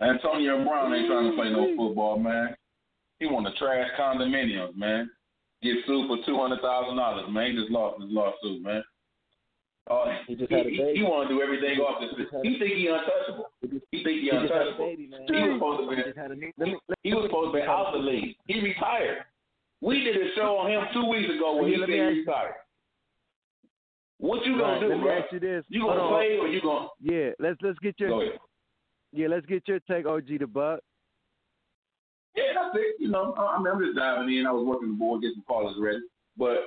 Antonio 0.00 0.64
Brown 0.64 0.94
ain't 0.94 1.06
trying 1.06 1.30
to 1.30 1.36
play 1.36 1.50
no 1.50 1.74
football, 1.76 2.18
man. 2.18 2.54
He 3.18 3.26
want 3.26 3.46
to 3.46 3.58
trash 3.58 3.88
condominiums, 3.98 4.76
man. 4.76 5.10
Get 5.62 5.76
sued 5.86 6.06
for 6.06 6.18
two 6.24 6.36
hundred 6.36 6.60
thousand 6.60 6.96
dollars, 6.96 7.26
man. 7.30 7.50
He 7.50 7.58
just 7.58 7.70
lost 7.70 8.00
his 8.00 8.10
lawsuit, 8.10 8.62
man. 8.62 8.82
Oh, 9.88 10.04
he 10.26 10.34
just 10.34 10.50
he, 10.50 10.56
had 10.56 10.66
a 10.66 10.70
baby. 10.70 10.92
He, 10.94 10.98
he 10.98 11.02
want 11.02 11.28
to 11.28 11.34
do 11.34 11.42
everything 11.42 11.78
off 11.78 12.02
the. 12.02 12.10
He, 12.42 12.50
he 12.50 12.58
think 12.58 12.74
he 12.74 12.88
untouchable. 12.90 13.50
He 13.62 14.02
think 14.02 14.18
he, 14.18 14.26
he 14.26 14.30
untouchable. 14.30 14.86
Baby, 14.86 15.10
he 15.30 15.46
was 15.46 15.54
supposed 15.62 15.80
to 15.82 16.36
be. 16.36 16.52
He, 16.58 16.74
he 17.02 17.14
was 17.14 17.24
supposed 17.30 17.54
to 17.54 17.58
be 17.58 17.62
out 17.62 17.92
the 17.92 18.02
league. 18.02 18.34
He 18.46 18.60
retired. 18.60 19.22
We 19.80 20.02
did 20.02 20.16
a 20.16 20.34
show 20.34 20.58
on 20.58 20.70
him 20.70 20.82
two 20.92 21.06
weeks 21.06 21.30
ago 21.30 21.62
when 21.62 21.70
he 21.70 21.78
said 21.78 21.88
he 21.88 22.00
retired. 22.00 22.54
What 24.18 24.44
you 24.46 24.58
gonna 24.58 24.72
right, 24.72 24.80
do, 24.80 24.88
let 24.88 24.96
me 24.96 25.02
bro? 25.04 25.18
Ask 25.18 25.32
you 25.32 25.40
this. 25.40 25.64
You 25.68 25.82
gonna 25.82 26.00
Hold 26.00 26.12
play 26.12 26.38
on. 26.38 26.46
or 26.46 26.48
you 26.48 26.60
gonna? 26.62 26.88
Yeah, 27.00 27.30
let's 27.38 27.58
let's 27.62 27.78
get 27.78 28.00
your. 28.00 28.32
Yeah, 29.12 29.28
let's 29.28 29.46
get 29.46 29.68
your 29.68 29.78
take, 29.80 30.06
OG 30.06 30.26
the 30.40 30.46
Buck. 30.46 30.80
Yeah, 32.34 32.52
that's 32.54 32.74
it. 32.74 32.96
You 32.98 33.08
know, 33.08 33.34
I, 33.38 33.56
I 33.56 33.56
am 33.56 33.78
just 33.78 33.96
diving 33.96 34.34
in. 34.34 34.46
I 34.46 34.52
was 34.52 34.66
working 34.66 34.88
the 34.88 34.94
board, 34.94 35.22
getting 35.22 35.42
callers 35.46 35.76
ready. 35.78 36.00
But 36.36 36.64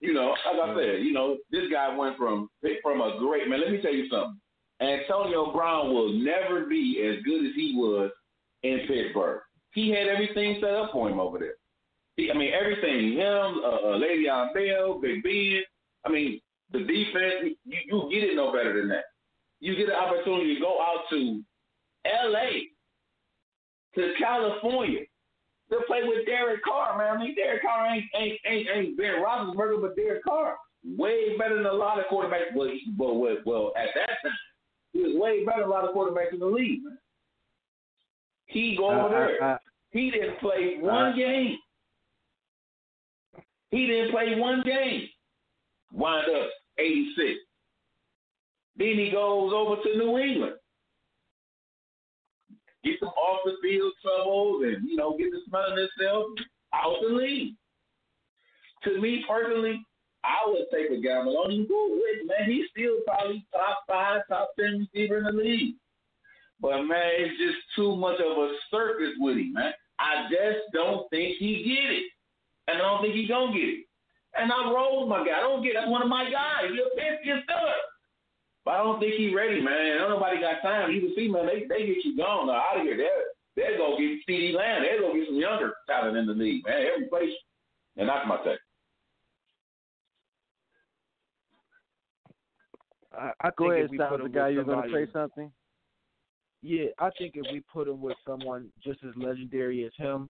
you 0.00 0.12
know, 0.12 0.34
like 0.46 0.70
I 0.70 0.74
said, 0.76 1.02
you 1.04 1.12
know, 1.12 1.38
this 1.50 1.64
guy 1.70 1.96
went 1.96 2.16
from 2.16 2.48
from 2.82 3.00
a 3.00 3.18
great 3.18 3.48
man. 3.48 3.60
Let 3.60 3.70
me 3.70 3.80
tell 3.80 3.94
you 3.94 4.08
something. 4.08 4.40
Antonio 4.80 5.52
Brown 5.52 5.94
will 5.94 6.12
never 6.12 6.66
be 6.66 7.02
as 7.06 7.22
good 7.24 7.46
as 7.46 7.52
he 7.54 7.74
was 7.76 8.10
in 8.62 8.80
Pittsburgh. 8.88 9.40
He 9.72 9.90
had 9.90 10.08
everything 10.08 10.58
set 10.60 10.74
up 10.74 10.90
for 10.92 11.08
him 11.08 11.20
over 11.20 11.38
there. 11.38 11.54
He, 12.16 12.30
I 12.30 12.36
mean, 12.36 12.52
everything. 12.52 13.12
Him, 13.12 13.60
uh, 13.64 13.94
uh, 13.94 13.98
Le'Veon 13.98 14.52
Bell, 14.54 15.00
Big 15.00 15.22
Ben. 15.22 15.62
I 16.04 16.10
mean, 16.10 16.40
the 16.72 16.80
defense. 16.80 17.56
You, 17.64 17.78
you 17.86 18.08
get 18.10 18.30
it 18.30 18.36
no 18.36 18.52
better 18.52 18.78
than 18.78 18.88
that. 18.88 19.04
You 19.60 19.74
get 19.76 19.88
an 19.88 19.94
opportunity 19.94 20.54
to 20.54 20.60
go 20.60 20.80
out 20.80 21.04
to 21.10 21.42
L.A. 22.04 22.68
to 23.94 24.12
California 24.18 25.00
to 25.70 25.80
play 25.86 26.02
with 26.04 26.26
Derek 26.26 26.62
Carr, 26.62 26.98
man. 26.98 27.16
I 27.16 27.20
mean, 27.20 27.34
Derek 27.34 27.62
Carr 27.62 27.86
ain't 27.86 28.04
ain't 28.16 28.38
ain't, 28.46 28.68
ain't 28.74 28.96
Ben 28.96 29.22
Roethlisberger, 29.22 29.80
but 29.80 29.96
Derek 29.96 30.24
Carr 30.24 30.56
way 30.84 31.36
better 31.38 31.56
than 31.56 31.66
a 31.66 31.72
lot 31.72 31.98
of 31.98 32.04
quarterbacks. 32.06 32.54
Well, 32.54 33.18
well, 33.18 33.36
well, 33.44 33.72
at 33.76 33.88
that 33.94 34.10
time, 34.22 34.32
he 34.92 35.00
was 35.00 35.16
way 35.16 35.44
better 35.44 35.60
than 35.60 35.68
a 35.68 35.72
lot 35.72 35.84
of 35.84 35.94
quarterbacks 35.94 36.32
in 36.32 36.40
the 36.40 36.46
league. 36.46 36.80
He 38.46 38.76
go 38.76 38.90
over 38.90 39.06
uh, 39.06 39.08
there. 39.08 39.42
Uh, 39.42 39.54
uh, 39.54 39.58
he 39.90 40.10
didn't 40.10 40.38
play 40.40 40.76
one 40.80 41.16
game. 41.16 41.56
He 43.70 43.86
didn't 43.86 44.10
play 44.10 44.38
one 44.38 44.62
game. 44.64 45.08
Wind 45.92 46.26
up 46.28 46.50
86. 46.78 47.38
Then 48.76 48.94
he 48.98 49.10
goes 49.10 49.52
over 49.54 49.80
to 49.82 49.98
New 49.98 50.18
England 50.18 50.54
get 52.84 53.00
some 53.00 53.08
off 53.08 53.40
the 53.44 53.56
field 53.62 53.92
troubles 54.02 54.62
and, 54.64 54.88
you 54.88 54.96
know, 54.96 55.16
get 55.16 55.30
the 55.30 55.40
smell 55.48 55.70
of 55.70 55.76
themselves 55.76 56.40
out 56.72 56.96
the 57.02 57.14
league. 57.14 57.54
To 58.84 59.00
me 59.00 59.24
personally, 59.28 59.80
I 60.24 60.48
would 60.48 60.66
take 60.72 60.90
a 60.90 61.00
gamble 61.00 61.38
on 61.38 61.50
him. 61.50 61.66
Go 61.68 61.88
with 61.90 62.26
man. 62.26 62.50
He's 62.50 62.66
still 62.70 63.00
probably 63.06 63.44
top 63.52 63.84
five, 63.88 64.22
top 64.28 64.50
ten 64.58 64.86
receiver 64.92 65.18
in 65.18 65.24
the 65.24 65.32
league. 65.32 65.74
But 66.60 66.82
man, 66.84 67.12
it's 67.18 67.38
just 67.38 67.58
too 67.76 67.96
much 67.96 68.20
of 68.20 68.38
a 68.38 68.52
circus 68.70 69.12
with 69.18 69.36
him, 69.36 69.52
man. 69.52 69.72
I 69.98 70.28
just 70.30 70.72
don't 70.72 71.08
think 71.10 71.36
he 71.38 71.64
get 71.64 71.92
it, 71.92 72.06
and 72.68 72.78
I 72.78 72.84
don't 72.84 73.02
think 73.02 73.14
he 73.14 73.28
gonna 73.28 73.52
get 73.52 73.68
it. 73.68 73.84
And 74.36 74.50
I 74.50 74.70
roll 74.72 75.00
with 75.00 75.08
my 75.08 75.24
guy. 75.24 75.38
I 75.38 75.40
don't 75.40 75.62
get. 75.62 75.74
That's 75.74 75.88
one 75.88 76.02
of 76.02 76.08
my 76.08 76.24
guys. 76.24 76.70
He's 76.70 76.80
a 76.80 76.90
Pittsburgh 76.96 77.44
stud. 77.44 77.80
But 78.64 78.70
I 78.72 78.78
don't 78.78 78.98
think 78.98 79.14
he's 79.14 79.34
ready, 79.34 79.60
man. 79.60 79.98
Don't 79.98 80.10
nobody 80.10 80.40
got 80.40 80.62
time. 80.62 80.90
You 80.90 81.00
can 81.00 81.12
see, 81.14 81.28
man, 81.28 81.46
they 81.46 81.66
they 81.68 81.86
get 81.86 82.04
you 82.04 82.16
gone 82.16 82.48
out 82.48 82.76
of 82.76 82.82
here. 82.82 82.96
They're 82.96 83.24
they're 83.56 83.78
gonna 83.78 83.96
get 83.96 84.26
CeeDee 84.26 84.54
Lamb. 84.54 84.82
They're 84.82 85.00
gonna 85.00 85.18
get 85.18 85.28
some 85.28 85.36
younger 85.38 85.74
talent 85.86 86.16
in 86.16 86.26
the 86.26 86.32
league, 86.32 86.64
man. 86.66 86.86
Every 86.94 87.06
place. 87.08 87.32
And 87.96 88.08
that's 88.08 88.26
my 88.26 88.38
take. 88.38 88.58
I, 93.16 93.30
I 93.40 93.50
Go 93.56 93.70
ahead, 93.70 93.90
stop 93.94 94.20
the 94.20 94.28
guy. 94.28 94.48
You're 94.48 94.64
going 94.64 94.90
to 94.90 94.92
say 94.92 95.10
something. 95.12 95.50
Yeah, 96.62 96.86
I 96.98 97.10
think 97.18 97.34
if 97.36 97.44
we 97.52 97.62
put 97.72 97.86
him 97.86 98.00
with 98.00 98.16
someone 98.26 98.68
just 98.82 98.98
as 99.04 99.10
legendary 99.16 99.84
as 99.84 99.92
him, 99.96 100.28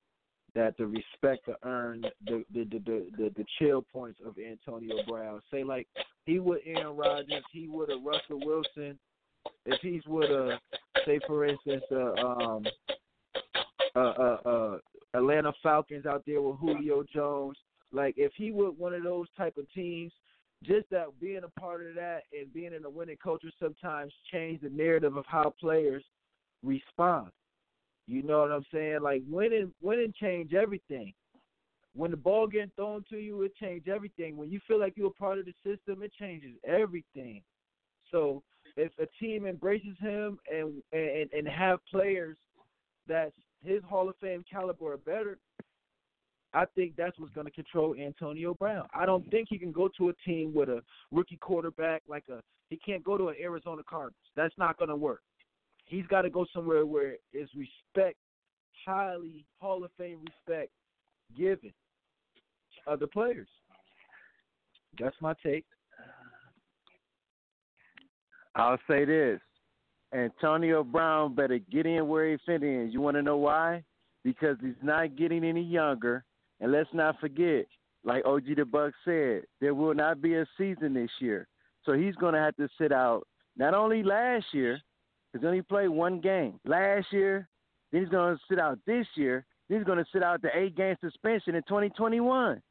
that 0.55 0.77
the 0.77 0.87
respect 0.87 1.47
to 1.47 1.57
earn 1.65 2.03
the 2.27 2.45
the 2.53 2.65
the 2.65 2.79
the, 2.79 3.07
the, 3.17 3.33
the 3.37 3.45
chill 3.59 3.83
points 3.83 4.21
of 4.25 4.37
Antonio 4.39 4.97
Brown. 5.09 5.41
Say 5.53 5.65
like 5.65 5.89
he 6.27 6.39
would 6.39 6.61
Aaron 6.65 6.97
Rodgers, 6.97 7.45
he 7.53 7.69
would 7.69 7.91
a 7.91 7.97
Russell 7.97 8.41
Wilson. 8.45 8.99
If 9.67 9.81
he's 9.83 10.03
with 10.07 10.31
a 10.31 10.59
say 11.05 11.21
for 11.27 11.45
instance 11.45 11.85
uh 11.91 12.13
um 12.21 12.65
uh 13.95 13.99
uh 13.99 14.39
uh 14.45 14.79
Atlanta 15.15 15.53
Falcons 15.63 16.07
out 16.07 16.25
there 16.27 16.41
with 16.41 16.59
Julio 16.59 17.05
Jones, 17.13 17.57
like 17.93 18.15
if 18.17 18.33
he 18.37 18.51
would 18.51 18.79
one 18.79 18.95
of 18.95 19.03
those 19.03 19.27
type 19.37 19.57
of 19.57 19.71
teams, 19.73 20.13
just 20.65 20.89
that 20.91 21.07
being 21.21 21.43
a 21.45 21.61
part 21.61 21.87
of 21.87 21.95
that 21.95 22.23
and 22.33 22.53
being 22.53 22.73
in 22.73 22.85
a 22.85 22.91
winning 22.91 23.19
culture 23.23 23.51
sometimes 23.61 24.13
change 24.33 24.61
the 24.63 24.71
narrative 24.71 25.17
of 25.17 25.25
how 25.27 25.53
players 25.61 26.03
respond. 26.63 27.31
You 28.07 28.23
know 28.23 28.41
what 28.41 28.53
I'm 28.53 28.65
saying? 28.73 28.99
Like 29.03 29.23
winning, 29.29 29.73
winning 29.81 30.13
change 30.21 30.53
everything. 30.53 31.13
When 31.95 32.11
the 32.11 32.17
ball 32.17 32.47
getting 32.47 32.73
thrown 32.77 33.05
to 33.11 33.17
you, 33.17 33.43
it 33.43 33.55
changes 33.57 33.89
everything. 33.93 34.37
When 34.37 34.51
you 34.51 34.61
feel 34.67 34.81
like 34.81 34.95
you're 34.97 35.09
a 35.09 35.11
part 35.11 35.39
of 35.39 35.47
the 35.47 35.55
system, 35.65 36.03
it 36.03 36.13
changes 36.19 36.57
everything. 36.67 37.43
So 38.11 38.43
if 38.77 38.93
a 38.99 39.07
team 39.23 39.47
embraces 39.47 39.97
him 40.01 40.39
and 40.53 40.83
and 40.93 41.33
and 41.33 41.49
have 41.49 41.79
players 41.91 42.37
that's 43.07 43.33
his 43.65 43.83
Hall 43.85 44.09
of 44.09 44.17
Fame 44.21 44.45
caliber 44.51 44.93
or 44.93 44.97
better, 44.97 45.39
I 46.53 46.65
think 46.75 46.95
that's 46.97 47.19
what's 47.19 47.33
going 47.33 47.47
to 47.47 47.53
control 47.53 47.95
Antonio 47.95 48.55
Brown. 48.55 48.87
I 48.95 49.07
don't 49.07 49.29
think 49.31 49.49
he 49.51 49.59
can 49.59 49.73
go 49.73 49.89
to 49.99 50.11
a 50.11 50.13
team 50.25 50.53
with 50.55 50.69
a 50.69 50.83
rookie 51.11 51.39
quarterback 51.39 52.03
like 52.09 52.25
a. 52.31 52.41
He 52.71 52.77
can't 52.77 53.05
go 53.05 53.17
to 53.19 53.29
an 53.29 53.37
Arizona 53.41 53.83
Cardinals. 53.89 54.15
That's 54.37 54.55
not 54.59 54.79
going 54.79 54.89
to 54.89 54.97
work. 54.97 55.21
He's 55.85 56.07
got 56.07 56.23
to 56.23 56.31
go 56.31 56.47
somewhere 56.53 56.87
where 56.87 57.17
is 57.33 57.49
respect, 57.55 58.17
highly 58.85 59.45
Hall 59.61 59.85
of 59.85 59.91
Fame 59.99 60.21
respect 60.25 60.71
given 61.37 61.73
other 62.87 63.07
players. 63.07 63.49
That's 64.99 65.17
my 65.21 65.35
take. 65.45 65.65
I'll 68.55 68.79
say 68.89 69.05
this. 69.05 69.41
Antonio 70.15 70.85
Brown 70.85 71.35
better 71.35 71.59
get 71.59 71.87
in 71.87 72.07
where 72.07 72.31
he 72.31 72.37
fit 72.47 72.63
in. 72.63 72.91
You 72.93 73.01
want 73.01 73.17
to 73.17 73.23
know 73.23 73.37
why? 73.37 73.83
Because 74.23 74.57
he's 74.63 74.75
not 74.83 75.17
getting 75.17 75.45
any 75.45 75.63
younger. 75.63 76.25
And 76.61 76.71
let's 76.71 76.89
not 76.93 77.19
forget, 77.19 77.67
like 78.05 78.25
OG 78.25 78.45
the 78.57 78.65
Buck 78.65 78.93
said, 79.05 79.43
there 79.61 79.75
will 79.75 79.95
not 79.95 80.23
be 80.23 80.37
a 80.37 80.47
season 80.57 80.95
this 80.95 81.11
year. 81.19 81.49
So 81.85 81.95
he's 81.95 82.15
going 82.15 82.35
to 82.35 82.41
have 82.41 82.55
to 82.57 82.69
sit 82.79 82.93
out 82.93 83.27
not 83.57 83.75
only 83.75 84.03
last 84.05 84.47
year, 84.53 84.81
because 85.35 85.47
only 85.47 85.63
played 85.63 85.89
one 85.89 86.21
game 86.21 86.61
last 86.65 87.07
year. 87.11 87.49
Then 87.91 88.03
he's 88.03 88.11
going 88.11 88.37
to 88.37 88.41
sit 88.49 88.61
out 88.61 88.79
this 88.87 89.07
year. 89.17 89.45
Then 89.69 89.79
he's 89.79 89.87
going 89.87 89.99
to 89.99 90.05
sit 90.13 90.23
out 90.23 90.41
the 90.43 90.57
eight 90.57 90.77
game 90.77 90.95
suspension 91.01 91.57
in 91.57 91.63
2021. 91.65 92.63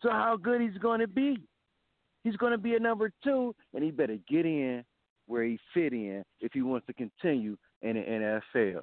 So 0.00 0.10
how 0.10 0.38
good 0.42 0.62
he's 0.62 0.78
going 0.78 1.00
to 1.00 1.06
be? 1.06 1.36
He's 2.24 2.36
going 2.36 2.52
to 2.52 2.58
be 2.58 2.76
a 2.76 2.78
number 2.78 3.12
two, 3.22 3.54
and 3.74 3.84
he 3.84 3.90
better 3.90 4.16
get 4.28 4.46
in 4.46 4.84
where 5.26 5.44
he 5.44 5.58
fit 5.74 5.92
in 5.92 6.22
if 6.40 6.52
he 6.52 6.62
wants 6.62 6.86
to 6.86 6.94
continue 6.94 7.56
in 7.82 7.94
the 7.94 8.40
NFL. 8.56 8.82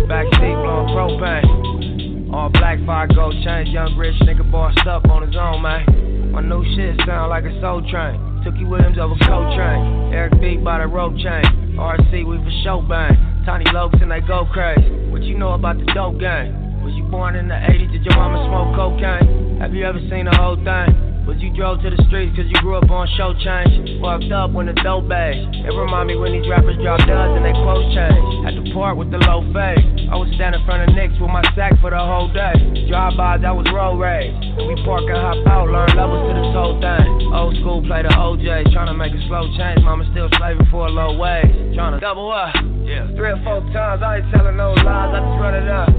Backseat 0.05 0.57
blowing 0.61 0.93
propane. 0.93 2.33
All 2.33 2.49
black 2.49 2.77
fire 2.85 3.07
gold 3.07 3.33
chains. 3.43 3.69
Young 3.69 3.97
rich 3.97 4.15
nigga 4.21 4.49
bossed 4.51 4.85
up 4.85 5.09
on 5.09 5.25
his 5.25 5.35
own, 5.35 5.61
man. 5.61 6.31
My 6.31 6.41
new 6.41 6.63
shit 6.75 6.95
sound 7.05 7.29
like 7.29 7.43
a 7.43 7.53
soul 7.61 7.81
train. 7.89 8.21
Tookie 8.45 8.67
Williams 8.67 8.97
over 8.97 9.15
Coltrane. 9.25 10.13
Eric 10.13 10.39
B 10.39 10.57
by 10.57 10.77
the 10.77 10.87
rope 10.87 11.17
chain. 11.17 11.77
RC, 11.77 12.25
we 12.25 12.37
for 12.37 12.53
show 12.63 12.81
bang. 12.81 13.17
Tiny 13.45 13.65
Lokes 13.73 14.01
and 14.01 14.11
they 14.11 14.21
go 14.21 14.45
crazy. 14.53 15.09
What 15.09 15.23
you 15.23 15.37
know 15.37 15.53
about 15.53 15.77
the 15.77 15.85
dope 15.93 16.19
game? 16.19 16.83
Was 16.83 16.93
you 16.93 17.03
born 17.09 17.35
in 17.35 17.47
the 17.47 17.55
80s? 17.55 17.91
Did 17.91 18.05
your 18.05 18.15
mama 18.17 18.37
smoke 18.45 18.75
cocaine? 18.77 19.59
Have 19.59 19.73
you 19.73 19.85
ever 19.85 19.99
seen 20.09 20.25
the 20.25 20.37
whole 20.37 20.57
thing? 20.57 21.10
Was 21.29 21.37
you 21.37 21.53
drove 21.53 21.85
to 21.85 21.89
the 21.93 22.01
streets 22.09 22.33
cause 22.33 22.49
you 22.49 22.57
grew 22.65 22.81
up 22.81 22.89
on 22.89 23.05
show 23.13 23.37
change? 23.37 24.01
Fucked 24.01 24.33
up 24.33 24.51
when 24.57 24.65
the 24.65 24.73
dope 24.81 25.05
bags. 25.05 25.37
It 25.53 25.69
remind 25.69 26.09
me 26.09 26.17
when 26.17 26.33
these 26.33 26.49
rappers 26.49 26.73
drop 26.81 26.97
duds 27.05 27.37
and 27.37 27.45
they 27.45 27.53
quotes 27.53 27.93
change. 27.93 28.25
At 28.49 28.57
the 28.57 28.65
park 28.73 28.97
with 28.97 29.13
the 29.13 29.21
low 29.29 29.45
fade. 29.53 30.09
I 30.09 30.17
was 30.17 30.33
standing 30.33 30.59
in 30.59 30.65
front 30.65 30.81
of 30.81 30.97
Knicks 30.97 31.13
with 31.21 31.29
my 31.29 31.45
sack 31.53 31.77
for 31.77 31.93
the 31.93 32.01
whole 32.01 32.33
day. 32.33 32.57
Drive-bys, 32.89 33.45
I 33.45 33.53
was 33.53 33.69
road 33.69 34.01
rage. 34.01 34.33
And 34.33 34.65
we 34.65 34.73
park 34.81 35.05
and 35.05 35.21
hop 35.21 35.37
out, 35.45 35.69
learn 35.69 35.93
levels 35.93 36.25
to 36.25 36.33
this 36.33 36.51
whole 36.57 36.81
thing. 36.81 37.07
Old 37.29 37.53
school 37.61 37.85
play 37.85 38.01
the 38.01 38.11
OJ, 38.17 38.73
trying 38.73 38.89
to 38.89 38.97
make 38.97 39.13
a 39.13 39.21
slow 39.29 39.45
change. 39.53 39.85
Mama 39.85 40.09
still 40.09 40.27
slaving 40.41 40.65
for 40.73 40.89
a 40.89 40.91
low 40.91 41.13
wage. 41.21 41.77
Trying 41.77 41.93
to 41.93 42.01
double 42.01 42.33
up. 42.33 42.49
Yeah. 42.81 43.05
Three 43.13 43.29
or 43.29 43.39
four 43.45 43.61
times, 43.69 44.01
I 44.01 44.25
ain't 44.25 44.27
telling 44.33 44.57
no 44.57 44.73
lies, 44.73 45.13
I 45.13 45.21
just 45.21 45.37
run 45.37 45.53
it 45.53 45.69
up. 45.69 45.93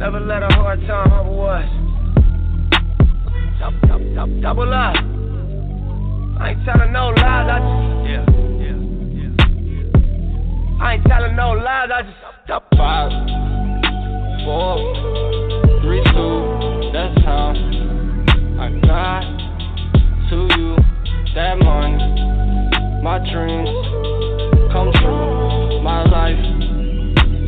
Never 0.00 0.18
let 0.18 0.42
a 0.42 0.50
hard 0.56 0.80
time 0.88 1.12
humble 1.12 1.44
us. 1.44 1.81
Double, 3.62 4.74
up. 4.74 4.96
I 6.40 6.50
ain't 6.50 6.64
telling 6.64 6.92
no 6.92 7.10
lies, 7.10 7.46
I 7.46 7.58
just. 7.62 8.10
Yeah, 8.10 8.26
yeah, 8.58 8.74
yeah. 9.14 10.82
I 10.82 10.94
ain't 10.94 11.04
telling 11.06 11.36
no 11.36 11.52
lies, 11.52 11.90
I 11.94 12.02
just. 12.02 12.16
Double. 12.48 12.66
Five, 12.76 13.12
four, 14.42 14.78
three, 15.80 16.02
two, 16.10 16.90
that's 16.92 17.24
how 17.24 17.54
I 18.58 18.68
got 18.84 19.22
to 20.30 20.36
you. 20.58 20.76
That 21.36 21.58
money, 21.58 22.02
my 23.00 23.18
dreams 23.30 23.70
come 24.72 24.90
true. 25.00 25.80
My 25.82 26.02
life 26.10 26.44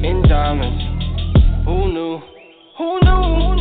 in 0.04 0.22
diamonds. 0.28 0.80
Who 1.66 1.92
knew? 1.92 2.20
Who 2.78 3.00
knew? 3.00 3.53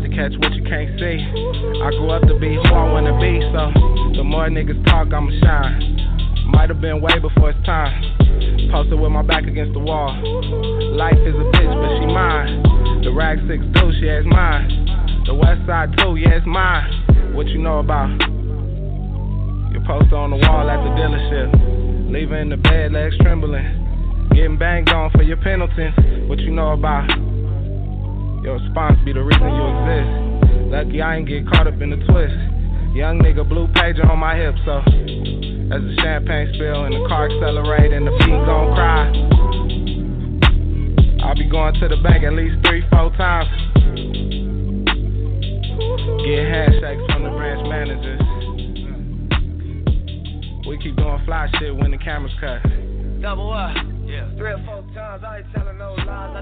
Hard 0.00 0.10
to 0.10 0.16
catch 0.16 0.32
what 0.40 0.54
you 0.54 0.64
can't 0.64 0.98
see. 0.98 1.18
I 1.82 1.90
grew 1.90 2.10
up 2.10 2.22
to 2.22 2.38
be 2.38 2.54
who 2.56 2.74
I 2.74 2.92
wanna 2.92 3.18
be, 3.20 3.40
so 3.52 3.72
the 4.16 4.24
more 4.24 4.48
niggas 4.48 4.84
talk, 4.86 5.12
I'ma 5.12 5.30
shine. 5.42 6.48
Might 6.52 6.68
have 6.70 6.80
been 6.80 7.00
way 7.00 7.18
before 7.18 7.50
it's 7.50 7.66
time. 7.66 7.92
Posted 8.72 8.98
with 8.98 9.12
my 9.12 9.22
back 9.22 9.44
against 9.44 9.72
the 9.72 9.78
wall. 9.78 10.12
Life 10.96 11.18
is 11.20 11.34
a 11.34 11.46
bitch, 11.52 11.74
but 11.74 11.90
she 12.00 12.06
mine. 12.06 13.02
The 13.04 13.12
rag 13.12 13.38
six 13.48 13.62
do, 13.74 13.92
she 14.00 14.06
is 14.06 14.26
mine. 14.26 15.22
The 15.26 15.34
west 15.34 15.66
side 15.66 15.96
too, 15.98 16.16
yeah, 16.16 16.36
it's 16.36 16.46
mine. 16.46 17.34
What 17.34 17.46
you 17.48 17.58
know 17.58 17.78
about? 17.78 18.10
Your 19.72 19.84
poster 19.86 20.16
on 20.16 20.30
the 20.30 20.40
wall 20.48 20.68
at 20.68 20.80
the 20.82 20.90
dealership. 20.96 22.10
Leaving 22.10 22.48
the 22.48 22.56
bed, 22.56 22.92
legs 22.92 23.16
trembling. 23.20 24.28
Getting 24.34 24.58
banged 24.58 24.88
on 24.90 25.10
for 25.10 25.22
your 25.22 25.36
penalties. 25.38 25.92
What 26.28 26.38
you 26.40 26.50
know 26.50 26.72
about? 26.72 27.08
Your 28.42 28.58
response 28.58 28.98
be 29.04 29.12
the 29.12 29.22
reason. 29.22 29.49
Lucky 30.80 31.02
I 31.02 31.16
ain't 31.16 31.28
get 31.28 31.46
caught 31.46 31.66
up 31.66 31.78
in 31.82 31.90
the 31.90 32.00
twist. 32.08 32.32
Young 32.96 33.20
nigga 33.20 33.46
blue 33.46 33.68
pager 33.76 34.08
on 34.08 34.18
my 34.18 34.34
hip, 34.34 34.54
so 34.64 34.78
as 34.80 35.82
the 35.84 35.94
champagne 36.00 36.48
spill 36.56 36.88
and 36.88 36.94
the 36.96 37.04
car 37.06 37.28
accelerate 37.28 37.92
and 37.92 38.06
the 38.06 38.12
beat 38.16 38.40
gon' 38.48 38.72
cry. 38.72 39.12
I'll 41.20 41.36
be 41.36 41.44
going 41.50 41.74
to 41.74 41.88
the 41.88 42.00
bank 42.00 42.24
at 42.24 42.32
least 42.32 42.64
three, 42.64 42.80
four 42.88 43.12
times. 43.20 43.52
Get 46.24 46.48
handshakes 46.48 47.04
from 47.12 47.28
the 47.28 47.32
branch 47.36 47.60
managers. 47.68 48.24
We 50.64 50.80
keep 50.80 50.96
doing 50.96 51.20
fly 51.26 51.52
shit 51.60 51.76
when 51.76 51.90
the 51.90 51.98
cameras 51.98 52.32
cut. 52.40 52.64
Double 53.20 53.52
up. 53.52 53.76
Yeah. 54.08 54.32
Three 54.38 54.56
or 54.56 54.64
four 54.64 54.80
times, 54.96 55.24
I 55.28 55.44
ain't 55.44 55.52
telling 55.52 55.76
no 55.76 55.92
lies, 55.92 56.40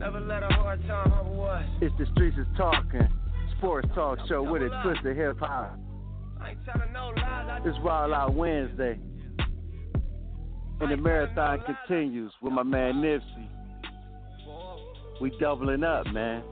Never 0.00 0.18
let 0.18 0.42
a 0.42 0.46
hard 0.46 0.80
time 0.86 1.10
humble 1.10 1.44
us. 1.44 1.62
It's 1.82 1.94
the 1.98 2.06
streets 2.14 2.38
is 2.38 2.46
talking. 2.56 3.06
Sports 3.58 3.86
talk 3.94 4.18
show 4.30 4.42
with 4.42 4.62
a 4.62 4.70
twist 4.82 5.04
of 5.04 5.14
hip 5.14 5.38
hop. 5.38 5.78
I 6.40 6.52
ain't 6.52 6.58
telling 6.64 6.90
no 6.90 7.12
lies, 7.14 7.60
It's 7.66 7.76
Wild 7.84 8.10
Out 8.14 8.32
Wednesday. 8.32 8.98
And 10.80 10.90
the 10.90 10.96
marathon 10.96 11.62
continues 11.66 12.32
with 12.40 12.54
my 12.54 12.62
man 12.62 12.94
Nipsey. 12.94 13.46
We 15.20 15.36
doubling 15.38 15.84
up, 15.84 16.06
man. 16.06 16.44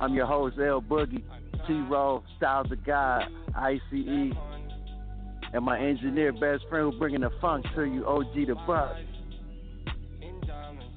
I'm 0.00 0.14
your 0.14 0.26
host, 0.26 0.56
L 0.60 0.80
Boogie, 0.80 1.24
T 1.66 1.72
Roll, 1.90 2.22
Styles 2.36 2.68
the 2.70 2.76
God, 2.76 3.24
ICE, 3.56 3.80
and 3.92 5.64
my 5.64 5.76
engineer, 5.76 6.32
best 6.32 6.62
friend, 6.68 6.92
who 6.92 6.98
bringing 7.00 7.22
the 7.22 7.30
funk 7.40 7.66
to 7.74 7.82
you, 7.82 8.06
OG 8.06 8.32
the 8.46 8.54
Buck. 8.64 8.94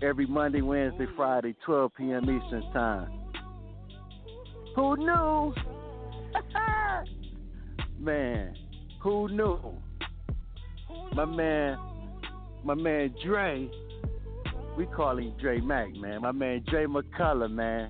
Every 0.04 0.26
Monday, 0.26 0.60
Wednesday, 0.60 1.06
Friday, 1.16 1.56
12 1.66 1.91
p.m. 1.95 2.24
Eastern 2.24 2.64
Time. 2.74 3.10
Who 4.76 4.97
knew? 4.97 5.54
man, 7.99 8.54
who 9.01 9.30
knew? 9.30 9.60
My 11.16 11.24
man, 11.24 11.78
my 12.66 12.74
man 12.74 13.16
Dre, 13.24 13.70
we 14.78 14.88
call 14.88 15.20
him 15.20 15.34
Dre 15.39 15.62
Mac, 15.62 15.95
man. 15.95 16.22
My 16.22 16.34
man 16.34 16.66
Dre 16.68 16.86
McCullough, 16.86 17.49
man. 17.49 17.89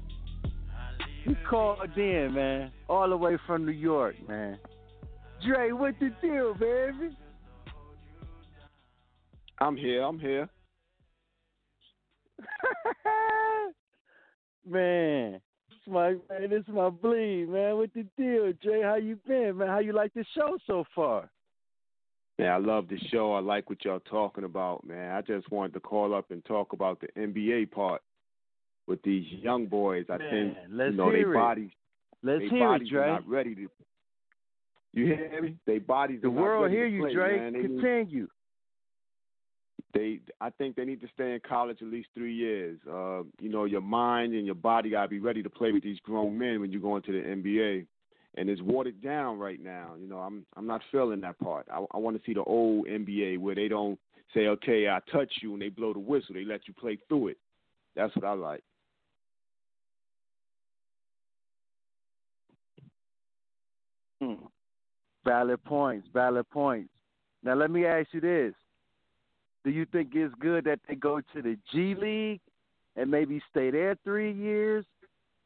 He 1.24 1.34
called 1.50 1.98
in, 1.98 2.34
man, 2.36 2.72
all 2.88 3.10
the 3.10 3.18
way 3.18 3.40
from 3.48 3.66
New 3.66 3.72
York, 3.72 4.16
man. 4.28 4.60
Dre, 5.44 5.72
what 5.72 5.96
the 6.00 6.12
deal, 6.22 6.54
baby? 6.54 7.16
I'm 9.58 9.76
here. 9.76 10.04
I'm 10.04 10.20
here. 10.20 10.48
man, 14.70 15.42
it's 15.70 15.88
my 15.88 16.12
man, 16.30 16.50
this 16.50 16.64
my 16.68 16.90
bleed, 16.90 17.50
man. 17.50 17.78
What 17.78 17.94
the 17.94 18.06
deal, 18.18 18.52
Jay? 18.64 18.82
How 18.84 18.96
you 18.96 19.18
been, 19.28 19.58
man? 19.58 19.68
How 19.68 19.80
you 19.80 19.94
like 19.94 20.14
the 20.14 20.26
show 20.36 20.58
so 20.68 20.84
far? 20.96 21.30
Man, 22.40 22.52
I 22.52 22.58
love 22.58 22.88
the 22.88 22.98
show. 23.12 23.34
I 23.34 23.40
like 23.40 23.70
what 23.70 23.84
y'all 23.86 24.00
talking 24.00 24.44
about, 24.44 24.86
man. 24.86 25.16
I 25.16 25.22
just 25.22 25.52
wanted 25.52 25.74
to 25.74 25.80
call 25.80 26.16
up 26.16 26.32
and 26.32 26.44
talk 26.46 26.74
about 26.74 27.00
the 27.00 27.08
NBA 27.20 27.72
part 27.72 28.02
with 28.88 29.02
these 29.04 29.26
young 29.30 29.68
boys. 29.68 30.06
I 30.10 30.18
Man, 30.18 30.30
think 30.30 30.58
let's 30.72 30.92
you 30.92 30.98
know 30.98 31.10
hear 31.12 31.26
they 31.26 31.32
it. 31.32 31.34
bodies 31.34 31.72
Let's 32.24 32.44
hear 32.50 32.76
it, 32.76 32.90
Dre. 32.90 33.02
are 33.02 33.08
not 33.08 33.28
ready 33.28 33.54
to. 33.56 33.68
You 34.94 35.06
hear 35.08 35.42
me? 35.42 35.56
They 35.68 35.80
bodies. 35.80 36.20
The 36.22 36.30
world 36.30 36.72
hear 36.72 36.86
you, 36.86 37.14
Dre. 37.14 37.52
Continue. 37.52 38.28
They 39.94 40.20
I 40.42 40.50
think 40.50 40.76
they 40.76 40.86
need 40.86 41.02
to 41.02 41.08
stay 41.14 41.34
in 41.34 41.40
college 41.48 41.78
at 41.82 41.88
least 41.88 42.10
three 42.14 42.34
years. 42.34 42.80
Uh, 42.90 43.24
you 43.40 43.50
know, 43.50 43.66
your 43.66 43.82
mind 43.82 44.34
and 44.34 44.46
your 44.46 44.56
body 44.56 44.90
gotta 44.90 45.08
be 45.08 45.20
ready 45.20 45.44
to 45.44 45.50
play 45.50 45.72
with 45.72 45.84
these 45.84 46.00
grown 46.00 46.38
men 46.38 46.60
when 46.60 46.72
you 46.72 46.80
go 46.80 46.96
into 46.96 47.12
the 47.12 47.20
NBA. 47.20 47.86
And 48.36 48.50
it's 48.50 48.62
watered 48.64 49.00
down 49.04 49.38
right 49.38 49.62
now. 49.62 49.92
You 50.00 50.08
know, 50.08 50.18
I'm 50.18 50.46
I'm 50.58 50.66
not 50.66 50.82
feeling 50.92 51.22
that 51.22 51.38
part. 51.40 51.68
I, 51.72 51.86
I 51.92 51.98
want 51.98 52.18
to 52.18 52.24
see 52.26 52.34
the 52.34 52.44
old 52.44 52.88
NBA 52.88 53.38
where 53.38 53.54
they 53.54 53.68
don't 53.68 54.00
say, 54.34 54.48
"Okay, 54.48 54.90
I 54.90 55.00
touch 55.12 55.32
you," 55.42 55.54
and 55.54 55.62
they 55.62 55.70
blow 55.70 55.94
the 55.94 56.00
whistle. 56.00 56.34
They 56.34 56.44
let 56.44 56.68
you 56.68 56.74
play 56.74 56.98
through 57.08 57.30
it. 57.30 57.38
That's 57.96 58.16
what 58.16 58.26
I 58.26 58.34
like. 58.34 58.64
Hmm. 64.20 64.46
Valid 65.26 65.64
points. 65.64 66.08
Valid 66.12 66.50
points. 66.50 66.90
Now 67.44 67.54
let 67.54 67.70
me 67.70 67.86
ask 67.86 68.08
you 68.14 68.22
this: 68.22 68.56
Do 69.64 69.72
you 69.72 69.86
think 69.86 70.10
it's 70.14 70.34
good 70.40 70.66
that 70.66 70.80
they 70.88 70.96
go 70.96 71.22
to 71.34 71.42
the 71.42 71.58
G 71.72 71.96
League 71.96 72.42
and 72.96 73.10
maybe 73.10 73.42
stay 73.50 73.72
there 73.72 73.96
three 74.04 74.32
years, 74.32 74.86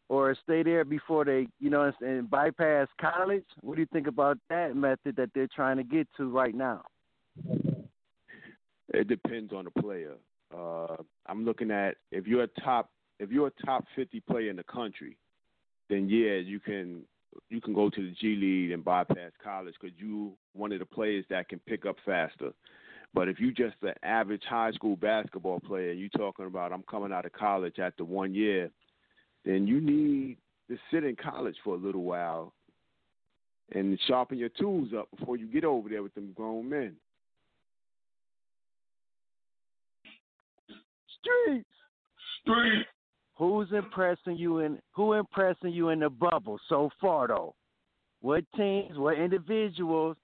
or 0.10 0.36
stay 0.44 0.64
there 0.64 0.86
before 0.86 1.26
they, 1.26 1.48
you 1.60 1.70
know, 1.70 1.92
and 2.02 2.30
bypass 2.30 2.88
college? 3.00 3.44
What 3.62 3.76
do 3.76 3.82
you 3.82 3.88
think 3.92 4.08
about 4.08 4.38
that 4.50 4.76
method 4.76 5.16
that 5.18 5.30
they're 5.36 5.50
trying 5.54 5.78
to 5.78 5.84
get 5.84 6.08
to 6.18 6.30
right 6.30 6.56
now? 6.56 6.84
It 8.94 9.08
depends 9.08 9.54
on 9.54 9.66
the 9.66 9.82
player. 9.82 10.14
Uh, 10.56 10.96
I'm 11.28 11.46
looking 11.46 11.72
at 11.72 11.98
if 12.12 12.26
you're 12.26 12.44
a 12.44 12.62
top 12.62 12.90
if 13.20 13.32
you're 13.32 13.48
a 13.48 13.66
top 13.66 13.84
50 13.96 14.20
player 14.22 14.50
in 14.50 14.56
the 14.56 14.64
country, 14.64 15.18
then 15.90 16.08
yeah, 16.10 16.36
you 16.36 16.60
can 16.60 17.02
you 17.50 17.60
can 17.60 17.74
go 17.74 17.90
to 17.90 18.02
the 18.02 18.16
G 18.20 18.36
League 18.36 18.72
and 18.72 18.84
bypass 18.84 19.32
college 19.44 19.76
because 19.80 19.96
you 20.00 20.34
one 20.54 20.72
of 20.72 20.80
the 20.80 20.86
players 20.86 21.26
that 21.30 21.50
can 21.50 21.60
pick 21.60 21.86
up 21.86 21.98
faster. 22.06 22.54
But 23.18 23.30
if 23.30 23.40
you 23.40 23.52
just 23.52 23.76
an 23.82 23.96
average 24.04 24.44
high 24.48 24.72
school 24.74 24.96
basketball 24.96 25.60
player, 25.60 25.90
and 25.90 26.00
you 26.00 26.08
talking 26.08 26.46
about 26.46 26.72
I'm 26.72 26.84
coming 26.84 27.12
out 27.12 27.26
of 27.26 27.34
college 27.34 27.80
after 27.80 28.06
one 28.06 28.36
year, 28.36 28.70
then 29.44 29.66
you 29.66 29.82
need 29.82 30.38
to 30.70 30.78
sit 30.94 31.04
in 31.04 31.16
college 31.16 31.56
for 31.64 31.74
a 31.74 31.80
little 31.80 32.04
while 32.04 32.54
and 33.74 33.98
sharpen 34.06 34.38
your 34.38 34.50
tools 34.50 34.90
up 34.96 35.10
before 35.18 35.36
you 35.36 35.48
get 35.48 35.66
over 35.66 35.90
there 35.90 36.04
with 36.04 36.14
them 36.14 36.32
grown 36.36 36.70
men. 36.70 36.96
Streets. 41.20 41.66
Street. 42.44 42.86
Who's 43.36 43.72
impressing 43.72 44.38
you 44.38 44.60
in 44.60 44.78
who 44.92 45.14
impressing 45.14 45.72
you 45.72 45.90
in 45.90 46.02
the 46.02 46.12
bubble 46.12 46.60
so 46.70 46.92
far 47.02 47.28
though? 47.30 47.56
What 48.22 48.44
teams, 48.56 48.96
what 48.96 49.18
individuals, 49.18 50.18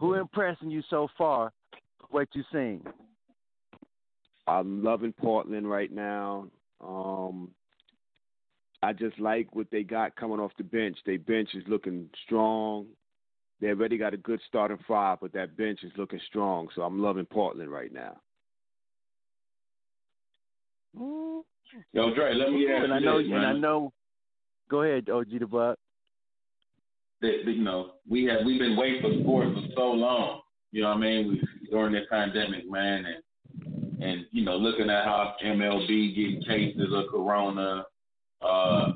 who 0.00 0.14
impressing 0.14 0.70
you 0.70 0.82
so 0.88 1.08
far? 1.18 1.52
What 2.16 2.28
you 2.32 2.44
seen? 2.50 2.80
I'm 4.46 4.82
loving 4.82 5.12
Portland 5.12 5.68
right 5.68 5.92
now. 5.92 6.46
Um, 6.82 7.50
I 8.82 8.94
just 8.94 9.20
like 9.20 9.54
what 9.54 9.66
they 9.70 9.82
got 9.82 10.16
coming 10.16 10.40
off 10.40 10.52
the 10.56 10.64
bench. 10.64 10.96
Their 11.04 11.18
bench 11.18 11.50
is 11.52 11.62
looking 11.68 12.08
strong. 12.24 12.86
They 13.60 13.66
already 13.66 13.98
got 13.98 14.14
a 14.14 14.16
good 14.16 14.40
starting 14.48 14.78
five, 14.88 15.18
but 15.20 15.34
that 15.34 15.58
bench 15.58 15.80
is 15.82 15.92
looking 15.98 16.20
strong. 16.26 16.68
So 16.74 16.80
I'm 16.80 17.02
loving 17.02 17.26
Portland 17.26 17.70
right 17.70 17.92
now. 17.92 18.16
Yo, 20.96 22.14
Dre, 22.14 22.32
let 22.32 22.50
me 22.50 22.66
ask 22.72 22.84
and 22.84 22.88
you 22.88 22.94
I 22.94 22.98
know, 22.98 23.18
this, 23.18 23.30
and 23.30 23.44
I 23.44 23.52
know. 23.52 23.92
Go 24.70 24.84
ahead, 24.84 25.10
OG 25.10 25.38
the 25.38 25.46
Buck. 25.46 25.78
that 27.20 27.42
you 27.44 27.62
know 27.62 27.90
we 28.08 28.24
have 28.24 28.38
we've 28.46 28.58
been 28.58 28.78
waiting 28.78 29.02
for 29.02 29.12
sports 29.20 29.60
for 29.60 29.74
so 29.76 29.92
long. 29.92 30.40
You 30.72 30.82
know 30.82 30.88
what 30.88 30.96
I 30.96 31.00
mean? 31.00 31.45
During 31.70 31.92
this 31.92 32.06
pandemic, 32.10 32.70
man, 32.70 33.04
and 33.06 34.02
and 34.02 34.26
you 34.30 34.44
know 34.44 34.56
looking 34.56 34.90
at 34.90 35.04
how 35.04 35.34
MLB 35.44 36.14
getting 36.14 36.42
cases 36.42 36.92
of 36.92 37.10
corona, 37.10 37.84
uh, 38.42 38.92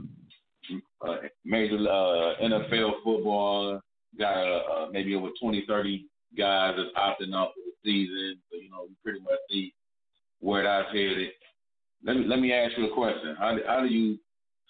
uh 1.00 1.16
major 1.44 1.76
uh, 1.76 2.34
NFL 2.42 3.02
football 3.04 3.80
got 4.18 4.36
uh, 4.36 4.62
uh, 4.72 4.86
maybe 4.92 5.14
over 5.14 5.28
20, 5.40 5.64
30 5.66 6.06
guys 6.36 6.74
that's 6.76 6.90
opting 6.96 7.34
out 7.34 7.50
for 7.54 7.60
the 7.64 7.72
season. 7.84 8.38
So 8.50 8.58
you 8.58 8.70
know 8.70 8.86
we 8.88 8.94
pretty 9.02 9.20
much 9.20 9.38
see 9.50 9.72
where 10.40 10.64
that's 10.64 10.88
headed. 10.88 11.30
Let 12.04 12.16
me 12.16 12.24
let 12.26 12.40
me 12.40 12.52
ask 12.52 12.76
you 12.76 12.90
a 12.90 12.94
question. 12.94 13.36
How 13.38 13.56
how 13.66 13.80
do 13.80 13.88
you 13.88 14.18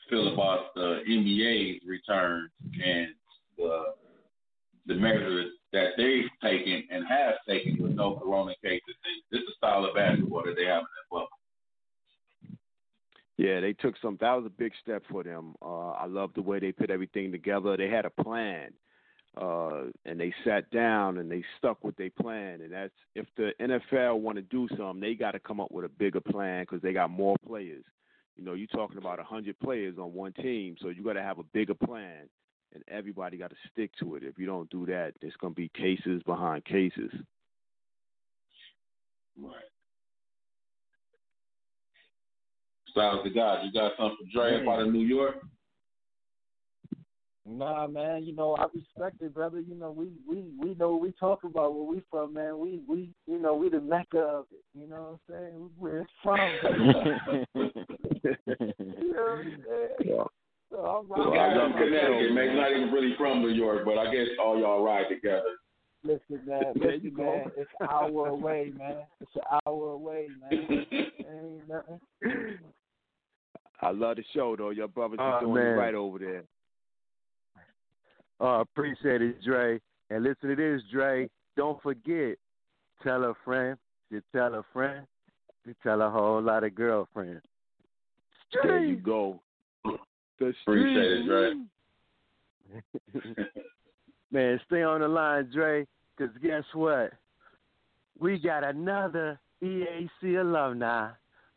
feel 0.09 0.33
about 0.33 0.75
the 0.75 1.01
NBA's 1.09 1.81
return 1.87 2.51
and 2.85 3.09
the 3.57 3.85
the 4.87 4.95
measures 4.95 5.53
that 5.73 5.91
they've 5.97 6.31
taken 6.43 6.85
and 6.91 7.07
have 7.07 7.35
taken 7.49 7.83
with 7.83 7.93
no 7.93 8.15
corona 8.15 8.55
cases? 8.63 8.95
This 9.31 9.41
is 9.41 9.55
style 9.57 9.85
of 9.85 9.95
basketball 9.95 10.43
that 10.45 10.57
they 10.57 10.67
have 10.67 10.81
in 10.81 10.89
that 10.97 11.11
bubble. 11.11 11.29
Yeah, 13.41 13.61
they 13.61 13.73
took 13.73 13.95
some. 14.03 14.19
That 14.21 14.35
was 14.35 14.45
a 14.45 14.51
big 14.51 14.73
step 14.83 15.03
for 15.11 15.23
them. 15.23 15.55
Uh, 15.63 15.93
I 15.93 16.05
love 16.05 16.31
the 16.35 16.43
way 16.43 16.59
they 16.59 16.73
put 16.73 16.91
everything 16.91 17.33
together. 17.33 17.75
They 17.75 17.89
had 17.89 18.05
a 18.05 18.23
plan, 18.23 18.73
uh, 19.41 19.85
and 20.05 20.21
they 20.21 20.35
sat 20.45 20.71
down 20.71 21.17
and 21.17 21.31
they 21.31 21.43
stuck 21.57 21.83
with 21.83 21.97
their 21.97 22.11
plan. 22.11 22.61
And 22.61 22.71
that's 22.71 22.93
if 23.15 23.27
the 23.39 23.53
NFL 23.59 24.21
want 24.21 24.37
to 24.37 24.43
do 24.43 24.69
something, 24.77 25.01
they 25.01 25.15
got 25.15 25.31
to 25.31 25.39
come 25.39 25.59
up 25.59 25.73
with 25.73 25.87
a 25.87 25.89
bigger 25.89 26.21
plan 26.21 26.65
because 26.65 26.83
they 26.83 26.93
got 26.93 27.09
more 27.09 27.37
players. 27.47 27.85
You 28.37 28.45
know, 28.45 28.53
you're 28.53 28.67
talking 28.69 28.99
about 28.99 29.19
a 29.19 29.25
hundred 29.25 29.59
players 29.59 29.97
on 29.99 30.13
one 30.13 30.35
team, 30.35 30.77
so 30.81 30.89
you 30.89 31.03
got 31.03 31.15
to 31.15 31.23
have 31.23 31.39
a 31.39 31.45
bigger 31.55 31.75
plan, 31.75 32.29
and 32.75 32.85
everybody 32.89 33.37
got 33.37 33.51
to 33.51 33.57
stick 33.73 33.91
to 34.01 34.17
it. 34.17 34.23
If 34.23 34.39
you 34.39 34.47
don't 34.47 34.71
do 34.71 34.87
that, 34.87 35.13
there's 35.21 35.37
gonna 35.41 35.55
be 35.55 35.69
cases 35.69 36.23
behind 36.25 36.65
cases. 36.65 37.11
Right. 39.41 39.55
Styles 42.91 43.21
the 43.25 43.31
God, 43.31 43.65
you 43.65 43.73
got 43.73 43.93
something 43.97 44.17
for 44.19 44.33
Dre 44.33 44.61
up 44.61 44.69
out 44.69 44.87
of 44.87 44.93
New 44.93 45.07
York? 45.07 45.37
Nah, 47.47 47.87
man. 47.87 48.25
You 48.25 48.35
know, 48.35 48.55
I 48.57 48.67
respect 48.75 49.23
it, 49.23 49.35
brother. 49.35 49.61
You 49.61 49.75
know, 49.75 49.91
we 49.91 50.11
we 50.29 50.45
we 50.59 50.75
know 50.75 50.97
we 50.97 51.13
talk 51.19 51.43
about 51.43 51.75
where 51.75 51.85
we 51.85 52.03
from, 52.11 52.35
man. 52.35 52.59
We 52.59 52.81
we 52.87 53.11
you 53.27 53.41
know 53.41 53.55
we 53.55 53.69
the 53.69 53.81
mecca 53.81 54.19
of 54.19 54.47
it. 54.53 54.65
You 54.79 54.87
know 54.89 55.19
what 55.27 55.37
I'm 55.37 55.51
saying? 55.51 55.71
Where 55.79 56.01
it's 56.03 56.11
from. 56.23 56.39
you 57.55 59.13
know 59.13 59.23
what 59.23 59.39
I'm 59.39 59.65
saying? 59.67 59.89
So 60.07 60.31
I'm 60.73 61.09
The 61.09 61.15
riding 61.31 61.59
from 61.61 61.73
Connecticut, 61.73 62.09
bro, 62.09 62.35
man, 62.35 62.49
he's 62.49 62.57
not 62.57 62.71
even 62.71 62.93
really 62.93 63.15
from 63.19 63.41
New 63.43 63.49
York, 63.49 63.85
but 63.85 63.99
I 63.99 64.13
guess 64.15 64.27
all 64.43 64.59
y'all 64.59 64.85
ride 64.85 65.07
together. 65.09 65.43
Listen, 66.03 66.41
man. 66.47 66.63
There 66.77 66.95
you 66.95 67.11
Listen, 67.11 67.25
man. 67.25 67.51
It's 67.57 67.71
an 67.81 67.89
hour 67.91 68.29
away, 68.29 68.73
man. 68.77 68.97
It's 69.21 69.31
an 69.35 69.59
hour 69.67 69.93
away, 69.93 70.29
man. 70.41 70.87
Ain't 70.91 71.69
nothing. 71.69 72.01
I 73.83 73.91
love 73.91 74.17
the 74.17 74.25
show 74.35 74.57
though. 74.57 74.71
Your 74.71 74.89
brothers 74.89 75.19
Oh, 75.21 75.25
ah, 75.25 75.31
are 75.33 75.41
doing 75.41 75.55
man. 75.55 75.67
it 75.67 75.77
right 75.77 75.95
over 75.95 76.19
there. 76.19 76.45
Oh, 78.39 78.61
appreciate 78.61 79.21
it, 79.23 79.43
Dre. 79.43 79.81
And 80.11 80.23
listen 80.25 80.49
to 80.51 80.57
this, 80.57 80.83
Dre. 80.93 81.29
Don't 81.57 81.81
forget, 81.83 82.37
tell 83.03 83.25
a 83.25 83.35
friend. 83.45 83.77
You 84.11 84.23
tell 84.33 84.55
a 84.55 84.65
friend. 84.73 85.07
You 85.67 85.75
tell 85.83 86.01
a 86.01 86.11
whole 86.11 86.41
lot 86.41 86.65
of 86.65 86.75
girlfriends. 86.75 87.43
There 88.63 88.83
you 88.83 88.97
go. 88.97 89.41
The 90.41 90.55
Appreciate 90.63 91.13
it. 91.13 91.27
Dre. 91.27 91.55
Man, 94.33 94.61
stay 94.67 94.83
on 94.83 95.01
the 95.01 95.09
line, 95.09 95.51
Dre, 95.53 95.87
because 96.17 96.35
guess 96.43 96.65
what? 96.73 97.13
We 98.19 98.39
got 98.39 98.65
another 98.65 99.39
EAC 99.63 100.41
alumni. 100.41 101.11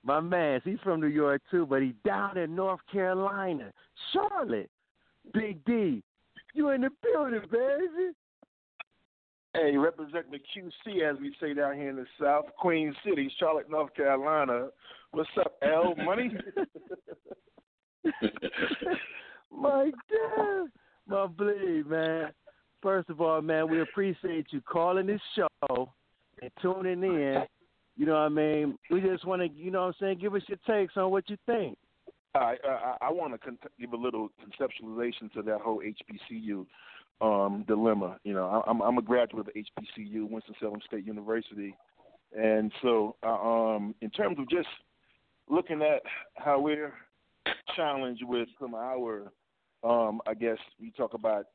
My 0.06 0.20
man, 0.20 0.60
he's 0.66 0.80
from 0.84 1.00
New 1.00 1.08
York 1.08 1.42
too, 1.50 1.66
but 1.66 1.82
he 1.82 1.94
down 2.04 2.38
in 2.38 2.56
North 2.56 2.82
Carolina, 2.92 3.72
Charlotte. 4.12 4.70
Big 5.34 5.64
D, 5.64 6.04
you 6.54 6.70
in 6.72 6.82
the 6.82 6.90
building, 7.02 7.40
baby. 7.50 8.12
Hey, 9.54 9.78
represent 9.78 10.26
the 10.30 10.40
QC 10.40 11.10
as 11.10 11.18
we 11.22 11.34
say 11.40 11.54
down 11.54 11.76
here 11.76 11.90
in 11.90 11.96
the 11.96 12.06
South, 12.22 12.46
Queen 12.58 12.94
City, 13.06 13.32
Charlotte, 13.40 13.70
North 13.70 13.94
Carolina. 13.96 14.68
What's 15.12 15.30
up, 15.40 15.54
L 15.62 15.96
Money? 16.04 16.36
My 19.52 19.92
God, 20.10 20.68
my 21.08 21.28
bleed, 21.28 21.88
man. 21.88 22.32
First 22.82 23.10
of 23.10 23.22
all, 23.22 23.42
man, 23.42 23.70
we 23.70 23.82
appreciate 23.82 24.48
you 24.50 24.62
calling 24.62 25.08
this 25.08 25.22
show 25.36 25.90
and 26.42 26.52
tuning 26.62 27.04
in. 27.04 27.44
You 27.96 28.06
know 28.08 28.14
what 28.14 28.20
I 28.20 28.30
mean? 28.30 28.78
We 28.90 29.00
just 29.02 29.26
want 29.26 29.42
to, 29.42 29.50
you 29.50 29.70
know 29.70 29.82
what 29.82 29.88
I'm 29.88 29.94
saying, 30.00 30.20
give 30.20 30.34
us 30.34 30.42
your 30.48 30.58
takes 30.68 30.98
on 30.98 31.12
what 31.12 31.30
you 31.30 31.38
think. 31.46 31.78
I 32.36 32.56
I, 32.68 32.98
I 33.02 33.12
want 33.12 33.34
to 33.34 33.38
con- 33.38 33.60
give 33.80 33.94
a 33.94 33.98
little 33.98 34.30
conceptualization 34.42 35.32
to 35.34 35.44
that 35.44 35.62
whole 35.62 35.82
HBCU 35.82 36.66
um, 37.22 37.64
dilemma. 37.68 38.18
You 38.24 38.34
know, 38.34 38.48
I, 38.48 38.70
I'm 38.70 38.82
I'm 38.82 38.98
a 38.98 39.04
graduate 39.04 39.48
of 39.48 39.54
HBCU, 39.54 40.30
Winston 40.30 40.56
Salem 40.60 40.80
State 40.88 41.06
University, 41.06 41.76
and 42.36 42.72
so 42.82 43.16
uh, 43.24 43.30
um, 43.30 43.94
in 44.02 44.10
terms 44.10 44.40
of 44.40 44.50
just 44.50 44.68
looking 45.48 45.84
at 45.84 46.02
how 46.36 46.60
we're 46.60 46.94
challenged 47.76 48.24
with 48.24 48.48
some 48.60 48.74
of 48.74 48.82
our 48.82 49.32
Um, 49.84 50.22
I 50.26 50.34
guess 50.34 50.58
we 50.80 50.92
talk 50.92 51.14
about 51.14 51.46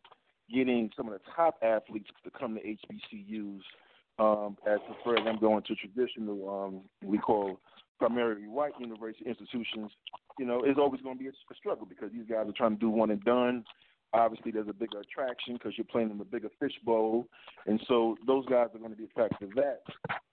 getting 0.52 0.90
some 0.96 1.08
of 1.08 1.14
the 1.14 1.20
top 1.34 1.56
athletes 1.62 2.08
to 2.24 2.30
come 2.30 2.54
to 2.56 2.60
HBCUs 2.60 3.60
um, 4.18 4.56
as 4.66 4.78
preferred 4.86 5.26
them 5.26 5.38
going 5.38 5.62
to 5.64 5.74
traditional, 5.74 6.48
um, 6.48 6.80
we 7.02 7.18
call 7.18 7.60
primarily 7.98 8.46
white 8.46 8.72
university 8.78 9.24
institutions, 9.28 9.90
you 10.38 10.46
know, 10.46 10.62
it's 10.64 10.78
always 10.78 11.00
going 11.00 11.16
to 11.16 11.22
be 11.22 11.28
a, 11.28 11.32
a 11.32 11.54
struggle 11.56 11.86
because 11.86 12.10
these 12.12 12.26
guys 12.28 12.48
are 12.48 12.52
trying 12.52 12.74
to 12.74 12.80
do 12.80 12.90
one 12.90 13.10
and 13.10 13.22
done. 13.24 13.64
Obviously, 14.14 14.50
there's 14.50 14.68
a 14.68 14.72
bigger 14.72 15.00
attraction 15.00 15.54
because 15.54 15.72
you're 15.76 15.84
playing 15.84 16.10
in 16.10 16.20
a 16.20 16.24
bigger 16.24 16.48
fishbowl, 16.58 17.26
and 17.66 17.78
so 17.86 18.16
those 18.26 18.46
guys 18.46 18.68
are 18.74 18.78
going 18.78 18.90
to 18.90 18.96
be 18.96 19.04
attracted 19.04 19.50
to 19.50 19.54
that. 19.56 19.82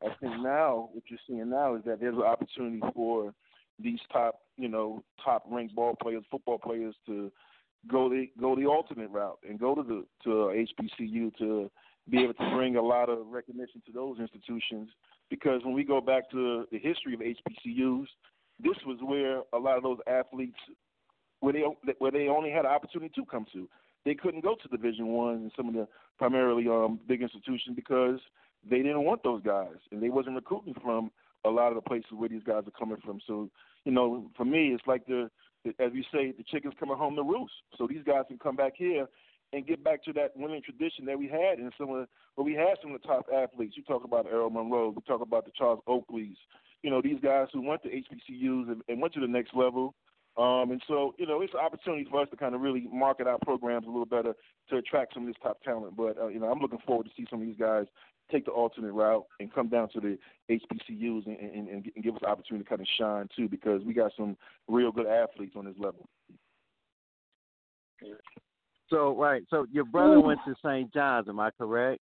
I 0.02 0.16
think 0.22 0.42
now 0.42 0.90
what 0.94 1.04
you're 1.10 1.20
seeing 1.28 1.50
now 1.50 1.76
is 1.76 1.84
that 1.86 2.00
there's 2.00 2.16
an 2.16 2.22
opportunity 2.22 2.82
for 2.94 3.34
these 3.80 4.00
top, 4.12 4.42
you 4.58 4.70
know, 4.70 5.04
top 5.24 5.44
ranked 5.50 5.76
ball 5.76 5.96
players, 6.02 6.24
football 6.32 6.58
players 6.58 6.96
to 7.06 7.32
go 7.90 8.10
the 8.10 8.28
go 8.40 8.56
the 8.56 8.66
alternate 8.66 9.10
route 9.12 9.40
and 9.48 9.60
go 9.60 9.76
to 9.76 9.84
the 9.84 10.06
to 10.24 10.30
HBCU 10.30 11.36
to 11.38 11.70
be 12.10 12.24
able 12.24 12.34
to 12.34 12.50
bring 12.52 12.76
a 12.76 12.82
lot 12.82 13.10
of 13.10 13.28
recognition 13.28 13.82
to 13.86 13.92
those 13.92 14.20
institutions. 14.20 14.90
Because 15.30 15.62
when 15.64 15.74
we 15.74 15.84
go 15.84 16.02
back 16.02 16.30
to 16.32 16.66
the 16.72 16.78
history 16.78 17.16
of 17.16 17.20
HBCUs, 17.20 18.06
this 18.60 18.78
was 18.86 18.98
where 19.02 19.42
a 19.54 19.58
lot 19.58 19.78
of 19.78 19.84
those 19.84 19.98
athletes 20.08 20.58
where 21.40 21.54
they 21.54 21.64
where 22.00 22.12
they 22.12 22.28
only 22.28 22.52
had 22.52 22.66
an 22.66 22.72
opportunity 22.72 23.12
to 23.16 23.26
come 23.26 23.46
to. 23.54 23.68
They 24.06 24.14
couldn't 24.14 24.44
go 24.44 24.56
to 24.56 24.68
Division 24.68 25.08
One 25.08 25.34
and 25.36 25.52
some 25.58 25.68
of 25.68 25.74
the 25.74 25.88
primarily 26.18 26.68
um, 26.68 27.00
big 27.08 27.22
institutions 27.22 27.76
because 27.76 28.20
they 28.70 28.78
didn't 28.78 29.04
want 29.04 29.24
those 29.24 29.42
guys, 29.44 29.76
and 29.92 30.02
they 30.02 30.10
wasn't 30.10 30.36
recruiting 30.36 30.76
from 30.82 31.12
a 31.46 31.50
lot 31.50 31.70
of 31.70 31.76
the 31.76 31.82
places 31.82 32.12
where 32.12 32.30
these 32.30 32.44
guys 32.44 32.64
are 32.68 32.80
coming 32.80 32.98
from. 33.04 33.20
So, 33.28 33.50
you 33.84 33.92
know, 33.92 34.30
for 34.36 34.46
me, 34.46 34.70
it's 34.74 34.88
like 34.88 35.06
the 35.06 35.30
as 35.80 35.92
we 35.94 36.06
say, 36.14 36.32
the 36.32 36.44
chicken's 36.44 36.76
coming 36.80 36.98
home 36.98 37.16
to 37.16 37.24
roost. 37.24 37.54
So 37.78 37.88
these 37.88 38.04
guys 38.06 38.26
can 38.28 38.38
come 38.38 38.56
back 38.56 38.74
here 38.76 39.08
and 39.54 39.66
get 39.66 39.84
back 39.84 40.04
to 40.04 40.14
that 40.14 40.36
winning 40.36 40.62
tradition 40.62 41.06
that 41.06 41.18
we 41.18 41.28
had 41.28 41.60
in 41.60 41.72
some 41.78 41.90
of 41.90 41.96
the, 41.96 42.08
where 42.36 42.46
we 42.46 42.54
had 42.54 42.78
some 42.82 42.94
of 42.94 43.02
the 43.02 43.08
top 43.08 43.28
athletes. 43.34 43.76
You 43.78 43.84
talk 43.84 44.04
about 44.04 44.28
Earl 44.30 44.50
Monroe, 44.50 44.90
we 44.90 45.02
talk 45.04 45.22
about 45.22 45.46
the 45.46 45.52
Charles 45.58 45.82
Oakleys, 45.88 46.36
you 46.84 46.90
know, 46.90 47.02
these 47.02 47.20
guys 47.22 47.48
who 47.54 47.62
went 47.62 47.84
to 47.84 47.90
HBCUs 47.90 48.72
and, 48.72 48.82
and 48.88 49.02
went 49.02 49.14
to 49.14 49.20
the 49.20 49.28
next 49.28 49.56
level. 49.56 49.96
Um, 50.38 50.72
and 50.72 50.82
so, 50.88 51.16
you 51.18 51.26
know, 51.26 51.42
it's 51.42 51.54
an 51.54 51.62
opportunity 51.62 52.06
for 52.10 52.22
us 52.22 52.28
to 52.30 52.36
kind 52.36 52.54
of 52.56 52.62
really 52.62 52.88
market 52.92 53.26
our 53.26 53.40
programs 53.40 53.86
a 53.86 53.90
little 53.90 54.06
better 54.06 54.36
to 54.70 54.78
attract 54.78 55.14
some 55.14 55.24
of 55.24 55.28
this 55.28 55.38
top 55.42 55.62
talent. 55.64 55.96
But, 55.96 56.18
uh, 56.18 56.28
you 56.28 56.40
know, 56.40 56.48
I'm 56.48 56.60
looking 56.60 56.80
forward 56.86 57.06
to 57.06 57.12
see 57.16 57.26
some 57.30 57.40
of 57.40 57.48
these 57.48 57.56
guys 57.58 57.86
take 58.32 58.46
the 58.46 58.52
alternate 58.52 58.92
route 58.92 59.26
and 59.40 59.54
come 59.54 59.70
down 59.70 59.90
to 59.90 60.00
the 60.00 60.18
HBCUs 60.50 61.26
and, 61.26 61.38
and, 61.38 61.68
and, 61.70 61.92
and 61.96 62.04
give 62.04 62.16
us 62.16 62.24
opportunity 62.24 62.64
to 62.64 62.70
kind 62.70 62.82
of 62.82 62.88
shine, 62.98 63.30
too, 63.36 63.48
because 63.48 63.82
we 63.84 63.94
got 63.94 64.12
some 64.18 64.36
real 64.68 64.92
good 64.92 65.08
athletes 65.08 65.54
on 65.56 65.66
this 65.66 65.76
level. 65.78 66.08
So 68.90 69.16
right, 69.18 69.44
so 69.50 69.66
your 69.72 69.86
brother 69.86 70.20
went 70.20 70.40
to 70.46 70.54
St. 70.64 70.94
John's, 70.94 71.28
am 71.28 71.40
I 71.40 71.50
correct? 71.52 72.02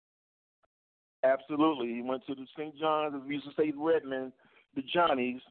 Absolutely, 1.23 1.93
he 1.93 2.01
went 2.01 2.25
to 2.27 2.35
the 2.35 2.45
St. 2.57 2.77
John's, 2.77 3.15
as 3.15 3.21
we 3.27 3.35
used 3.35 3.47
to 3.47 3.53
say, 3.57 3.73
Redmen, 3.75 4.31
the 4.75 4.83
Johnnies. 4.93 5.41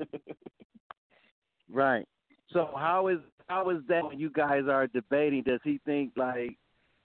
right. 1.70 2.06
So 2.52 2.70
how 2.74 3.08
is 3.08 3.18
how 3.48 3.70
is 3.70 3.78
that 3.88 4.04
when 4.04 4.18
you 4.18 4.30
guys 4.30 4.62
are 4.70 4.86
debating? 4.86 5.42
Does 5.42 5.60
he 5.62 5.80
think 5.84 6.12
like, 6.16 6.56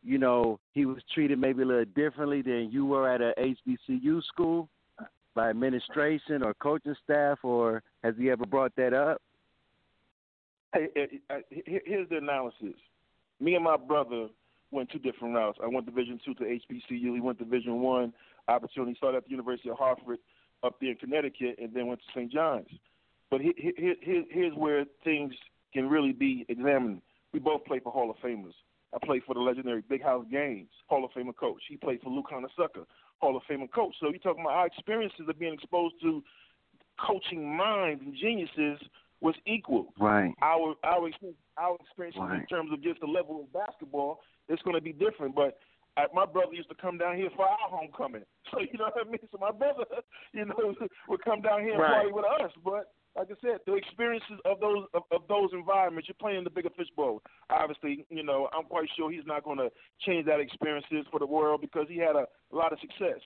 you 0.07 0.17
know, 0.17 0.57
he 0.71 0.85
was 0.85 1.03
treated 1.13 1.37
maybe 1.37 1.63
a 1.63 1.65
little 1.65 1.85
differently 1.93 2.41
than 2.41 2.69
you 2.71 2.85
were 2.85 3.09
at 3.09 3.21
a 3.21 3.33
HBCU 3.37 4.23
school 4.23 4.69
by 5.35 5.49
administration 5.49 6.43
or 6.43 6.53
coaching 6.53 6.95
staff, 7.03 7.39
or 7.43 7.83
has 8.03 8.15
he 8.17 8.29
ever 8.29 8.45
brought 8.45 8.73
that 8.77 8.93
up? 8.93 9.21
Hey, 10.73 10.87
here's 11.49 12.09
the 12.09 12.17
analysis 12.17 12.75
me 13.39 13.55
and 13.55 13.63
my 13.63 13.77
brother 13.77 14.27
went 14.71 14.89
two 14.89 14.99
different 14.99 15.35
routes. 15.35 15.59
I 15.61 15.67
went 15.67 15.85
Division 15.85 16.19
two 16.25 16.33
to 16.35 16.43
HBCU. 16.43 17.13
He 17.13 17.21
went 17.21 17.37
Division 17.37 17.81
one. 17.81 18.13
Opportunity 18.47 18.95
started 18.95 19.17
at 19.17 19.25
the 19.25 19.31
University 19.31 19.69
of 19.69 19.77
Hartford 19.77 20.19
up 20.63 20.77
there 20.79 20.91
in 20.91 20.97
Connecticut, 20.97 21.57
and 21.61 21.73
then 21.73 21.87
went 21.87 21.99
to 21.99 22.05
St. 22.19 22.31
John's. 22.31 22.67
But 23.29 23.41
here, 23.41 23.53
here, 23.57 24.23
here's 24.29 24.55
where 24.55 24.85
things 25.03 25.33
can 25.73 25.89
really 25.89 26.13
be 26.13 26.45
examined. 26.47 27.01
We 27.33 27.39
both 27.39 27.65
play 27.65 27.79
for 27.79 27.91
Hall 27.91 28.09
of 28.09 28.17
Famers. 28.17 28.53
I 28.97 29.05
played 29.05 29.23
for 29.25 29.33
the 29.35 29.41
legendary 29.41 29.81
Big 29.87 30.01
House 30.01 30.25
Gaines, 30.31 30.69
Hall 30.87 31.05
of 31.05 31.11
Famer 31.11 31.35
coach. 31.35 31.61
He 31.69 31.77
played 31.77 32.01
for 32.01 32.09
Lou 32.09 32.23
Sucker, 32.57 32.85
Hall 33.19 33.37
of 33.37 33.43
Famer 33.49 33.71
coach. 33.71 33.95
So 33.99 34.09
you're 34.09 34.19
talking 34.19 34.41
about 34.41 34.53
our 34.53 34.67
experiences 34.67 35.25
of 35.27 35.37
being 35.37 35.53
exposed 35.53 35.95
to 36.01 36.23
coaching 36.99 37.55
minds 37.55 38.01
and 38.03 38.15
geniuses 38.15 38.79
was 39.21 39.35
equal. 39.45 39.93
Right. 39.99 40.33
Our 40.41 40.75
our 40.83 41.09
our 41.57 41.77
experience 41.81 42.17
right. 42.19 42.41
in 42.41 42.45
terms 42.47 42.71
of 42.73 42.81
just 42.81 42.99
the 42.99 43.07
level 43.07 43.41
of 43.41 43.53
basketball 43.53 44.19
is 44.49 44.59
going 44.63 44.75
to 44.75 44.81
be 44.81 44.93
different. 44.93 45.35
But 45.35 45.59
I, 45.95 46.05
my 46.13 46.25
brother 46.25 46.53
used 46.53 46.69
to 46.69 46.75
come 46.75 46.97
down 46.97 47.17
here 47.17 47.29
for 47.35 47.45
our 47.45 47.69
homecoming. 47.69 48.23
So 48.51 48.61
you 48.61 48.79
know 48.79 48.85
what 48.85 49.05
I 49.05 49.09
mean. 49.09 49.19
So 49.29 49.37
my 49.39 49.51
brother, 49.51 49.83
you 50.33 50.45
know, 50.45 50.73
would 51.09 51.23
come 51.25 51.41
down 51.41 51.63
here 51.63 51.73
and 51.73 51.81
right. 51.81 52.03
play 52.03 52.11
with 52.13 52.23
us. 52.23 52.51
But 52.63 52.93
like 53.17 53.29
I 53.31 53.35
said, 53.41 53.59
the 53.65 53.73
experiences 53.73 54.37
of 54.45 54.59
those 54.59 54.85
of, 54.93 55.03
of 55.11 55.21
those 55.27 55.49
environments, 55.53 56.07
you're 56.07 56.15
playing 56.19 56.43
the 56.43 56.49
bigger 56.49 56.69
fishbowl. 56.77 57.21
Obviously, 57.49 58.05
you 58.09 58.23
know, 58.23 58.47
I'm 58.55 58.65
quite 58.65 58.87
sure 58.95 59.11
he's 59.11 59.25
not 59.25 59.43
going 59.43 59.57
to 59.57 59.69
change 60.05 60.27
that 60.27 60.39
experiences 60.39 61.05
for 61.09 61.19
the 61.19 61.25
world 61.25 61.61
because 61.61 61.87
he 61.89 61.97
had 61.97 62.15
a, 62.15 62.25
a 62.53 62.55
lot 62.55 62.73
of 62.73 62.79
success. 62.79 63.19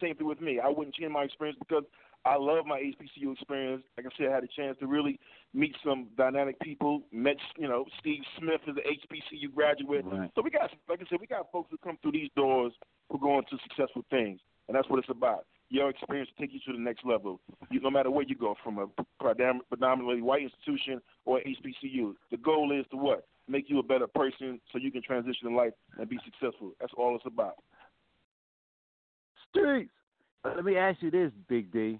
Same 0.00 0.16
thing 0.16 0.26
with 0.26 0.40
me. 0.40 0.58
I 0.58 0.68
wouldn't 0.68 0.96
change 0.96 1.12
my 1.12 1.22
experience 1.22 1.58
because 1.60 1.84
I 2.24 2.36
love 2.36 2.66
my 2.66 2.80
HBCU 2.80 3.32
experience. 3.32 3.84
Like 3.96 4.06
I 4.06 4.08
said, 4.18 4.28
I 4.32 4.34
had 4.34 4.42
a 4.42 4.48
chance 4.48 4.76
to 4.80 4.88
really 4.88 5.20
meet 5.54 5.76
some 5.84 6.08
dynamic 6.18 6.58
people. 6.58 7.02
Met, 7.12 7.36
you 7.56 7.68
know, 7.68 7.84
Steve 8.00 8.22
Smith 8.38 8.60
is 8.66 8.76
an 8.76 8.82
HBCU 8.82 9.54
graduate. 9.54 10.04
Right. 10.04 10.30
So 10.34 10.42
we 10.42 10.50
got, 10.50 10.70
like 10.88 11.00
I 11.00 11.04
said, 11.08 11.20
we 11.20 11.28
got 11.28 11.52
folks 11.52 11.70
who 11.70 11.78
come 11.78 11.98
through 12.02 12.12
these 12.12 12.30
doors 12.34 12.72
who 13.10 13.20
go 13.20 13.38
into 13.38 13.56
successful 13.62 14.04
things, 14.10 14.40
and 14.66 14.76
that's 14.76 14.88
what 14.88 14.98
it's 14.98 15.08
about. 15.08 15.46
Your 15.68 15.90
experience 15.90 16.30
will 16.30 16.46
take 16.46 16.54
you 16.54 16.60
to 16.66 16.72
the 16.72 16.82
next 16.82 17.04
level. 17.04 17.40
You, 17.70 17.80
no 17.80 17.90
matter 17.90 18.10
where 18.10 18.24
you 18.24 18.36
go, 18.36 18.54
from 18.62 18.78
a 18.78 18.86
predominantly 19.18 20.22
white 20.22 20.42
institution 20.42 21.00
or 21.24 21.40
HBCU, 21.40 22.14
the 22.30 22.36
goal 22.36 22.72
is 22.78 22.86
to 22.90 22.96
what? 22.96 23.26
Make 23.48 23.68
you 23.68 23.78
a 23.78 23.82
better 23.82 24.06
person 24.06 24.60
so 24.72 24.78
you 24.78 24.92
can 24.92 25.02
transition 25.02 25.48
in 25.48 25.56
life 25.56 25.72
and 25.98 26.08
be 26.08 26.18
successful. 26.24 26.72
That's 26.80 26.92
all 26.96 27.16
it's 27.16 27.26
about. 27.26 27.56
Streets. 29.50 29.90
Let 30.44 30.64
me 30.64 30.76
ask 30.76 31.02
you 31.02 31.10
this, 31.10 31.32
Big 31.48 31.72
D. 31.72 31.98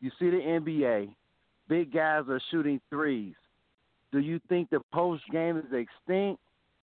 You 0.00 0.10
see 0.18 0.30
the 0.30 0.38
NBA, 0.38 1.14
big 1.68 1.92
guys 1.92 2.24
are 2.28 2.40
shooting 2.50 2.80
threes. 2.90 3.34
Do 4.12 4.18
you 4.18 4.40
think 4.48 4.70
the 4.70 4.80
post 4.92 5.22
game 5.32 5.56
is 5.56 5.72
extinct? 5.72 6.40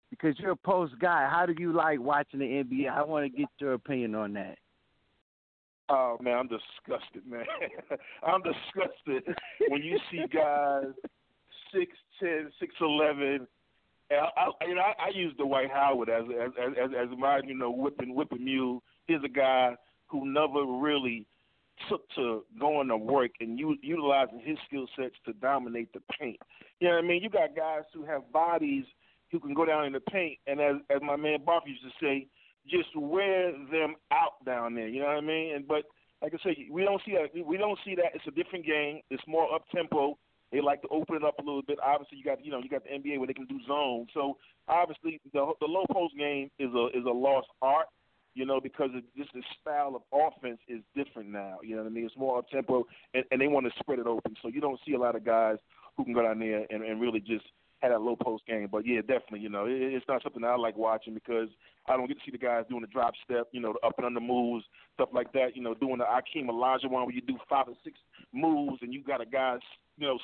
Because 0.10 0.38
you're 0.38 0.52
a 0.52 0.56
post 0.56 0.94
guy. 1.00 1.28
How 1.32 1.46
do 1.48 1.56
you 1.58 1.74
like 1.74 2.00
watching 2.00 2.40
the 2.40 2.46
NBA? 2.46 2.90
I 2.90 3.04
want 3.04 3.26
to 3.32 3.36
get 3.36 3.48
your 3.60 3.74
opinion 3.74 4.14
on 4.14 4.34
that. 4.34 4.58
Oh 5.90 6.18
man, 6.22 6.38
I'm 6.38 6.48
disgusted, 6.48 7.26
man. 7.28 7.46
I'm 8.24 8.42
disgusted 8.42 9.36
when 9.68 9.82
you 9.82 10.00
see 10.12 10.24
guys 10.34 10.94
six 11.74 11.92
ten, 12.20 12.50
six 12.60 12.74
eleven. 12.80 13.48
I, 14.12 14.66
you 14.68 14.76
know, 14.76 14.82
I, 14.82 15.08
I 15.08 15.10
use 15.14 15.34
Dwight 15.38 15.72
Howard 15.72 16.10
as 16.10 16.24
as 16.42 16.52
as 16.82 16.90
as 16.98 17.18
my 17.18 17.42
you 17.46 17.56
know 17.56 17.72
whipping 17.72 18.16
whipping 18.16 18.46
mule. 18.46 18.84
He's 19.08 19.24
a 19.26 19.30
guy 19.30 19.76
who 20.08 20.32
never 20.32 20.64
really 20.64 21.26
took 21.90 22.08
to 22.16 22.46
going 22.60 22.88
to 22.88 22.98
work 22.98 23.32
and 23.40 23.58
u- 23.58 23.78
utilizing 23.82 24.40
his 24.44 24.58
skill 24.68 24.86
sets 24.96 25.16
to 25.26 25.34
dominate 25.34 25.92
the 25.94 26.02
paint. 26.20 26.38
You 26.80 26.90
know 26.90 26.96
what 26.96 27.04
I 27.04 27.08
mean? 27.08 27.24
You 27.24 27.30
got 27.30 27.56
guys 27.56 27.84
who 27.94 28.06
have 28.06 28.32
bodies 28.32 28.86
who 29.32 29.40
can 29.40 29.56
go 29.56 29.66
down 29.66 29.86
in 29.86 29.94
the 29.94 30.00
paint, 30.00 30.38
and 30.48 30.62
as 30.62 30.76
as 30.90 31.02
my 31.02 31.16
man 31.16 31.40
Barker 31.44 31.70
used 31.70 31.84
to 31.84 31.90
say, 32.00 32.28
just 32.70 32.90
wear 32.96 33.52
them 33.72 33.96
out 34.12 34.44
down 34.46 34.76
there. 34.76 34.88
You 34.88 35.02
know 35.02 35.08
what 35.08 35.18
I 35.18 35.22
mean? 35.22 35.56
And 35.56 35.68
but 35.68 35.84
like 36.22 36.34
I 36.34 36.44
say, 36.44 36.68
we 36.72 36.84
don't 36.84 37.02
see 37.06 37.14
that. 37.14 37.46
We 37.46 37.58
don't 37.58 37.80
see 37.86 37.96
that. 37.96 38.12
It's 38.14 38.28
a 38.28 38.32
different 38.32 38.66
game. 38.66 39.02
It's 39.10 39.24
more 39.28 39.54
up 39.54 39.64
tempo. 39.74 40.18
They 40.52 40.62
like 40.62 40.82
to 40.84 40.88
open 40.90 41.16
it 41.16 41.24
up 41.24 41.40
a 41.40 41.44
little 41.44 41.64
bit. 41.64 41.80
Obviously, 41.84 42.18
you 42.18 42.24
got 42.24 42.44
you 42.44 42.52
know 42.52 42.60
you 42.60 42.70
got 42.70 42.84
the 42.84 42.92
NBA 42.92 43.18
where 43.18 43.28
they 43.28 43.34
can 43.34 43.48
do 43.48 43.60
zone. 43.68 44.08
So 44.14 44.38
obviously, 44.68 45.20
the 45.34 45.52
the 45.60 45.66
low 45.66 45.86
post 45.92 46.16
game 46.18 46.50
is 46.60 46.70
a 46.74 46.88
is 46.98 47.06
a 47.06 47.14
lost 47.14 47.48
art 47.62 47.88
you 48.36 48.46
know, 48.46 48.60
because 48.60 48.90
of 48.96 49.04
just 49.16 49.32
the 49.34 49.44
style 49.62 49.96
of 49.96 50.02
offense 50.12 50.60
is 50.68 50.82
different 50.96 51.30
now. 51.30 51.58
You 51.64 51.76
know 51.76 51.84
what 51.84 51.90
I 51.90 51.94
mean? 51.94 52.06
It's 52.06 52.18
more 52.18 52.40
up 52.40 52.50
tempo, 52.50 52.86
and, 53.14 53.24
and 53.32 53.40
they 53.40 53.48
want 53.48 53.66
to 53.66 53.72
spread 53.80 54.00
it 54.00 54.08
open. 54.08 54.36
So 54.42 54.48
you 54.48 54.62
don't 54.62 54.80
see 54.86 54.94
a 54.94 55.00
lot 55.00 55.16
of 55.16 55.24
guys 55.24 55.58
who 55.96 56.04
can 56.04 56.14
go 56.14 56.24
down 56.24 56.40
there 56.40 56.66
and, 56.70 56.84
and 56.84 57.00
really 57.00 57.20
just 57.20 57.46
have 57.84 57.92
that 57.92 58.02
low 58.02 58.16
post 58.16 58.46
game. 58.48 58.68
But 58.72 58.88
yeah, 58.88 59.02
definitely, 59.02 59.42
you 59.42 59.50
know, 59.50 59.66
it, 59.66 59.74
it's 59.74 60.06
not 60.08 60.24
something 60.24 60.44
I 60.44 60.56
like 60.56 60.78
watching 60.78 61.14
because 61.14 61.50
I 61.88 61.98
don't 61.98 62.08
get 62.08 62.18
to 62.18 62.24
see 62.26 62.32
the 62.32 62.38
guys 62.38 62.64
doing 62.70 62.82
the 62.82 62.88
drop 62.88 63.14
step, 63.24 63.48
you 63.52 63.60
know, 63.60 63.74
the 63.74 63.86
up 63.86 63.96
and 63.98 64.06
under 64.06 64.22
moves, 64.22 64.66
stuff 64.96 65.10
like 65.14 65.32
that. 65.34 65.56
You 65.56 65.62
know, 65.62 65.74
doing 65.74 65.98
the 65.98 66.06
Akeem 66.06 66.48
Olajuwon 66.48 67.06
where 67.06 67.12
you 67.12 67.22
do 67.22 67.38
five 67.50 67.68
or 67.68 67.76
six 67.84 68.00
moves 68.34 68.80
and 68.82 68.94
you 68.94 69.04
got 69.04 69.22
a 69.22 69.26
guy, 69.26 69.58
you 69.98 70.08
know, 70.08 70.18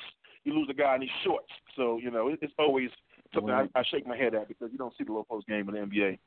you 0.44 0.54
lose 0.54 0.68
a 0.70 0.74
guy 0.74 0.94
in 0.94 1.02
his 1.02 1.10
shorts. 1.22 1.52
So 1.76 1.98
you 2.02 2.10
know, 2.10 2.28
it, 2.28 2.38
it's 2.42 2.54
always 2.58 2.90
something 3.34 3.52
I, 3.52 3.68
I 3.74 3.82
shake 3.90 4.06
my 4.06 4.16
head 4.16 4.34
at 4.34 4.48
because 4.48 4.70
you 4.72 4.78
don't 4.78 4.94
see 4.96 5.04
the 5.04 5.12
low 5.12 5.26
post 5.28 5.46
game 5.46 5.68
in 5.68 5.74
the 5.74 5.80
NBA. 5.80 6.18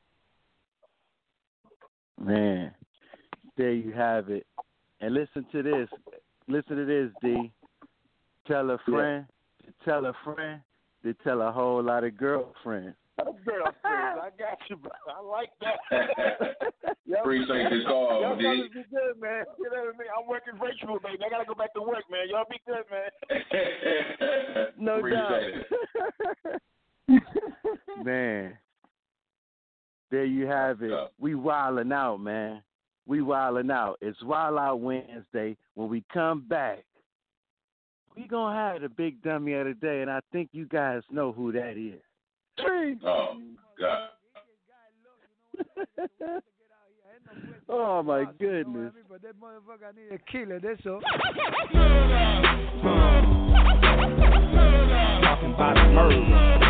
Man, 2.20 2.72
there 3.56 3.72
you 3.72 3.92
have 3.92 4.30
it. 4.30 4.46
And 5.00 5.14
listen 5.14 5.44
to 5.52 5.62
this. 5.62 5.88
Listen 6.46 6.76
to 6.76 6.84
this, 6.84 7.10
D. 7.22 7.52
Tell 8.46 8.70
a 8.70 8.78
friend. 8.86 9.26
Yeah. 9.64 9.70
Tell 9.84 10.06
a 10.06 10.12
friend. 10.22 10.60
To 11.04 11.14
tell 11.22 11.40
a 11.42 11.52
whole 11.52 11.82
lot 11.82 12.02
of 12.04 12.16
girlfriends. 12.16 12.96
Girlfriends, 13.44 13.76
I 13.84 14.30
got 14.36 14.58
you, 14.68 14.74
bro. 14.76 14.90
I 15.08 15.20
like 15.22 15.50
that. 15.60 15.78
Y'all- 17.06 17.20
Appreciate 17.20 17.70
the 17.70 17.84
call, 17.86 18.20
Y'all 18.22 18.36
D. 18.36 18.42
fellas 18.42 18.68
be 18.74 18.82
good, 18.90 19.20
man. 19.20 19.44
You 19.56 19.70
know 19.70 19.84
what 19.84 19.94
I 19.94 19.98
mean? 19.98 20.08
I'm 20.18 20.26
working 20.28 20.54
virtual, 20.58 20.98
baby. 20.98 21.22
I 21.24 21.28
gotta 21.30 21.44
go 21.44 21.54
back 21.54 21.72
to 21.74 21.80
work, 21.82 22.02
man. 22.10 22.26
Y'all 22.28 22.44
be 22.50 22.60
good, 22.66 22.84
man. 22.90 24.66
No 24.78 24.96
Appreciate 24.98 25.68
doubt. 25.70 26.60
it. 27.08 28.04
Man, 28.04 28.58
there 30.10 30.24
you 30.24 30.46
have 30.46 30.82
it. 30.82 30.92
We 31.20 31.34
wilding 31.36 31.92
out, 31.92 32.16
man. 32.18 32.62
We 33.06 33.20
wilding 33.22 33.70
out. 33.70 33.98
It's 34.00 34.20
Wild 34.24 34.58
Out 34.58 34.80
Wednesday. 34.80 35.56
When 35.74 35.88
we 35.88 36.02
come 36.12 36.40
back, 36.48 36.84
we 38.16 38.28
gonna 38.28 38.54
have 38.54 38.82
the 38.82 38.88
big 38.88 39.22
dummy 39.22 39.54
of 39.54 39.66
the 39.66 39.74
day, 39.74 40.02
and 40.02 40.10
I 40.10 40.20
think 40.32 40.50
you 40.52 40.66
guys 40.66 41.02
know 41.10 41.32
who 41.32 41.52
that 41.52 41.76
is. 41.76 42.00
Oh 43.04 43.36
God. 43.78 44.08
oh 47.68 48.02
my 48.02 48.24
goodness. 48.38 48.92
But 49.08 49.22
that 49.22 49.40
motherfucker 49.40 49.94
need 49.94 50.12
a 50.14 50.18
killer, 50.30 50.60
that's 50.60 50.86
all. 50.86 51.00
Talking 55.22 55.54
about 55.54 55.76
murder. 55.92 56.64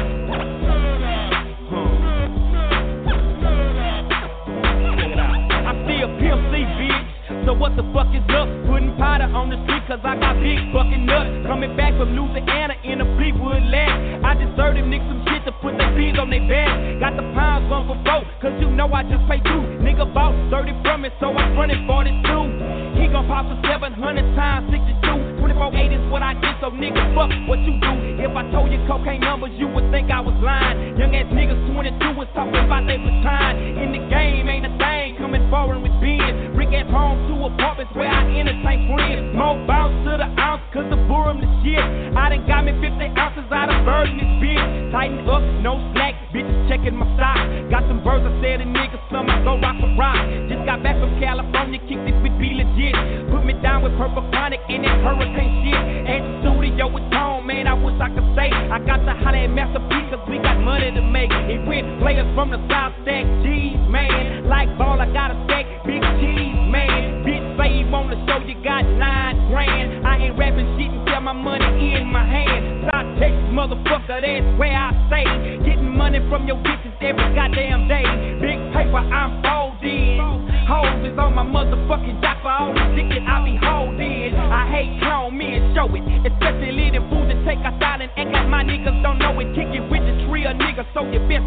I 5.67 5.73
still 5.85 6.09
Pimp 6.19 6.41
C, 6.53 6.55
bitch. 6.79 7.04
So 7.47 7.57
what 7.57 7.73
the 7.77 7.85
fuck 7.97 8.13
is 8.13 8.25
up? 8.37 8.49
Putting 8.69 8.93
powder 9.01 9.25
on 9.33 9.49
the 9.49 9.57
street 9.65 9.81
cause 9.89 10.01
I 10.05 10.13
got 10.21 10.37
big 10.45 10.61
fucking 10.77 11.09
nuts. 11.09 11.49
Coming 11.49 11.73
back 11.73 11.97
from 11.97 12.13
Louisiana 12.13 12.77
in 12.85 13.01
a 13.01 13.07
Fleetwood 13.17 13.65
lag. 13.73 14.21
I 14.21 14.37
just 14.37 14.53
served 14.61 14.77
them 14.77 14.93
niggas 14.93 15.09
some 15.09 15.25
shit 15.25 15.41
to 15.49 15.53
put 15.65 15.73
their 15.81 15.89
beans 15.97 16.21
on 16.21 16.29
their 16.29 16.45
back. 16.45 17.01
Got 17.01 17.17
the 17.17 17.25
pounds 17.33 17.73
one 17.73 17.89
for 17.89 17.97
four, 18.05 18.29
cause 18.45 18.53
you 18.61 18.69
know 18.69 18.93
I 18.93 19.09
just 19.09 19.25
pay 19.25 19.41
two. 19.41 19.63
Nigga 19.81 20.05
bought 20.13 20.37
30 20.53 20.77
from 20.85 21.05
it, 21.09 21.13
so 21.17 21.33
I'm 21.33 21.57
running 21.57 21.89
42. 21.89 22.84
He 22.95 23.11
gon' 23.11 23.27
pop 23.27 23.51
for 23.51 23.59
700 23.67 23.99
times 24.39 24.71
62. 24.71 25.43
24 25.43 25.75
8 25.75 25.93
is 25.93 26.05
what 26.11 26.23
I 26.23 26.35
get, 26.39 26.55
so 26.63 26.71
nigga, 26.71 27.03
fuck 27.15 27.31
what 27.51 27.59
you 27.67 27.75
do. 27.83 27.93
If 28.23 28.31
I 28.33 28.47
told 28.55 28.71
you 28.71 28.79
cocaine 28.87 29.21
numbers, 29.21 29.51
you 29.59 29.67
would 29.67 29.91
think 29.91 30.11
I 30.11 30.21
was 30.21 30.35
lying. 30.39 30.97
Young 30.97 31.15
ass 31.15 31.27
niggas 31.35 31.59
22 31.75 32.15
was 32.15 32.31
talking 32.39 32.55
about 32.55 32.87
they 32.87 32.99
was 32.99 33.15
time. 33.27 33.59
In 33.59 33.91
the 33.91 34.03
game, 34.07 34.47
ain't 34.47 34.67
a 34.67 34.73
thing 34.79 35.19
coming 35.19 35.43
forward 35.51 35.83
with 35.83 35.95
being. 35.99 36.55
Rick 36.55 36.71
at 36.71 36.87
home, 36.87 37.27
two 37.27 37.39
apartments 37.51 37.91
where 37.99 38.07
I 38.07 38.23
entertain 38.31 38.87
friends. 38.87 39.35
More 39.35 39.59
bounce 39.67 39.95
to 40.07 40.15
the 40.15 40.29
ounce, 40.39 40.63
cause 40.71 40.87
the 40.87 41.01
boom 41.11 41.43
the 41.43 41.49
shit. 41.67 41.83
I 42.15 42.31
done 42.31 42.47
got 42.47 42.63
me 42.63 42.79
50 42.79 42.95
ounces 43.19 43.51
out 43.51 43.75
of 43.75 43.83
bird 43.83 44.07
in 44.07 44.23
this 44.23 44.33
bitch. 44.39 44.63
Tighten 44.95 45.27
up, 45.27 45.43
no 45.67 45.83
slack, 45.93 46.15
bitches 46.31 46.55
checking 46.71 46.95
my 46.95 47.11
stock. 47.19 47.43
Got 47.75 47.91
some 47.91 48.07
birds, 48.07 48.23
I 48.23 48.33
said 48.39 48.63
a 48.63 48.67
nigga, 48.71 49.03
some 49.11 49.27
I 49.27 49.43
go 49.43 49.59
rock 49.59 49.83
for 49.83 49.91
rock. 49.99 50.23
Just 50.47 50.63
got 50.63 50.79
back 50.87 50.95
from 51.03 51.19
California, 51.19 51.83
kicked 51.91 52.07
it 52.07 52.15
with 52.23 52.35
be 52.39 52.55
legit. 52.55 52.84
Put 53.31 53.45
me 53.45 53.55
down 53.63 53.83
with 53.83 53.97
purple 53.97 54.27
chronic 54.31 54.61
and 54.69 54.85
that 54.85 54.99
hurricane 55.01 55.65
shit. 55.65 55.81
At 56.05 56.21
the 56.21 56.33
studio 56.43 56.89
with 56.93 57.07
Tone, 57.13 57.47
man, 57.47 57.67
I 57.67 57.75
wish 57.75 57.97
I 58.01 58.11
could 58.11 58.29
say. 58.37 58.51
I 58.53 58.79
got 58.85 59.05
the 59.07 59.15
holler 59.15 59.45
at 59.45 59.53
Master 59.53 59.81
cause 60.11 60.29
we 60.29 60.39
got 60.39 60.59
money 60.61 60.91
to 60.93 61.03
make. 61.03 61.31
It 61.49 61.67
went 61.67 62.01
players 62.01 62.29
from 62.35 62.51
the 62.51 62.61
South 62.71 62.95
Stack, 63.03 63.25
G's, 63.43 63.79
man. 63.91 64.49
Like 64.49 64.71
ball, 64.79 65.01
I 65.01 65.07
got 65.13 65.31
a 65.31 65.37
stack, 65.47 65.67
big 65.87 66.03
cheese, 66.21 66.59
man. 66.71 67.25
Bitch, 67.25 67.45
say 67.59 67.83
on 67.95 68.11
the 68.11 68.19
show, 68.27 68.43
you 68.45 68.59
got 68.63 68.83
nine 68.85 69.51
grand. 69.51 70.07
I 70.07 70.29
ain't 70.29 70.39
rapping 70.39 70.67
shit 70.79 70.91
until 70.91 71.21
my 71.21 71.33
money 71.33 71.95
in 71.95 72.07
my 72.11 72.25
hand. 72.27 72.91
South 72.91 73.09
Texas, 73.19 73.49
motherfucker, 73.55 74.19
that's 74.21 74.47
where 74.59 74.75
I 74.75 74.91
stay. 75.09 75.27
Getting 75.65 75.97
money 75.97 76.21
from 76.29 76.47
your 76.47 76.57
bitches 76.59 76.95
every 77.01 77.35
goddamn 77.35 77.89
day. 77.89 78.05
Big 78.41 78.59
paper, 78.75 78.99
I'm 78.99 79.43
folding. 79.43 80.21
Hoes 80.65 81.04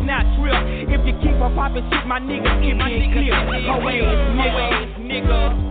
not 0.08 0.24
trill. 0.40 0.56
If 0.88 1.06
you 1.06 1.14
keep 1.20 1.36
on 1.44 1.54
popping 1.54 1.84
shit, 1.92 2.08
my 2.08 2.20
nigga, 2.20 2.48
clear. 3.12 3.36
Hoe 3.68 3.84
ass 3.92 4.16
nigga, 4.40 4.96
nigga. 5.04 5.68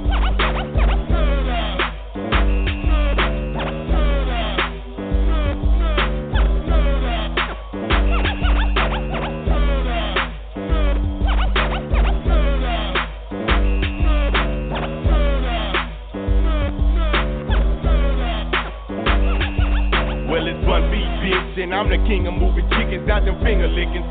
Well, 20.29 20.47
it's 20.47 20.67
one 20.69 20.91
beat, 20.91 21.09
bitch, 21.25 21.63
and 21.63 21.75
I'm 21.75 21.89
the 21.89 21.97
king 22.07 22.27
of 22.27 22.35
moving 22.35 22.69
chickens, 22.69 23.07
got 23.07 23.25
them 23.25 23.43
finger 23.43 23.69
licking. 23.69 24.05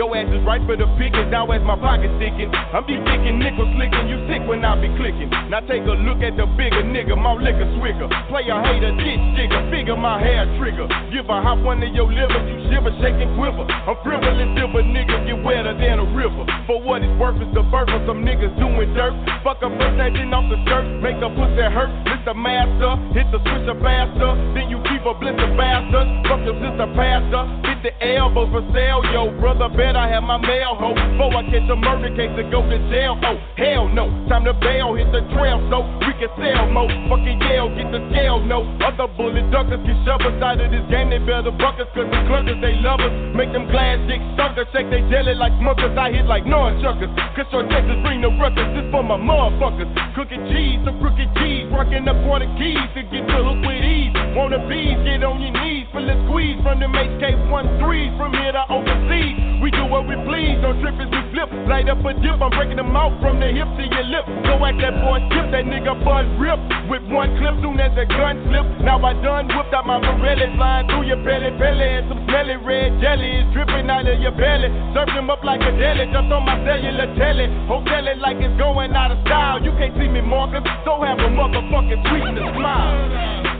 Your 0.00 0.16
ass 0.16 0.32
is 0.32 0.40
right 0.48 0.64
for 0.64 0.80
the 0.80 0.88
picking, 0.96 1.28
now 1.28 1.44
as 1.52 1.60
my 1.60 1.76
pocket 1.76 2.08
sticking. 2.16 2.48
I'm 2.48 2.88
be 2.88 2.96
thinking 3.04 3.36
nickel 3.36 3.68
slicking, 3.76 4.08
you 4.08 4.16
sick 4.32 4.40
when 4.48 4.64
I 4.64 4.72
be 4.80 4.88
clicking. 4.96 5.28
Now 5.52 5.60
take 5.60 5.84
a 5.84 5.92
look 5.92 6.24
at 6.24 6.40
the 6.40 6.48
bigger 6.56 6.80
nigga, 6.80 7.20
my 7.20 7.36
liquor 7.36 7.68
swigger. 7.76 8.08
Play 8.32 8.48
a 8.48 8.56
hater, 8.64 8.96
ditch 8.96 9.24
digger, 9.36 9.60
figure 9.68 10.00
my 10.00 10.16
hair 10.16 10.48
trigger. 10.56 10.88
Give 11.12 11.28
a 11.28 11.44
hop 11.44 11.60
one 11.60 11.84
of 11.84 11.92
your 11.92 12.08
liver, 12.08 12.40
you 12.48 12.56
shiver, 12.72 12.96
shake 13.04 13.20
and 13.20 13.36
quiver. 13.36 13.68
I'm 13.68 13.92
frivolous, 14.00 14.48
silver 14.56 14.80
nigga, 14.88 15.20
get 15.28 15.36
wetter 15.44 15.76
than 15.76 16.00
a 16.00 16.06
river. 16.16 16.48
For 16.64 16.80
what 16.80 17.04
it's 17.04 17.12
worth, 17.20 17.36
it's 17.36 17.52
the 17.52 17.60
birth 17.68 17.92
of 17.92 18.00
some 18.08 18.24
niggas 18.24 18.56
doing 18.56 18.96
dirt. 18.96 19.12
Fuck 19.44 19.60
a 19.60 19.68
first 19.68 20.00
acting 20.00 20.32
off 20.32 20.48
the 20.48 20.56
skirt, 20.64 20.88
make 21.04 21.20
a 21.20 21.28
pussy 21.28 21.60
hurt. 21.68 21.92
Mr. 22.08 22.32
Master, 22.32 22.96
hit 23.12 23.28
the 23.36 23.40
switcher 23.44 23.76
faster. 23.84 24.32
Then 24.56 24.72
you 24.72 24.80
keep 24.88 25.04
a 25.04 25.12
blister 25.12 25.52
bastard. 25.60 26.08
Fuck 26.24 26.40
your 26.48 26.56
sister 26.56 26.88
pastor, 26.96 27.44
hit 27.68 27.84
the 27.84 27.92
elbows 28.00 28.48
for 28.48 28.64
sale. 28.72 29.04
Yo, 29.12 29.28
brother, 29.36 29.68
bet 29.90 29.98
I 29.98 30.06
have 30.06 30.22
my 30.22 30.38
mail 30.38 30.78
hoe. 30.78 30.94
Before 30.94 31.34
I 31.34 31.42
catch 31.50 31.66
a 31.66 31.74
murder 31.74 32.14
case 32.14 32.30
and 32.38 32.50
go 32.50 32.62
to 32.62 32.78
jail. 32.90 33.18
Oh, 33.26 33.36
hell 33.58 33.88
no. 33.90 34.06
Time 34.30 34.46
to 34.46 34.54
bail, 34.54 34.94
hit 34.94 35.10
the 35.10 35.26
trail 35.34 35.58
so 35.66 35.82
we 36.06 36.14
can 36.14 36.30
sell 36.38 36.70
more. 36.70 36.86
Fucking 37.10 37.42
Yale, 37.50 37.74
get 37.74 37.90
the 37.90 37.98
scale, 38.14 38.38
no. 38.38 38.62
Other 38.78 39.10
bullet 39.18 39.50
duckers 39.50 39.82
get 39.82 39.98
shoved 40.06 40.22
aside 40.22 40.62
of 40.62 40.70
this 40.70 40.86
game. 40.86 41.10
They 41.10 41.18
better 41.18 41.50
buckers, 41.50 41.90
cause 41.90 42.06
the 42.06 42.20
clunkers, 42.30 42.62
they 42.62 42.78
love 42.78 43.02
us. 43.02 43.10
Make 43.34 43.50
them 43.50 43.66
glass 43.66 43.98
dicks 44.06 44.22
suckers, 44.38 44.70
shake 44.70 44.90
they 44.94 45.02
jelly 45.10 45.34
like 45.34 45.52
smuckers. 45.58 45.98
I 45.98 46.14
hit 46.14 46.26
like 46.30 46.46
nunchuckers. 46.46 47.10
Cause 47.34 47.50
your 47.50 47.66
Texas 47.66 47.98
bring 48.06 48.22
the 48.22 48.30
ruckus. 48.38 48.70
This 48.78 48.86
for 48.94 49.02
my 49.02 49.18
motherfuckers. 49.18 49.90
Cooking 50.14 50.46
cheese, 50.54 50.78
some 50.86 51.02
crooked 51.02 51.30
cheese. 51.42 51.66
Rocking 51.74 52.06
up 52.06 52.18
for 52.22 52.38
the 52.38 52.46
keys 52.54 52.86
to 52.94 53.02
get 53.10 53.26
the 53.26 53.42
hook 53.42 53.58
with 53.66 53.82
ease. 53.82 54.14
Wanna 54.38 54.62
bees, 54.70 55.02
get 55.02 55.26
on 55.26 55.42
your 55.42 55.50
knees. 55.50 55.90
Feel 55.90 56.06
the 56.06 56.14
squeeze 56.30 56.62
from 56.62 56.78
them 56.78 56.94
HK13s. 56.94 58.14
From 58.14 58.30
here 58.38 58.54
to 58.54 58.62
overseas. 58.70 59.50
We 59.60 59.70
do 59.80 59.88
what 59.88 60.04
we 60.04 60.16
please. 60.28 60.60
Don't 60.60 60.76
trip 60.84 61.00
as 61.00 61.08
we 61.08 61.20
flip. 61.32 61.48
Light 61.64 61.88
up 61.88 62.04
a 62.04 62.12
dip. 62.20 62.36
I'm 62.36 62.52
breaking 62.52 62.76
them 62.76 62.92
out 62.92 63.16
from 63.24 63.40
the 63.40 63.48
hip 63.48 63.68
to 63.80 63.84
your 63.88 64.04
lip. 64.12 64.28
Go 64.44 64.60
at 64.60 64.76
that 64.84 65.00
boy 65.00 65.24
skip. 65.32 65.48
That 65.56 65.64
nigga 65.64 65.96
buzz 66.04 66.28
rip. 66.36 66.60
With 66.92 67.04
one 67.08 67.32
clip 67.40 67.56
soon 67.64 67.80
as 67.80 67.96
the 67.96 68.04
gun 68.04 68.36
slip. 68.44 68.66
Now 68.84 69.00
I 69.00 69.16
done 69.24 69.48
whipped 69.48 69.72
out 69.72 69.88
my 69.88 69.96
Pirelli. 70.04 70.52
Flying 70.60 70.86
through 70.92 71.08
your 71.08 71.24
belly, 71.24 71.50
belly. 71.56 71.88
And 71.88 72.12
some 72.12 72.20
smelly 72.28 72.60
red 72.60 73.00
jelly 73.00 73.40
is 73.40 73.48
dripping 73.56 73.88
out 73.88 74.04
of 74.04 74.20
your 74.20 74.36
belly. 74.36 74.68
Serve 74.92 75.08
up 75.32 75.40
like 75.40 75.64
a 75.64 75.72
deli. 75.72 76.04
Jumped 76.12 76.32
on 76.32 76.44
my 76.44 76.60
cellular 76.68 77.08
telly. 77.16 77.48
Hotel 77.64 78.04
it 78.04 78.20
like 78.20 78.36
it's 78.36 78.52
going 78.60 78.92
out 78.92 79.16
of 79.16 79.18
style. 79.24 79.64
You 79.64 79.72
can't 79.80 79.96
see 79.96 80.08
me, 80.12 80.20
Marcus. 80.20 80.60
So 80.84 81.00
have 81.00 81.18
a 81.18 81.32
motherfucking 81.32 82.04
sweet 82.04 82.36
and 82.36 82.52
smile. 82.52 83.56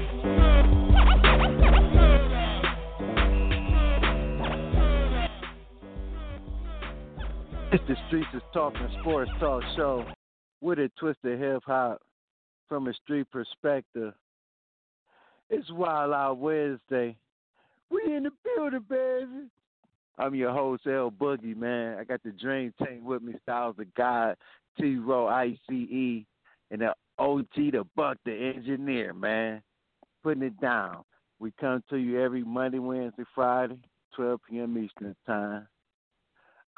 It's 7.73 7.85
the 7.89 7.95
Streets 8.09 8.27
is 8.35 8.43
Talking 8.53 8.89
Sports 9.01 9.31
Talk 9.39 9.63
Show 9.77 10.05
with 10.61 10.81
a 10.81 10.91
twist 10.99 11.21
of 11.23 11.39
hip 11.39 11.63
hop 11.65 12.03
from 12.69 12.89
a 12.89 12.95
street 12.95 13.31
perspective. 13.31 14.13
It's 15.51 15.71
Wild 15.71 16.13
Out 16.13 16.39
Wednesday. 16.39 17.17
We 17.89 18.17
in 18.17 18.25
the 18.25 18.33
building, 18.45 18.85
baby. 18.89 19.47
I'm 20.19 20.35
your 20.35 20.53
host, 20.53 20.83
L 20.89 21.13
Boogie, 21.13 21.57
man. 21.57 21.97
I 21.99 22.03
got 22.03 22.21
the 22.25 22.33
Dream 22.33 22.75
Team 22.85 23.05
with 23.05 23.23
me, 23.23 23.35
Styles 23.45 23.77
of 23.79 23.95
God, 23.95 24.37
T 24.77 24.97
Row, 24.97 25.29
ICE, 25.29 25.57
and 25.69 26.81
the 26.81 26.93
OG, 27.21 27.47
the 27.55 27.87
Buck, 27.95 28.19
the 28.25 28.53
engineer, 28.53 29.15
man. 29.15 29.63
Putting 30.25 30.43
it 30.43 30.61
down. 30.61 31.05
We 31.39 31.53
come 31.61 31.85
to 31.91 31.97
you 31.97 32.21
every 32.21 32.43
Monday, 32.43 32.81
Wednesday, 32.81 33.23
Friday, 33.33 33.79
12 34.17 34.41
p.m. 34.51 34.77
Eastern 34.77 35.15
Time. 35.25 35.69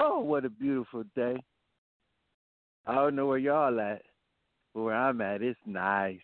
Oh, 0.01 0.21
what 0.21 0.45
a 0.45 0.51
beautiful 0.51 1.05
day. 1.15 1.37
I 2.87 2.95
don't 2.95 3.15
know 3.15 3.27
where 3.27 3.39
y'all 3.39 3.79
at, 3.81 4.03
but 4.75 4.83
where 4.83 4.95
I'm 4.95 5.21
at, 5.21 5.43
it's 5.43 5.59
nice. 5.67 6.19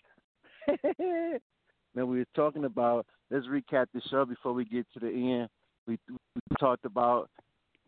now, 0.99 2.05
we 2.05 2.19
were 2.19 2.25
talking 2.35 2.65
about 2.65 3.07
let's 3.31 3.47
recap 3.47 3.87
the 3.95 4.01
show 4.11 4.25
before 4.25 4.53
we 4.53 4.65
get 4.65 4.87
to 4.95 5.01
the 5.01 5.09
end. 5.09 5.49
We, 5.87 5.99
we 6.09 6.57
talked 6.59 6.85
about 6.85 7.31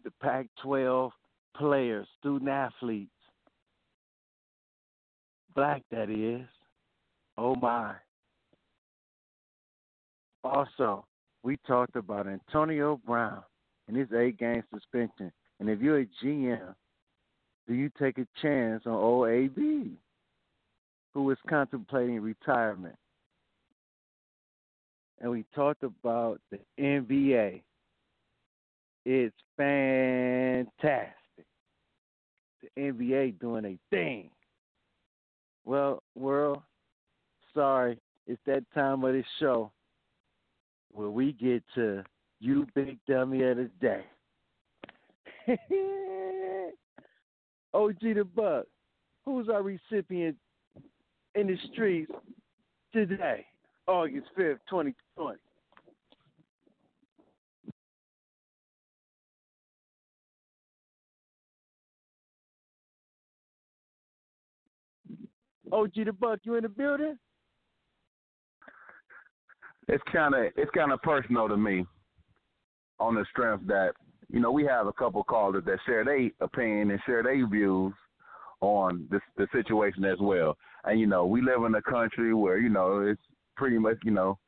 the 0.04 0.12
Pac-12 0.22 1.10
players, 1.56 2.06
student 2.18 2.48
athletes, 2.48 3.10
black 5.54 5.82
that 5.90 6.10
is. 6.10 6.46
Oh 7.36 7.54
my. 7.54 7.94
Also, 10.42 11.04
we 11.42 11.58
talked 11.66 11.96
about 11.96 12.26
Antonio 12.26 13.00
Brown 13.06 13.42
and 13.88 13.96
his 13.96 14.08
eight 14.16 14.38
game 14.38 14.62
suspension. 14.72 15.30
And 15.60 15.68
if 15.68 15.80
you're 15.80 16.00
a 16.00 16.06
GM, 16.24 16.74
do 17.68 17.74
you 17.74 17.90
take 17.98 18.18
a 18.18 18.26
chance 18.40 18.82
on 18.86 18.94
OAB, 18.94 19.90
who 21.12 21.30
is 21.30 21.38
contemplating 21.48 22.20
retirement? 22.20 22.96
And 25.20 25.30
we 25.30 25.44
talked 25.54 25.82
about 25.82 26.40
the 26.50 26.58
NBA. 26.78 27.60
It's 29.04 29.36
fantastic. 29.56 31.12
The 32.62 32.80
NBA 32.80 33.38
doing 33.38 33.66
a 33.66 33.78
thing. 33.94 34.30
Well, 35.66 36.02
world, 36.14 36.62
sorry, 37.54 37.98
it's 38.26 38.40
that 38.46 38.64
time 38.74 39.04
of 39.04 39.12
the 39.12 39.24
show 39.38 39.70
where 40.90 41.10
we 41.10 41.32
get 41.32 41.62
to 41.74 42.02
you 42.40 42.66
big 42.74 42.98
dummy 43.06 43.42
of 43.42 43.58
the 43.58 43.70
day. 43.80 44.04
OG 47.74 48.00
the 48.00 48.24
Buck, 48.36 48.66
who's 49.24 49.48
our 49.48 49.62
recipient 49.62 50.36
in 51.34 51.48
the 51.48 51.56
streets 51.72 52.12
today, 52.92 53.44
August 53.88 54.26
5th, 54.38 54.58
2020? 54.68 55.38
OG 65.72 65.92
the 65.94 66.12
Buck, 66.12 66.40
you 66.44 66.56
in 66.56 66.62
the 66.62 66.68
building? 66.68 67.18
It's 69.88 70.02
kind 70.12 70.34
of 70.34 70.44
it's 70.56 70.70
kind 70.70 70.92
of 70.92 71.02
personal 71.02 71.48
to 71.48 71.56
me, 71.56 71.84
on 73.00 73.16
the 73.16 73.24
strength 73.30 73.66
that 73.66 73.94
you 74.32 74.40
know 74.40 74.52
we 74.52 74.64
have 74.64 74.86
a 74.86 74.92
couple 74.92 75.22
callers 75.24 75.64
that 75.66 75.78
share 75.86 76.04
their 76.04 76.30
opinion 76.40 76.90
and 76.90 77.00
share 77.06 77.22
their 77.22 77.46
views 77.46 77.92
on 78.60 79.06
this 79.10 79.20
the 79.36 79.46
situation 79.52 80.04
as 80.04 80.18
well. 80.20 80.56
And 80.84 81.00
you 81.00 81.06
know 81.06 81.26
we 81.26 81.42
live 81.42 81.64
in 81.64 81.74
a 81.74 81.82
country 81.82 82.34
where 82.34 82.58
you 82.58 82.68
know 82.68 83.00
it's 83.00 83.20
pretty 83.56 83.78
much 83.78 83.98
you 84.04 84.12
know 84.12 84.38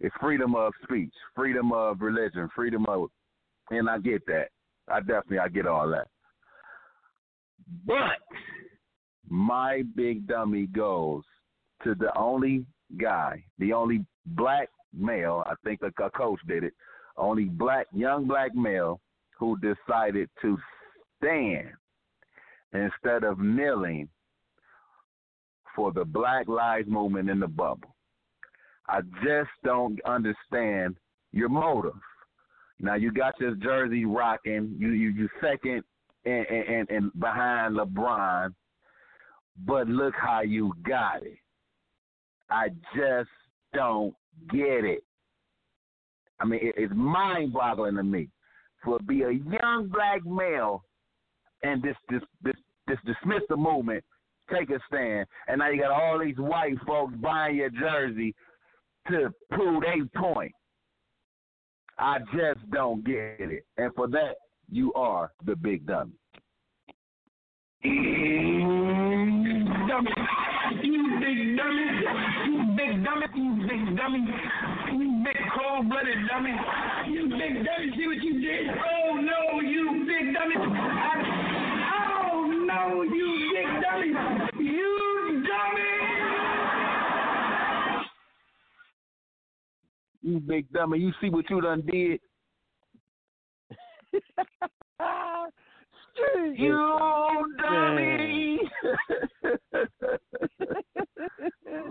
it's 0.00 0.14
freedom 0.20 0.54
of 0.54 0.72
speech, 0.82 1.12
freedom 1.34 1.72
of 1.72 2.00
religion, 2.00 2.48
freedom 2.54 2.86
of, 2.86 3.08
and 3.70 3.88
I 3.88 3.98
get 3.98 4.24
that. 4.26 4.48
I 4.88 5.00
definitely 5.00 5.38
I 5.38 5.48
get 5.48 5.66
all 5.66 5.88
that. 5.90 6.08
But 7.84 8.20
my 9.28 9.82
big 9.94 10.26
dummy 10.26 10.66
goes 10.66 11.22
to 11.84 11.94
the 11.94 12.16
only 12.16 12.64
guy, 13.00 13.44
the 13.58 13.72
only 13.72 14.04
black 14.26 14.68
male, 14.94 15.42
I 15.46 15.54
think 15.64 15.80
a, 15.82 16.02
a 16.02 16.10
coach 16.10 16.40
did 16.46 16.64
it, 16.64 16.72
only 17.16 17.44
black 17.44 17.86
young 17.92 18.26
black 18.26 18.54
male 18.54 19.00
who 19.38 19.58
decided 19.58 20.28
to 20.42 20.58
stand 21.18 21.68
instead 22.72 23.24
of 23.24 23.38
kneeling 23.38 24.08
for 25.74 25.92
the 25.92 26.04
Black 26.04 26.48
Lives 26.48 26.88
Movement 26.88 27.28
in 27.28 27.40
the 27.40 27.46
bubble. 27.46 27.94
I 28.88 29.00
just 29.22 29.50
don't 29.64 30.00
understand 30.04 30.96
your 31.32 31.48
motive. 31.48 31.92
Now 32.80 32.94
you 32.94 33.12
got 33.12 33.34
this 33.38 33.54
jersey 33.62 34.04
rocking, 34.04 34.74
you 34.78 34.90
you 34.90 35.10
you 35.10 35.28
second 35.40 35.82
and 36.24 36.46
and, 36.46 36.90
and 36.90 37.20
behind 37.20 37.76
LeBron, 37.76 38.54
but 39.64 39.88
look 39.88 40.14
how 40.14 40.42
you 40.42 40.72
got 40.86 41.22
it. 41.22 41.38
I 42.50 42.68
just 42.94 43.30
don't 43.74 44.14
get 44.50 44.84
it. 44.84 45.02
I 46.38 46.44
mean, 46.44 46.60
it, 46.62 46.74
it's 46.76 46.92
mind-boggling 46.94 47.96
to 47.96 48.02
me 48.02 48.28
for 48.84 48.98
be 49.00 49.22
a 49.22 49.30
young 49.30 49.88
black 49.92 50.24
male 50.24 50.84
and 51.62 51.82
this 51.82 51.96
this 52.08 52.22
this 52.42 52.54
this 52.86 52.98
dismiss 53.04 53.42
the 53.48 53.56
movement, 53.56 54.04
take 54.52 54.70
a 54.70 54.78
stand, 54.86 55.26
and 55.48 55.58
now 55.58 55.70
you 55.70 55.80
got 55.80 55.90
all 55.90 56.18
these 56.18 56.36
white 56.38 56.76
folks 56.86 57.14
buying 57.20 57.56
your 57.56 57.70
jersey 57.70 58.34
to 59.08 59.30
prove 59.50 59.82
a 59.82 60.18
point. 60.18 60.52
I 61.98 62.18
just 62.18 62.70
don't 62.70 63.04
get 63.04 63.36
it, 63.40 63.64
and 63.76 63.92
for 63.94 64.06
that, 64.08 64.36
you 64.70 64.92
are 64.94 65.32
the 65.44 65.56
big 65.56 65.86
dummy. 65.86 66.12
You 70.82 71.20
big 71.20 71.56
dummy. 71.56 71.95
You 72.86 72.92
big 72.92 73.04
dummy. 73.04 73.26
You 73.34 73.54
big 73.66 73.96
dummy. 73.96 74.26
You 74.92 75.22
big 75.24 75.36
cold 75.56 75.88
blooded 75.88 76.18
dummy. 76.28 76.54
You 77.08 77.28
big 77.28 77.64
dummy. 77.64 77.90
See 77.96 78.06
what 78.06 78.22
you 78.22 78.40
did? 78.40 78.68
Oh 78.68 79.14
no, 79.16 79.60
you 79.60 80.04
big 80.06 80.32
dummy. 80.32 80.54
I, 80.56 81.12
oh 82.32 82.46
no, 82.66 83.02
you 83.02 83.52
big 83.54 83.82
dummy. 83.82 84.08
You 84.64 85.44
dummy. 85.48 85.92
You 90.22 90.40
big 90.40 90.72
dummy. 90.72 90.98
You 90.98 91.12
see 91.20 91.30
what 91.30 91.50
you 91.50 91.60
done 91.60 91.82
did? 91.90 92.20
You 96.56 97.54
dummy! 97.60 98.58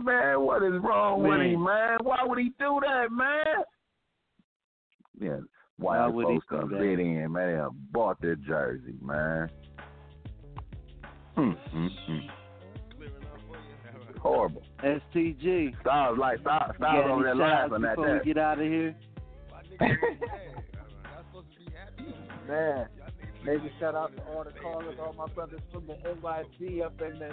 man, 0.04 0.42
what 0.42 0.64
is 0.64 0.74
wrong 0.82 1.22
man. 1.24 1.32
with 1.32 1.42
him, 1.42 1.64
man? 1.64 1.98
Why 2.02 2.18
would 2.24 2.40
he 2.40 2.52
do 2.60 2.80
that, 2.82 3.12
man? 3.12 3.64
Yeah, 5.20 5.40
why, 5.78 6.00
why 6.00 6.08
would 6.08 6.26
folks 6.26 6.46
he 6.50 6.56
come 6.58 6.70
fit 6.70 7.00
in, 7.00 7.32
man? 7.32 7.48
They 7.48 7.54
have 7.58 7.72
bought 7.92 8.20
their 8.22 8.36
jersey, 8.36 8.96
man. 9.02 9.50
Hmm, 11.36 11.52
hmm, 11.52 11.88
hmm. 12.08 12.20
Horrible. 14.20 14.64
STG. 14.84 15.80
Styles 15.82 16.18
like 16.18 16.40
Styles, 16.40 16.76
Styles 16.78 17.06
over 17.12 17.24
there 17.24 17.36
laughing 17.36 17.86
at 17.86 17.98
that. 17.98 18.22
we 18.26 18.34
get 18.34 18.42
out 18.42 18.60
of 18.60 18.66
here. 18.66 18.96
man. 22.48 22.88
Maybe 23.46 23.72
shout 23.80 23.96
out 23.96 24.16
to 24.18 24.24
all 24.24 24.44
the 24.44 24.52
callers, 24.60 24.98
all 25.00 25.14
my 25.14 25.28
brothers 25.34 25.62
from 25.72 25.86
the 25.86 25.94
NYC 25.94 26.84
up 26.84 27.00
in 27.02 27.20
the 27.20 27.32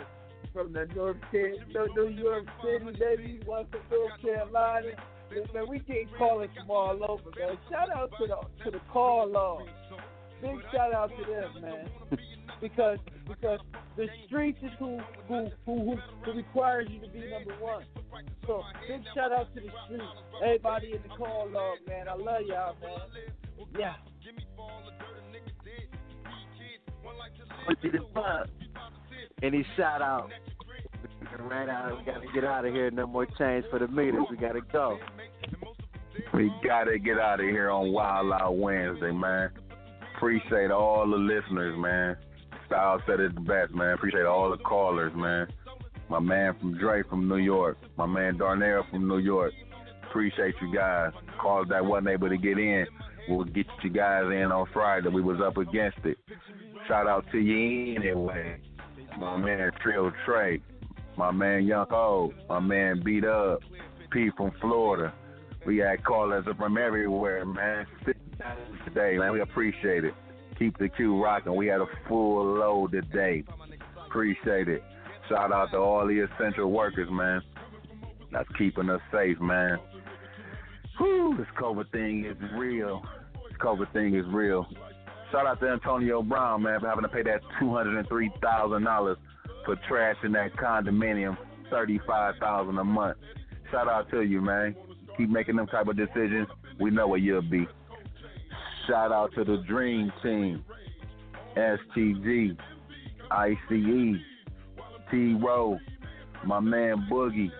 from 0.52 0.72
the 0.72 0.86
North 0.94 1.16
New 1.32 2.08
York 2.08 2.44
City, 2.62 2.98
baby, 2.98 3.40
one 3.46 3.66
from 3.70 3.80
North 3.90 4.20
Carolina. 4.20 4.88
Man, 5.54 5.64
we 5.68 5.78
getting 5.78 6.08
callers 6.18 6.50
from 6.58 6.70
all 6.70 6.98
over, 7.08 7.30
man. 7.38 7.56
Shout 7.70 7.88
out 7.90 8.10
to 8.18 8.26
the 8.26 8.64
to 8.64 8.70
the 8.70 8.80
call. 8.92 9.66
Big 10.42 10.56
shout 10.72 10.92
out 10.92 11.10
to 11.10 11.24
them, 11.30 11.62
man. 11.62 11.88
because 12.60 12.98
because 13.26 13.60
the 13.96 14.06
streets 14.26 14.58
is 14.62 14.70
who 14.78 15.00
who 15.28 15.48
who, 15.64 15.96
who 16.24 16.32
requires 16.32 16.88
you 16.90 17.00
to 17.00 17.08
be 17.08 17.20
number 17.30 17.54
one. 17.58 17.84
So 18.46 18.62
big 18.86 19.02
shout 19.14 19.32
out 19.32 19.54
to 19.54 19.60
the 19.60 19.68
streets. 19.86 20.04
Everybody 20.44 20.92
in 20.92 21.02
the 21.02 21.16
call 21.16 21.48
log, 21.50 21.78
man. 21.88 22.08
I 22.08 22.14
love 22.14 22.42
y'all, 22.46 22.76
man. 22.82 23.66
Yeah. 23.78 23.94
Any 29.42 29.66
shout 29.76 30.02
out? 30.02 30.30
Right 31.40 31.68
out. 31.68 31.98
We 31.98 32.04
gotta 32.04 32.26
get 32.34 32.44
out 32.44 32.64
of 32.64 32.72
here. 32.72 32.90
No 32.90 33.06
more 33.06 33.26
change 33.26 33.64
for 33.70 33.78
the 33.78 33.88
meters. 33.88 34.24
We 34.30 34.36
gotta 34.36 34.60
go. 34.72 34.98
We 36.34 36.52
gotta 36.64 36.98
get 36.98 37.18
out 37.18 37.40
of 37.40 37.46
here 37.46 37.70
on 37.70 37.92
Wild 37.92 38.32
Out 38.32 38.56
Wednesday, 38.56 39.12
man. 39.12 39.50
Appreciate 40.16 40.70
all 40.70 41.08
the 41.08 41.16
listeners, 41.16 41.76
man. 41.78 42.16
Style 42.66 43.02
said 43.06 43.20
it 43.20 43.34
the 43.34 43.40
best, 43.40 43.72
man. 43.74 43.94
Appreciate 43.94 44.24
all 44.24 44.50
the 44.50 44.58
callers, 44.58 45.12
man. 45.16 45.48
My 46.08 46.20
man 46.20 46.54
from 46.60 46.78
Dre 46.78 47.02
from 47.08 47.28
New 47.28 47.38
York. 47.38 47.78
My 47.96 48.06
man 48.06 48.36
Darnell 48.36 48.84
from 48.90 49.08
New 49.08 49.18
York. 49.18 49.52
Appreciate 50.08 50.54
you 50.60 50.74
guys. 50.74 51.12
Callers 51.40 51.68
that 51.70 51.84
wasn't 51.84 52.08
able 52.08 52.28
to 52.28 52.36
get 52.36 52.58
in. 52.58 52.86
We'll 53.28 53.44
get 53.44 53.66
you 53.82 53.90
guys 53.90 54.24
in 54.26 54.52
on 54.52 54.66
Friday. 54.72 55.08
We 55.08 55.22
was 55.22 55.40
up 55.40 55.56
against 55.56 55.98
it. 56.04 56.18
Shout 56.88 57.06
out 57.06 57.24
to 57.32 57.38
you 57.38 57.96
anyway. 57.96 58.58
My 59.18 59.36
man 59.36 59.70
Trill 59.82 60.12
Trey. 60.24 60.60
My 61.16 61.30
man 61.30 61.64
Young 61.64 61.86
O. 61.90 62.32
My 62.48 62.60
man 62.60 63.02
Beat 63.04 63.24
Up. 63.24 63.60
P 64.10 64.30
from 64.36 64.52
Florida. 64.60 65.12
We 65.66 65.78
had 65.78 66.04
callers 66.04 66.44
from 66.58 66.76
everywhere, 66.76 67.46
man. 67.46 67.86
Today, 68.84 69.16
man, 69.16 69.32
we 69.32 69.40
appreciate 69.40 70.04
it. 70.04 70.14
Keep 70.58 70.78
the 70.78 70.88
queue 70.88 71.22
rocking. 71.22 71.54
We 71.54 71.68
had 71.68 71.80
a 71.80 71.86
full 72.08 72.44
load 72.58 72.92
today. 72.92 73.44
Appreciate 74.06 74.68
it. 74.68 74.82
Shout 75.28 75.52
out 75.52 75.70
to 75.70 75.78
all 75.78 76.06
the 76.06 76.26
essential 76.26 76.70
workers, 76.70 77.08
man. 77.10 77.40
That's 78.32 78.48
keeping 78.58 78.90
us 78.90 79.00
safe, 79.12 79.40
man. 79.40 79.78
Whew. 80.98 81.36
This 81.38 81.46
COVID 81.58 81.90
thing 81.90 82.24
is 82.26 82.36
real. 82.54 83.02
This 83.48 83.56
COVID 83.58 83.92
thing 83.92 84.14
is 84.14 84.26
real. 84.28 84.66
Shout 85.32 85.46
out 85.46 85.60
to 85.60 85.68
Antonio 85.68 86.22
Brown, 86.22 86.62
man, 86.62 86.78
for 86.80 86.88
having 86.88 87.04
to 87.04 87.08
pay 87.08 87.22
that 87.22 87.40
two 87.58 87.74
hundred 87.74 87.98
and 87.98 88.06
three 88.06 88.30
thousand 88.42 88.84
dollars 88.84 89.16
for 89.64 89.76
trash 89.88 90.16
in 90.22 90.32
that 90.32 90.54
condominium, 90.56 91.38
thirty 91.70 91.98
five 92.06 92.34
thousand 92.38 92.76
a 92.76 92.84
month. 92.84 93.16
Shout 93.70 93.88
out 93.88 94.10
to 94.10 94.20
you, 94.20 94.42
man. 94.42 94.76
Keep 95.16 95.30
making 95.30 95.56
them 95.56 95.66
type 95.68 95.88
of 95.88 95.96
decisions. 95.96 96.48
We 96.78 96.90
know 96.90 97.08
where 97.08 97.18
you'll 97.18 97.40
be. 97.40 97.66
Shout 98.86 99.10
out 99.10 99.32
to 99.34 99.44
the 99.44 99.64
Dream 99.66 100.12
Team, 100.22 100.62
STG, 101.56 102.54
ICE, 103.30 104.16
T 105.10 105.34
Row, 105.34 105.78
my 106.44 106.60
man 106.60 107.08
Boogie. 107.10 107.50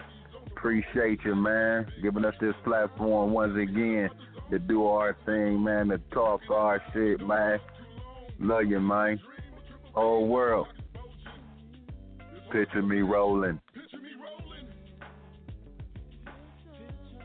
Appreciate 0.49 1.20
you, 1.24 1.35
man, 1.35 1.90
giving 2.03 2.27
us 2.27 2.35
this 2.39 2.55
platform 2.65 3.32
once 3.32 3.57
again 3.57 4.11
to 4.53 4.59
do 4.59 4.87
our 4.87 5.16
thing, 5.24 5.65
man, 5.65 5.89
to 5.89 5.99
talk 6.12 6.43
our 6.51 6.79
shit, 6.93 7.27
man. 7.27 7.59
Love 8.39 8.66
you, 8.66 8.81
man. 8.81 9.19
Whole 9.95 10.29
world. 10.29 10.66
Picture 12.51 12.83
me 12.83 13.01
rolling. 13.01 13.59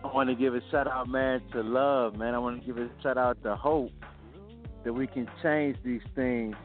I 0.06 0.08
want 0.14 0.30
to 0.30 0.36
give 0.36 0.56
a 0.56 0.62
shout 0.72 0.88
out, 0.88 1.10
man, 1.10 1.41
to 1.52 1.62
love, 1.62 2.16
man. 2.16 2.34
I 2.34 2.40
want 2.40 2.62
to 2.62 2.66
give 2.66 2.78
a 2.78 2.90
shout 3.04 3.18
out 3.18 3.44
to 3.44 3.58
hope 3.58 3.91
that 4.86 4.94
we 4.94 5.06
can 5.06 5.30
change 5.44 5.76
these 5.84 6.02
things 6.16 6.56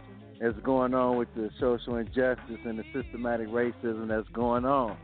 that's 0.40 0.56
going 0.60 0.94
on 0.94 1.16
with 1.16 1.34
the 1.34 1.51
social 1.59 1.97
injustice 1.97 2.60
and 2.64 2.78
the 2.78 2.84
systematic 2.93 3.48
racism 3.48 4.06
that's 4.06 4.28
going 4.28 4.64
on. 4.64 4.97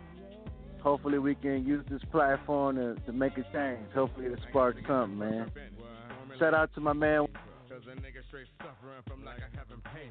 Hopefully, 0.83 1.19
we 1.19 1.35
can 1.35 1.67
use 1.67 1.85
this 1.91 2.03
platform 2.11 2.77
to, 2.77 2.95
to 3.07 3.13
make 3.13 3.33
a 3.37 3.45
change. 3.53 3.91
Hopefully, 3.95 4.27
it'll 4.27 4.39
spark 4.49 4.77
something, 4.87 5.19
man. 5.19 5.51
Shout 6.39 6.55
out 6.55 6.73
to 6.75 6.81
my 6.81 6.93
man. 6.93 7.27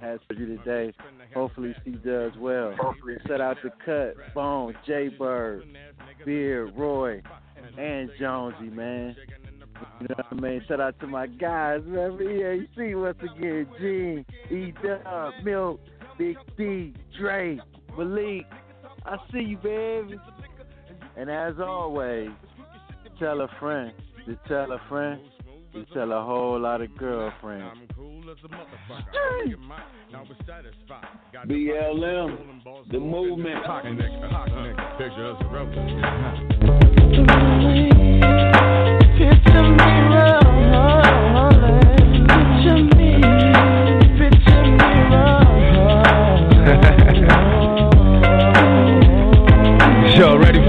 Has 0.01 0.19
for 0.27 0.33
you 0.33 0.57
today. 0.57 0.93
Hopefully, 1.33 1.75
she 1.83 1.91
does 1.91 2.31
well. 2.37 2.73
Shout 3.27 3.41
out 3.41 3.57
to 3.63 3.71
Cut, 3.85 4.33
Bone, 4.33 4.75
J 4.85 5.09
Bird, 5.09 5.63
Beard, 6.25 6.73
Roy, 6.75 7.21
and 7.77 8.09
Jonesy, 8.19 8.69
man. 8.69 9.15
You 10.01 10.07
know 10.09 10.15
what 10.17 10.25
I 10.31 10.35
mean? 10.35 10.61
Shout 10.67 10.79
out 10.79 10.99
to 10.99 11.07
my 11.07 11.27
guys, 11.27 11.81
man. 11.85 12.11
EAC 12.11 12.99
once 12.99 13.17
again. 13.21 13.67
Gene, 13.79 14.25
E 14.49 14.73
Dub, 14.83 15.33
Milk, 15.43 15.79
Big 16.17 16.37
D, 16.57 16.93
Dre, 17.19 17.59
Malik. 17.97 18.45
I 19.05 19.17
see 19.31 19.39
you, 19.39 19.57
baby. 19.57 20.19
And 21.17 21.31
as 21.31 21.55
always, 21.59 22.29
tell 23.17 23.41
a 23.41 23.47
friend 23.59 23.91
to 24.27 24.37
tell 24.47 24.71
a 24.71 24.79
friend 24.87 25.19
to 25.73 25.83
tell 25.91 26.11
a 26.11 26.23
whole 26.23 26.59
lot 26.59 26.81
of 26.81 26.95
girlfriends. 26.95 27.75
BLM, 31.47 32.37
the 32.91 32.99
movement. 32.99 33.65
Yo, 33.65 35.37
ready 39.57 40.46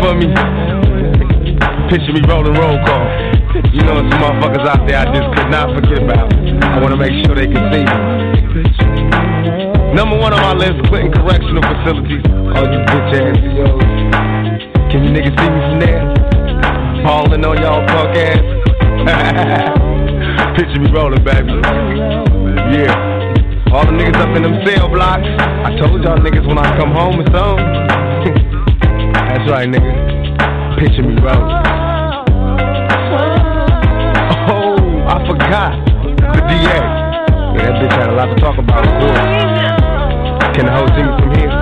for 0.09 0.17
me? 0.17 0.33
Picture 1.93 2.13
me 2.17 2.25
rolling 2.25 2.57
roll 2.57 2.81
call. 2.89 3.05
You 3.77 3.85
know, 3.85 4.01
some 4.09 4.21
motherfuckers 4.25 4.65
out 4.65 4.89
there 4.89 5.05
I 5.05 5.07
just 5.13 5.29
could 5.37 5.51
not 5.53 5.69
forget 5.77 6.01
about. 6.03 6.33
I 6.33 6.81
want 6.81 6.93
to 6.93 7.01
make 7.01 7.13
sure 7.25 7.35
they 7.37 7.45
can 7.45 7.69
see 7.69 7.85
me. 7.85 7.93
Number 9.93 10.17
one 10.17 10.33
on 10.33 10.41
my 10.41 10.55
list, 10.55 10.81
Clinton 10.89 11.13
Correctional 11.13 11.61
Facilities. 11.61 12.25
All 12.57 12.65
you 12.65 12.81
bitch 12.89 13.21
ass. 13.21 13.37
Can 14.89 15.05
you 15.05 15.11
niggas 15.13 15.37
see 15.37 15.51
me 15.53 15.61
from 15.69 15.81
there? 15.81 16.01
Balling 17.05 17.45
on 17.45 17.61
y'all 17.61 17.85
punk 17.89 18.17
ass. 18.17 18.41
Picture 20.57 20.81
me 20.81 20.91
rolling, 20.91 21.23
baby. 21.25 21.53
Yeah. 22.73 22.97
All 23.73 23.85
the 23.85 23.93
niggas 23.93 24.17
up 24.17 24.35
in 24.37 24.43
them 24.43 24.65
cell 24.65 24.89
blocks. 24.89 25.29
I 25.29 25.77
told 25.77 26.03
y'all 26.03 26.17
niggas 26.19 26.47
when 26.49 26.57
I 26.57 26.77
come 26.79 26.93
home 26.93 27.21
or 27.21 27.27
something. 27.29 27.98
That's 29.39 29.51
right, 29.53 29.69
nigga. 29.69 29.95
Picture 30.81 31.03
me 31.05 31.15
rolling. 31.23 31.63
Oh, 34.51 34.75
I 35.07 35.23
forgot. 35.31 35.79
The 36.35 36.41
DA. 36.43 36.59
Yeah, 36.59 37.71
that 37.71 37.79
bitch 37.79 37.95
had 37.95 38.11
a 38.11 38.15
lot 38.15 38.27
to 38.27 38.41
talk 38.43 38.59
about, 38.59 38.83
course. 38.99 39.31
Can 40.57 40.67
the 40.67 40.73
hoe 40.75 40.91
see 40.91 41.05
me 41.07 41.13
from 41.23 41.31
here? 41.39 41.55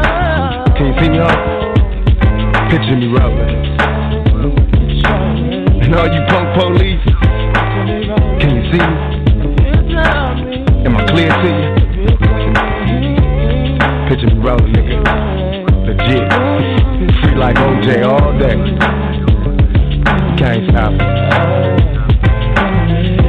Can 0.72 0.86
you 0.88 0.94
see 0.98 1.08
me 1.10 1.18
up? 1.20 1.36
Picture 2.70 2.96
me 2.96 3.08
rolling. 3.12 3.52
And 5.84 5.94
all 5.96 6.08
you 6.08 6.24
punk 6.32 6.48
police, 6.56 7.04
can 8.40 8.56
you 8.56 8.62
see 8.72 8.80
me? 8.80 8.96
Am 10.86 10.96
I 10.96 11.04
clear 11.10 11.28
to 11.28 11.48
you? 11.52 11.76
Picture 14.08 14.34
me 14.34 14.40
rolling, 14.40 14.72
nigga. 14.72 15.15
Like 17.46 17.58
OJ 17.58 18.02
all 18.02 18.34
day. 18.40 18.58
Can't 20.36 20.66
stop. 20.66 20.90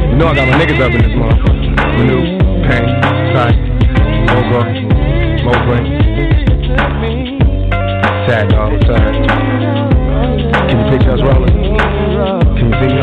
You 0.10 0.18
know 0.18 0.26
I 0.26 0.34
got 0.34 0.48
my 0.50 0.58
niggas 0.58 0.82
up 0.82 0.90
in 0.90 1.02
this 1.06 1.14
motherfucker. 1.14 1.78
Manu, 1.94 2.18
Pain, 2.66 2.88
Sight, 3.30 3.60
Mogo, 4.26 4.62
Mowbray. 5.46 5.84
Sad 8.26 8.50
dog, 8.50 8.74
what's 8.74 8.90
up? 8.90 8.98
Can 10.66 10.76
you 10.80 10.86
picture 10.90 11.12
us 11.12 11.22
rolling? 11.22 11.54
Can 12.58 12.66
you 12.66 12.76
see 12.82 12.90
me? 12.90 12.98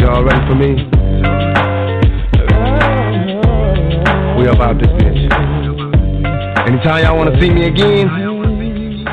Y'all 0.00 0.24
ready 0.24 0.42
for 0.48 0.54
me? 0.56 0.70
We 4.40 4.48
up 4.48 4.58
out 4.58 4.78
this 4.80 4.88
bitch. 4.88 5.07
Anytime 6.68 7.02
y'all 7.02 7.16
wanna 7.16 7.40
see 7.40 7.48
me 7.48 7.64
again, 7.64 8.10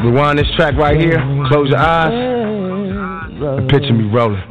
rewind 0.03 0.37
this 0.37 0.47
track 0.57 0.75
right 0.75 0.99
here, 0.99 1.19
close 1.47 1.69
your 1.69 1.79
eyes, 1.79 2.11
and 2.11 3.69
picture 3.69 3.93
me 3.93 4.09
rolling. 4.13 4.43